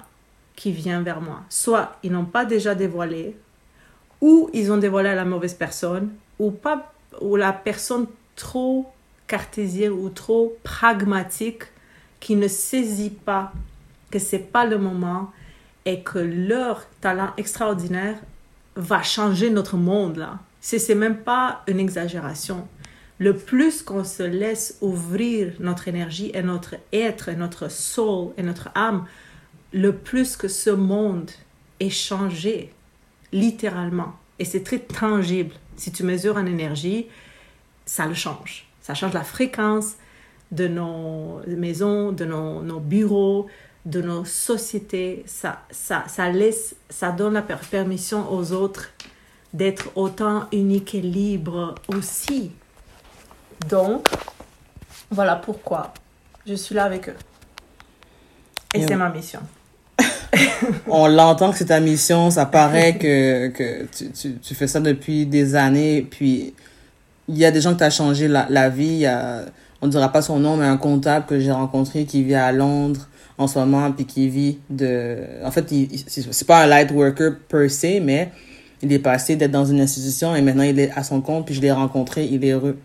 qui 0.55 0.71
viennent 0.71 1.03
vers 1.03 1.21
moi. 1.21 1.41
Soit 1.49 1.97
ils 2.03 2.11
n'ont 2.11 2.25
pas 2.25 2.45
déjà 2.45 2.75
dévoilé, 2.75 3.35
ou 4.23 4.49
ils 4.53 4.71
ont 4.71 4.77
dévoilé 4.77 5.09
à 5.09 5.15
la 5.15 5.25
mauvaise 5.25 5.53
personne, 5.53 6.13
ou, 6.39 6.49
pas, 6.49 6.93
ou 7.19 7.35
la 7.35 7.51
personne 7.51 8.07
trop 8.37 8.89
cartésienne 9.27 9.91
ou 9.91 10.07
trop 10.07 10.55
pragmatique 10.63 11.63
qui 12.21 12.37
ne 12.37 12.47
saisit 12.47 13.09
pas 13.09 13.51
que 14.11 14.19
c'est 14.19 14.39
pas 14.39 14.63
le 14.65 14.77
moment 14.77 15.29
et 15.83 16.03
que 16.03 16.19
leur 16.19 16.87
talent 17.01 17.33
extraordinaire 17.35 18.15
va 18.77 19.03
changer 19.03 19.49
notre 19.49 19.75
monde 19.75 20.15
là. 20.15 20.39
C'est 20.61 20.95
même 20.95 21.17
pas 21.17 21.61
une 21.67 21.81
exagération. 21.81 22.65
Le 23.19 23.35
plus 23.35 23.81
qu'on 23.81 24.05
se 24.05 24.23
laisse 24.23 24.77
ouvrir 24.79 25.51
notre 25.59 25.89
énergie 25.89 26.31
et 26.33 26.43
notre 26.43 26.75
être 26.93 27.29
notre 27.31 27.69
soul 27.69 28.31
et 28.37 28.43
notre 28.43 28.69
âme, 28.73 29.05
le 29.73 29.91
plus 29.91 30.37
que 30.37 30.47
ce 30.47 30.69
monde 30.69 31.29
est 31.81 31.89
changé, 31.89 32.71
littéralement. 33.33 34.13
Et 34.39 34.45
c'est 34.45 34.63
très 34.63 34.79
tangible. 34.79 35.53
Si 35.75 35.91
tu 35.91 36.03
mesures 36.03 36.37
en 36.37 36.45
énergie, 36.45 37.07
ça 37.85 38.05
le 38.05 38.13
change. 38.13 38.65
Ça 38.81 38.93
change 38.93 39.13
la 39.13 39.23
fréquence 39.23 39.95
de 40.51 40.67
nos 40.67 41.41
maisons, 41.47 42.11
de 42.13 42.25
nos, 42.25 42.61
nos 42.61 42.79
bureaux, 42.79 43.47
de 43.85 44.01
nos 44.01 44.23
sociétés. 44.23 45.23
Ça, 45.25 45.63
ça, 45.71 46.05
ça, 46.07 46.29
laisse, 46.29 46.75
ça 46.89 47.11
donne 47.11 47.33
la 47.33 47.41
per- 47.41 47.57
permission 47.69 48.31
aux 48.31 48.53
autres 48.53 48.89
d'être 49.53 49.91
autant 49.95 50.47
uniques 50.51 50.95
et 50.95 51.01
libres 51.01 51.75
aussi. 51.87 52.51
Donc, 53.69 54.07
voilà 55.11 55.35
pourquoi 55.35 55.93
je 56.45 56.55
suis 56.55 56.75
là 56.75 56.85
avec 56.85 57.09
eux. 57.09 57.15
Et 58.73 58.79
Et 58.81 58.87
c'est 58.87 58.95
ma 58.95 59.09
mission. 59.09 59.39
On 60.87 61.07
l'entend 61.07 61.51
que 61.51 61.57
c'est 61.57 61.65
ta 61.65 61.79
mission, 61.79 62.31
ça 62.31 62.45
paraît 62.45 62.97
que, 62.97 63.49
que 63.49 63.85
tu, 63.95 64.09
tu, 64.11 64.33
tu 64.35 64.55
fais 64.55 64.67
ça 64.67 64.79
depuis 64.79 65.25
des 65.25 65.55
années, 65.55 66.07
puis 66.09 66.53
il 67.27 67.37
y 67.37 67.45
a 67.45 67.51
des 67.51 67.61
gens 67.61 67.73
que 67.73 67.79
tu 67.79 67.83
as 67.83 67.89
changé 67.89 68.27
la, 68.27 68.47
la 68.49 68.69
vie. 68.69 68.97
Y 68.97 69.05
a, 69.05 69.45
on 69.81 69.87
ne 69.87 69.91
dira 69.91 70.11
pas 70.11 70.21
son 70.21 70.39
nom, 70.39 70.55
mais 70.55 70.65
un 70.65 70.77
comptable 70.77 71.25
que 71.25 71.39
j'ai 71.39 71.51
rencontré 71.51 72.05
qui 72.05 72.23
vit 72.23 72.35
à 72.35 72.51
Londres 72.51 73.07
en 73.37 73.47
ce 73.47 73.59
moment, 73.59 73.91
puis 73.91 74.05
qui 74.05 74.29
vit 74.29 74.59
de... 74.69 75.17
En 75.43 75.51
fait, 75.51 75.71
c'est 76.07 76.47
pas 76.47 76.63
un 76.63 76.67
light 76.67 76.91
worker 76.91 77.33
per 77.49 77.67
se, 77.67 77.99
mais 77.99 78.31
il 78.81 78.93
est 78.93 78.99
passé 78.99 79.35
d'être 79.35 79.51
dans 79.51 79.65
une 79.65 79.81
institution 79.81 80.35
et 80.35 80.41
maintenant 80.41 80.63
il 80.63 80.79
est 80.79 80.91
à 80.95 81.03
son 81.03 81.21
compte, 81.21 81.45
puis 81.45 81.55
je 81.55 81.61
l'ai 81.61 81.71
rencontré, 81.71 82.25
il 82.25 82.45
est 82.45 82.51
heureux. 82.51 82.77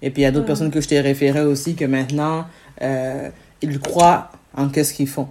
Et 0.00 0.10
puis 0.10 0.22
il 0.22 0.24
y 0.24 0.26
a 0.26 0.30
d'autres 0.30 0.46
personnes 0.46 0.70
que 0.70 0.80
je 0.80 0.88
t'ai 0.88 1.00
référé 1.00 1.42
aussi 1.42 1.74
que 1.74 1.84
maintenant, 1.84 2.46
euh, 2.80 3.28
ils 3.60 3.78
croient 3.80 4.30
en 4.56 4.68
qu'est-ce 4.68 4.94
qu'ils 4.94 5.08
font. 5.08 5.28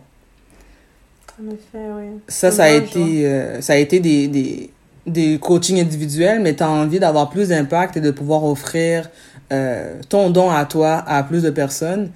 En 1.40 1.48
effet, 1.52 1.86
oui. 1.96 2.20
Ça, 2.28 2.52
ça 2.52 2.64
a 2.64 2.70
été, 2.70 3.28
euh, 3.28 3.62
ça 3.62 3.74
a 3.74 3.76
été 3.76 4.00
des, 4.00 4.28
des, 4.28 4.72
des 5.06 5.38
coachings 5.40 5.80
individuels, 5.80 6.42
mais 6.42 6.56
tu 6.56 6.64
as 6.64 6.70
envie 6.70 7.00
d'avoir 7.00 7.30
plus 7.30 7.50
d'impact 7.50 7.98
et 7.98 8.02
de 8.02 8.12
pouvoir 8.12 8.44
offrir 8.44 9.10
euh, 9.54 10.02
ton 10.10 10.30
don 10.30 10.50
à 10.50 10.66
toi 10.66 11.04
à 11.08 11.24
plus 11.24 11.44
de 11.44 11.50
personnes. 11.50 12.12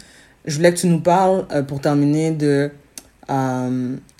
Je 0.46 0.56
voulais 0.56 0.74
que 0.74 0.80
tu 0.80 0.88
nous 0.88 1.02
parles, 1.02 1.46
euh, 1.52 1.62
pour 1.62 1.82
terminer, 1.82 2.32
de 2.32 2.72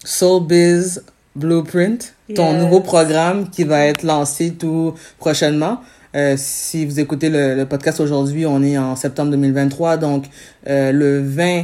Soul 0.06 0.46
Biz 0.48 1.04
Blueprint, 1.36 2.14
ton 2.36 2.54
nouveau 2.54 2.80
programme 2.80 3.50
qui 3.50 3.64
va 3.64 3.86
être 3.86 4.04
lancé 4.04 4.52
tout 4.52 4.94
prochainement. 5.18 5.82
Euh, 6.14 6.36
si 6.38 6.86
vous 6.86 7.00
écoutez 7.00 7.30
le, 7.30 7.56
le 7.56 7.66
podcast 7.66 8.00
aujourd'hui, 8.02 8.46
on 8.46 8.62
est 8.64 8.78
en 8.78 8.96
septembre 8.96 9.32
2023, 9.32 9.98
donc 9.98 10.26
euh, 10.68 10.92
le 10.92 11.22
20 11.22 11.44
euh, 11.44 11.62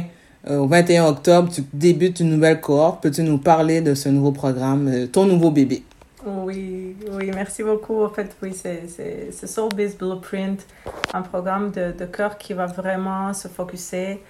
au 0.48 0.66
21 0.66 1.06
octobre, 1.06 1.50
tu 1.52 1.62
débutes 1.72 2.20
une 2.20 2.30
nouvelle 2.30 2.60
cohorte. 2.60 3.02
Peux-tu 3.02 3.22
nous 3.22 3.38
parler 3.38 3.80
de 3.80 3.94
ce 3.94 4.08
nouveau 4.08 4.32
programme, 4.32 4.88
euh, 4.88 5.06
ton 5.06 5.24
nouveau 5.26 5.50
bébé? 5.50 5.82
Oui, 6.26 6.96
oui, 7.12 7.30
merci 7.34 7.62
beaucoup. 7.62 8.02
En 8.02 8.08
fait, 8.10 8.36
oui, 8.42 8.52
c'est 8.54 9.46
Soul 9.46 9.68
Biz 9.74 9.96
Blueprint, 9.96 10.66
un 11.14 11.22
programme 11.22 11.70
de, 11.70 11.92
de 11.96 12.04
cœur 12.06 12.36
qui 12.38 12.52
va 12.54 12.66
vraiment 12.66 13.32
se 13.32 13.48
focuser. 13.48 14.20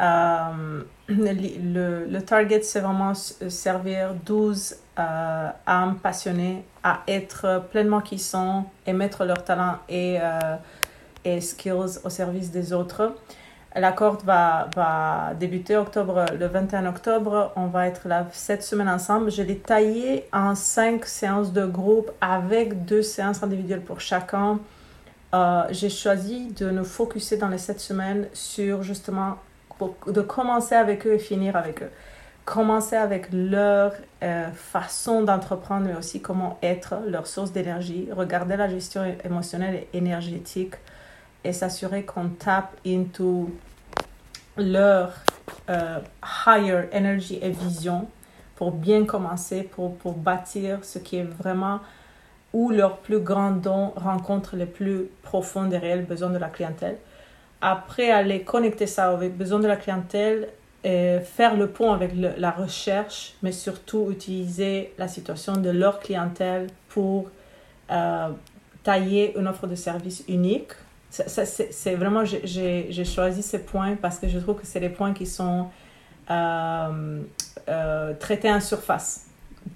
Euh, 0.00 0.82
le, 1.08 2.06
le, 2.10 2.22
target, 2.22 2.62
c'est 2.62 2.80
vraiment 2.80 3.12
s- 3.12 3.38
servir 3.48 4.14
12 4.24 4.76
euh, 4.98 5.48
âmes 5.66 5.96
passionnées 6.02 6.62
à 6.84 7.00
être 7.08 7.64
pleinement 7.70 8.00
qui 8.00 8.18
sont 8.18 8.64
et 8.86 8.92
mettre 8.92 9.24
leur 9.24 9.42
talent 9.44 9.76
et, 9.88 10.18
euh, 10.20 10.56
et 11.24 11.40
skills 11.40 11.98
au 12.04 12.10
service 12.10 12.50
des 12.50 12.72
autres. 12.72 13.14
La 13.76 13.92
cohorte 13.92 14.24
va, 14.24 14.68
va 14.74 15.32
débuter 15.38 15.76
octobre, 15.76 16.24
le 16.36 16.46
21 16.46 16.86
octobre. 16.86 17.52
On 17.54 17.66
va 17.66 17.86
être 17.86 18.08
là 18.08 18.26
cette 18.32 18.64
semaine 18.64 18.88
ensemble. 18.88 19.30
Je 19.30 19.42
l'ai 19.42 19.58
taillé 19.58 20.26
en 20.32 20.56
cinq 20.56 21.06
séances 21.06 21.52
de 21.52 21.64
groupe 21.64 22.10
avec 22.20 22.84
deux 22.84 23.02
séances 23.02 23.44
individuelles 23.44 23.82
pour 23.82 24.00
chacun. 24.00 24.58
Euh, 25.34 25.62
J'ai 25.70 25.88
choisi 25.88 26.48
de 26.48 26.68
nous 26.70 26.84
focuser 26.84 27.36
dans 27.36 27.48
les 27.48 27.58
sept 27.58 27.78
semaines 27.78 28.26
sur 28.32 28.82
justement 28.82 29.36
de 30.08 30.20
commencer 30.20 30.74
avec 30.74 31.06
eux 31.06 31.14
et 31.14 31.18
finir 31.20 31.54
avec 31.56 31.82
eux. 31.82 31.90
Commencer 32.44 32.96
avec 32.96 33.28
leur 33.32 33.92
euh, 34.24 34.50
façon 34.50 35.22
d'entreprendre, 35.22 35.86
mais 35.86 35.94
aussi 35.96 36.20
comment 36.20 36.58
être 36.60 36.96
leur 37.06 37.28
source 37.28 37.52
d'énergie. 37.52 38.08
Regarder 38.10 38.56
la 38.56 38.68
gestion 38.68 39.04
émotionnelle 39.24 39.84
et 39.92 39.96
énergétique 39.96 40.74
et 41.44 41.52
s'assurer 41.52 42.04
qu'on 42.04 42.28
tape 42.28 42.76
into 42.86 43.50
leur 44.56 45.12
euh, 45.68 45.98
higher 46.46 46.88
energy 46.92 47.38
et 47.40 47.50
vision 47.50 48.08
pour 48.56 48.72
bien 48.72 49.04
commencer, 49.04 49.62
pour, 49.62 49.96
pour 49.96 50.14
bâtir 50.14 50.84
ce 50.84 50.98
qui 50.98 51.16
est 51.16 51.24
vraiment 51.24 51.80
où 52.52 52.70
leurs 52.70 52.98
plus 52.98 53.20
grands 53.20 53.52
dons 53.52 53.92
rencontrent 53.96 54.56
les 54.56 54.66
plus 54.66 55.08
profonds 55.22 55.70
et 55.70 55.78
réels 55.78 56.04
besoins 56.04 56.30
de 56.30 56.38
la 56.38 56.48
clientèle. 56.48 56.98
Après, 57.60 58.10
aller 58.10 58.42
connecter 58.42 58.86
ça 58.86 59.10
avec 59.10 59.36
besoins 59.36 59.60
de 59.60 59.68
la 59.68 59.76
clientèle, 59.76 60.48
et 60.82 61.18
faire 61.20 61.56
le 61.56 61.68
pont 61.68 61.92
avec 61.92 62.12
la 62.14 62.50
recherche, 62.50 63.34
mais 63.42 63.52
surtout 63.52 64.08
utiliser 64.10 64.94
la 64.96 65.08
situation 65.08 65.56
de 65.56 65.68
leur 65.70 66.00
clientèle 66.00 66.68
pour 66.88 67.28
euh, 67.90 68.28
tailler 68.82 69.38
une 69.38 69.46
offre 69.46 69.66
de 69.66 69.74
service 69.74 70.24
unique. 70.26 70.72
Ça- 71.10 71.28
ça, 71.28 71.44
C'est 71.44 71.94
vraiment, 71.96 72.24
j'ai- 72.24 73.04
choisi 73.04 73.42
ces 73.42 73.58
points 73.58 73.96
parce 74.00 74.18
que 74.18 74.28
je 74.28 74.38
trouve 74.38 74.56
que 74.56 74.66
c'est 74.66 74.80
les 74.80 74.90
points 74.90 75.12
qui 75.12 75.26
sont 75.26 75.66
euh, 76.30 77.20
euh, 77.68 78.12
traités 78.20 78.52
en 78.52 78.60
surface, 78.60 79.26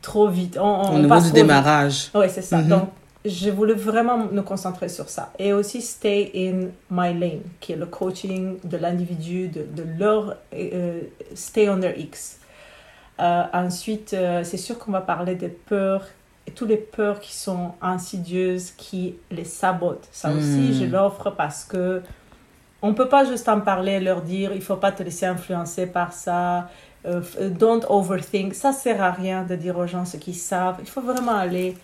trop 0.01 0.29
vite. 0.29 0.57
On, 0.61 0.63
on 0.65 0.95
Au 0.95 0.99
niveau 1.01 1.19
du 1.21 1.33
démarrage. 1.33 2.11
Oui, 2.15 2.27
c'est 2.31 2.43
ça. 2.43 2.59
Mhm. 2.59 2.69
Donc, 2.69 2.89
je 3.25 3.51
voulais 3.51 3.75
vraiment 3.75 4.27
nous 4.31 4.43
concentrer 4.43 4.89
sur 4.89 5.09
ça. 5.09 5.33
Et 5.39 5.53
aussi, 5.53 5.83
stay 5.83 6.31
in 6.37 6.69
my 6.91 7.19
lane, 7.19 7.41
qui 7.59 7.73
est 7.73 7.77
le 7.77 7.87
coaching 7.87 8.59
de 8.63 8.77
l'individu, 8.77 9.49
de, 9.49 9.63
de 9.65 9.85
leur 9.99 10.37
euh, 10.55 11.01
stay 11.35 11.69
on 11.69 11.81
their 11.81 11.99
X. 11.99 12.39
Ensuite, 13.19 14.15
c'est 14.43 14.57
sûr 14.57 14.79
qu'on 14.79 14.91
va 14.93 15.01
parler 15.01 15.35
des 15.37 15.49
peurs, 15.49 16.05
et 16.47 16.51
toutes 16.51 16.69
les 16.69 16.77
peurs 16.77 17.21
qui 17.21 17.35
sont 17.35 17.73
insidieuses, 17.81 18.71
qui 18.73 19.17
les 19.31 19.45
sabotent. 19.45 20.09
Ça 20.13 20.31
aussi, 20.31 20.71
Mhm. 20.71 20.73
je 20.75 20.85
l'offre 20.85 21.31
parce 21.31 21.65
que 21.65 22.03
on 22.83 22.93
peut 22.93 23.09
pas 23.09 23.25
juste 23.25 23.49
en 23.49 23.61
parler, 23.61 23.99
leur 23.99 24.21
dire, 24.21 24.53
il 24.55 24.61
faut 24.61 24.77
pas 24.77 24.93
te 24.93 25.03
laisser 25.03 25.27
influencer 25.27 25.87
par 25.87 26.13
ça. 26.13 26.69
euh, 27.07 27.21
don't 27.51 27.83
overthink. 27.91 28.55
Ça 28.55 28.73
sert 28.73 29.03
à 29.03 29.11
rien 29.11 29.43
de 29.43 29.57
dire 29.57 29.77
aux 29.77 29.87
gens 29.87 30.07
ce 30.07 30.17
qu'ils 30.17 30.35
savent. 30.37 30.77
Il 30.81 30.89
faut 30.89 31.03
vraiment 31.03 31.37
aller 31.37 31.77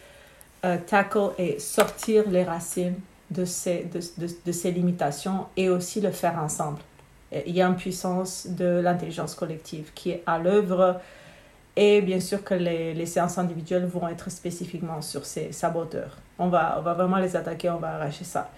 euh, 0.64 0.78
tackle 0.87 1.32
et 1.37 1.59
sortir 1.59 2.24
les 2.30 2.43
racines 2.43 2.95
de 3.30 3.45
ces, 3.45 3.85
de, 3.93 4.01
de, 4.18 4.32
de 4.47 4.53
ces 4.53 4.70
limitations 4.70 5.47
et 5.59 5.68
aussi 5.68 6.01
le 6.01 6.11
faire 6.11 6.39
ensemble. 6.39 6.78
Il 7.47 7.55
y 7.55 7.61
a 7.61 7.66
une 7.66 7.76
puissance 7.76 8.47
de 8.49 8.80
l'intelligence 8.82 9.35
collective 9.35 9.93
qui 9.95 10.11
est 10.11 10.22
à 10.26 10.39
l'œuvre 10.39 10.99
et 11.77 12.01
bien 12.03 12.21
sûr 12.21 12.43
que 12.45 12.55
les, 12.55 12.95
les 12.95 13.07
séances 13.07 13.39
individuelles 13.39 13.87
vont 13.87 14.09
être 14.09 14.31
spécifiquement 14.31 15.01
sur 15.03 15.25
ces 15.25 15.53
saboteurs. 15.53 16.16
On 16.39 16.49
va, 16.49 16.77
on 16.79 16.83
va 16.83 16.95
vraiment 16.95 17.16
les 17.18 17.37
attaquer, 17.37 17.71
on 17.71 17.79
va 17.79 17.95
arracher 17.97 18.25
ça. 18.25 18.51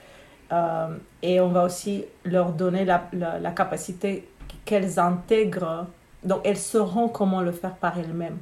Euh, 0.53 0.89
et 1.23 1.41
on 1.41 1.49
va 1.49 1.65
aussi 1.65 2.05
leur 2.25 2.53
donner 2.53 2.85
la, 2.85 3.05
la, 3.13 3.39
la 3.39 3.51
capacité 3.53 4.29
qu'elles 4.65 4.99
intègrent. 4.99 5.87
Donc, 6.25 6.41
elles 6.45 6.59
sauront 6.59 7.09
comment 7.09 7.41
le 7.41 7.53
faire 7.53 7.75
par 7.75 7.99
elles-mêmes. 7.99 8.39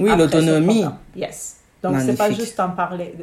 Oui, 0.00 0.10
ce 0.10 0.16
l'autonomie. 0.16 0.84
Yes. 1.14 1.60
Donc, 1.82 1.96
c'est 2.00 2.16
pas 2.16 2.24
Magnifique. 2.24 2.44
juste 2.46 2.60
en 2.60 2.70
parler. 2.70 3.14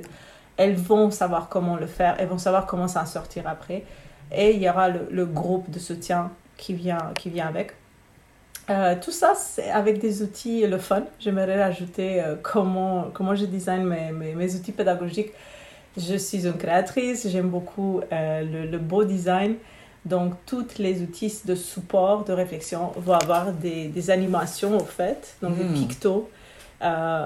elles 0.58 0.76
vont 0.76 1.12
savoir 1.12 1.48
comment 1.50 1.76
le 1.78 1.88
faire, 1.88 2.16
elles 2.20 2.28
vont 2.28 2.38
savoir 2.38 2.66
comment 2.66 2.88
s'en 2.88 3.06
sortir 3.06 3.48
après. 3.48 3.84
Et 4.32 4.52
il 4.56 4.62
y 4.62 4.70
aura 4.70 4.90
le, 4.90 5.08
le, 5.12 5.26
groupe 5.26 5.70
de 5.70 5.80
soutien 5.80 6.32
qui 6.58 6.74
vient, 6.74 7.12
qui 7.18 7.30
vient 7.30 7.48
avec. 7.48 7.72
Euh, 8.70 8.96
tout 9.02 9.12
ça, 9.12 9.34
c'est 9.36 9.70
avec 9.70 10.00
des 10.00 10.22
outils, 10.22 10.66
le 10.68 10.78
fun. 10.78 11.04
J'aimerais 11.20 11.62
ajouter 11.62 12.22
euh, 12.22 12.36
comment, 12.42 13.08
comment 13.14 13.34
je 13.34 13.46
design 13.46 13.84
mes, 13.84 14.12
mes, 14.12 14.36
mes, 14.36 14.56
outils 14.56 14.72
pédagogiques. 14.72 15.32
Je 15.98 16.16
suis 16.16 16.46
une 16.46 16.54
créatrice, 16.54 17.28
j'aime 17.28 17.50
beaucoup 17.50 18.02
euh, 18.12 18.42
le, 18.42 18.70
le, 18.70 18.78
beau 18.78 19.04
design. 19.04 19.56
Donc, 20.06 20.34
tous 20.46 20.78
les 20.78 21.02
outils 21.02 21.42
de 21.46 21.56
support, 21.56 22.24
de 22.26 22.32
réflexion 22.32 22.92
vont 22.96 23.14
avoir 23.14 23.52
des, 23.52 23.88
des 23.88 24.12
animations, 24.12 24.78
au 24.78 24.86
fait, 24.86 25.36
donc 25.42 25.58
mm. 25.58 25.58
des 25.58 25.80
pictos. 25.80 26.30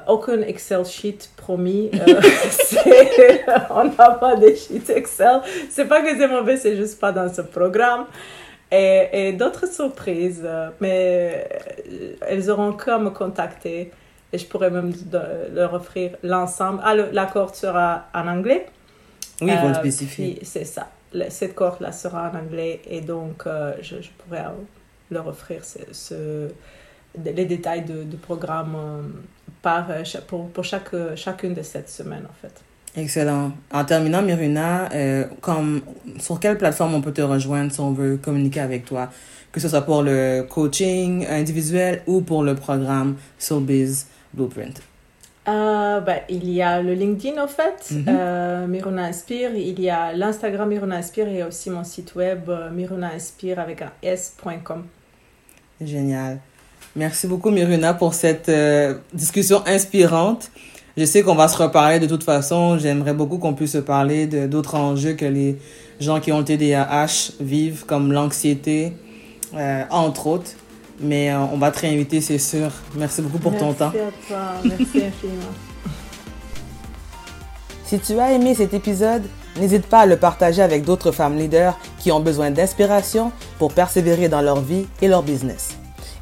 aucun 0.08 0.42
Excel 0.42 0.86
sheet 0.86 1.30
promis. 1.36 1.92
on 3.70 3.84
n'a 3.84 4.12
pas 4.12 4.36
de 4.38 4.56
sheet 4.56 4.90
Excel. 4.90 5.42
C'est 5.70 5.86
pas 5.86 6.02
que 6.02 6.18
c'est 6.18 6.28
mauvais, 6.28 6.56
c'est 6.56 6.78
juste 6.78 7.00
pas 7.00 7.12
dans 7.12 7.32
ce 7.32 7.42
programme 7.42 8.06
et, 8.74 9.28
et 9.28 9.34
d'autres 9.34 9.72
surprises. 9.72 10.48
Mais 10.82 11.48
elles 12.22 12.50
auront 12.50 12.74
qu'à 12.74 12.98
me 12.98 13.12
contacter 13.12 13.92
et 14.34 14.40
je 14.40 14.48
pourrais 14.48 14.72
même 14.72 14.92
leur 15.54 15.74
offrir 15.76 16.18
l'ensemble. 16.24 16.82
Ah, 16.84 16.96
l'accord 16.96 17.56
sera 17.56 18.08
en 18.14 18.28
anglais. 18.28 18.66
Oui, 19.42 19.52
il 19.52 19.58
faut 19.58 19.68
le 19.68 19.76
spécifier. 19.76 20.40
C'est 20.42 20.66
ça. 20.66 20.90
Cette 21.30 21.54
corde-là 21.54 21.92
sera 21.92 22.32
en 22.32 22.36
anglais 22.36 22.82
et 22.90 23.02
donc 23.02 23.46
euh, 23.46 23.74
je, 23.82 24.02
je, 24.02 24.10
pourrais 24.18 24.46
leur 25.12 25.28
offrir 25.28 25.64
ce, 25.64 25.78
ce, 25.92 26.50
les 27.24 27.46
détails 27.46 27.84
du 27.84 28.18
programme 28.18 28.76
euh, 28.76 29.02
par, 29.62 29.92
euh, 29.92 30.04
pour, 30.26 30.50
pour 30.50 30.64
chaque, 30.64 30.96
chacune 31.16 31.54
de 31.54 31.62
cette 31.62 31.90
semaine 31.90 32.26
en 32.28 32.34
fait. 32.34 32.64
Excellent. 32.96 33.54
En 33.72 33.86
terminant, 33.86 34.22
Miruna, 34.22 34.90
euh, 34.94 35.26
comme, 35.42 35.82
sur 36.20 36.40
quelle 36.40 36.58
plateforme 36.58 36.94
on 36.94 37.02
peut 37.02 37.12
te 37.12 37.22
rejoindre 37.22 37.72
si 37.72 37.80
on 37.80 37.92
veut 37.92 38.18
communiquer 38.18 38.60
avec 38.60 38.86
toi, 38.86 39.10
que 39.52 39.60
ce 39.60 39.68
soit 39.68 39.82
pour 39.82 40.04
le 40.04 40.46
coaching 40.48 41.26
individuel 41.28 42.04
ou 42.06 42.22
pour 42.22 42.44
le 42.44 42.54
programme 42.56 43.16
Soulbiz 43.40 44.08
Blueprint? 44.34 44.82
Euh, 45.48 46.00
ben, 46.00 46.20
il 46.30 46.50
y 46.50 46.62
a 46.62 46.82
le 46.82 46.94
LinkedIn, 46.94 47.42
en 47.42 47.48
fait, 47.48 47.92
mm 47.92 47.98
-hmm. 47.98 48.06
euh, 48.08 48.68
Miruna 48.68 49.04
Inspire. 49.06 49.56
Il 49.56 49.80
y 49.82 49.90
a 49.90 50.14
l'Instagram 50.14 50.70
Miruna 50.70 50.98
Inspire 50.98 51.28
et 51.28 51.44
aussi 51.44 51.70
mon 51.70 51.84
site 51.84 52.16
web 52.16 52.48
euh, 52.48 52.70
Miruna 52.70 53.12
Inspire 53.14 53.60
avec 53.60 53.82
un 53.82 53.92
s.com. 54.02 54.84
Génial. 55.82 56.40
Merci 56.96 57.28
beaucoup, 57.28 57.50
Miruna, 57.52 57.94
pour 57.94 58.14
cette 58.14 58.52
discussion 59.14 59.64
inspirante. 59.66 60.52
Je 60.96 61.06
sais 61.06 61.24
qu'on 61.24 61.34
va 61.34 61.48
se 61.48 61.58
reparler 61.58 62.00
de 62.00 62.06
toute 62.06 62.24
façon. 62.24 62.78
J'aimerais 62.78 63.14
beaucoup 63.14 63.40
qu'on 63.40 63.54
puisse 63.54 63.78
parler 63.86 64.28
d'autres 64.28 64.76
enjeux 64.76 65.14
que 65.14 65.26
les 65.26 65.58
gens 66.00 66.20
qui 66.20 66.32
ont 66.32 66.38
le 66.38 66.46
TDAH 66.46 67.34
vivent, 67.40 67.86
comme 67.86 68.12
l'anxiété, 68.12 68.94
euh, 69.56 69.84
entre 69.90 70.28
autres. 70.28 70.52
Mais 71.00 71.32
euh, 71.32 71.40
on 71.52 71.58
va 71.58 71.72
te 71.72 71.80
réinviter, 71.80 72.22
c'est 72.22 72.38
sûr. 72.38 72.70
Merci 72.96 73.24
beaucoup 73.24 73.40
pour 73.40 73.54
Merci 73.54 73.66
ton 73.66 73.74
temps. 73.74 73.92
Merci 73.96 74.08
à 74.08 74.28
toi. 74.28 74.40
Merci 74.64 74.84
infiniment. 74.84 75.54
Si 77.86 78.00
tu 78.00 78.18
as 78.18 78.32
aimé 78.32 78.56
cet 78.56 78.74
épisode, 78.74 79.22
n'hésite 79.60 79.86
pas 79.86 80.00
à 80.00 80.06
le 80.08 80.18
partager 80.18 80.64
avec 80.64 80.84
d'autres 80.84 81.12
femmes 81.12 81.38
leaders 81.38 81.78
qui 82.00 82.12
ont 82.12 82.22
besoin 82.22 82.50
d'inspiration 82.50 83.32
pour 83.60 83.72
persévérer 83.72 84.30
dans 84.30 84.42
leur 84.42 84.62
vie 84.62 84.88
et 85.02 85.08
leur 85.08 85.22
business. 85.22 85.76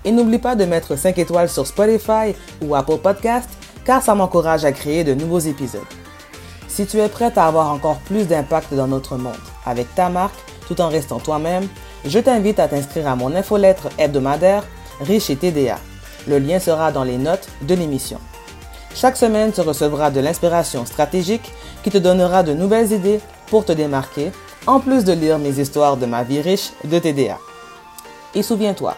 Et 0.03 0.11
n'oublie 0.11 0.39
pas 0.39 0.55
de 0.55 0.65
mettre 0.65 0.97
5 0.97 1.17
étoiles 1.17 1.47
sur 1.47 1.65
Spotify 1.65 2.36
ou 2.61 2.76
Apple 2.76 2.97
Podcast 2.97 3.47
car 3.86 4.01
ça 4.01 4.15
m'encourage 4.15 4.65
à 4.65 4.71
créer 4.71 5.03
de 5.03 5.13
nouveaux 5.13 5.39
épisodes. 5.39 5.82
Si 6.67 6.86
tu 6.86 6.99
es 6.99 7.09
prête 7.09 7.38
à 7.38 7.47
avoir 7.47 7.71
encore 7.71 7.97
plus 7.99 8.27
d'impact 8.27 8.73
dans 8.73 8.88
notre 8.88 9.17
monde 9.17 9.36
avec 9.65 9.93
ta 9.95 10.09
marque 10.09 10.39
tout 10.67 10.79
en 10.79 10.89
restant 10.89 11.19
toi-même, 11.19 11.67
je 12.05 12.19
t'invite 12.19 12.59
à 12.59 12.67
t'inscrire 12.67 13.07
à 13.07 13.15
mon 13.15 13.36
infolettre 13.36 13.89
hebdomadaire 13.97 14.63
Riche 15.01 15.29
et 15.29 15.36
TDA. 15.36 15.79
Le 16.27 16.38
lien 16.38 16.59
sera 16.59 16.91
dans 16.91 17.03
les 17.03 17.17
notes 17.17 17.47
de 17.63 17.73
l'émission. 17.73 18.19
Chaque 18.93 19.17
semaine, 19.17 19.51
tu 19.51 19.61
recevras 19.61 20.11
de 20.11 20.19
l'inspiration 20.19 20.86
stratégique 20.86 21.51
qui 21.84 21.89
te 21.89 21.97
donnera 21.97 22.43
de 22.43 22.53
nouvelles 22.53 22.91
idées 22.91 23.19
pour 23.47 23.65
te 23.65 23.71
démarquer, 23.71 24.32
en 24.67 24.79
plus 24.79 25.03
de 25.03 25.13
lire 25.13 25.39
mes 25.39 25.59
histoires 25.59 25.97
de 25.97 26.05
ma 26.05 26.23
vie 26.23 26.41
riche 26.41 26.71
de 26.84 26.99
TDA. 26.99 27.38
Et 28.36 28.43
souviens-toi, 28.43 28.95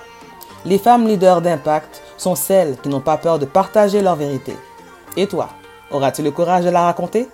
les 0.65 0.77
femmes 0.77 1.07
leaders 1.07 1.41
d'impact 1.41 2.01
sont 2.17 2.35
celles 2.35 2.77
qui 2.81 2.89
n'ont 2.89 2.99
pas 2.99 3.17
peur 3.17 3.39
de 3.39 3.45
partager 3.45 4.01
leur 4.01 4.15
vérité. 4.15 4.55
Et 5.15 5.27
toi, 5.27 5.49
auras-tu 5.91 6.23
le 6.23 6.31
courage 6.31 6.65
de 6.65 6.69
la 6.69 6.83
raconter? 6.83 7.29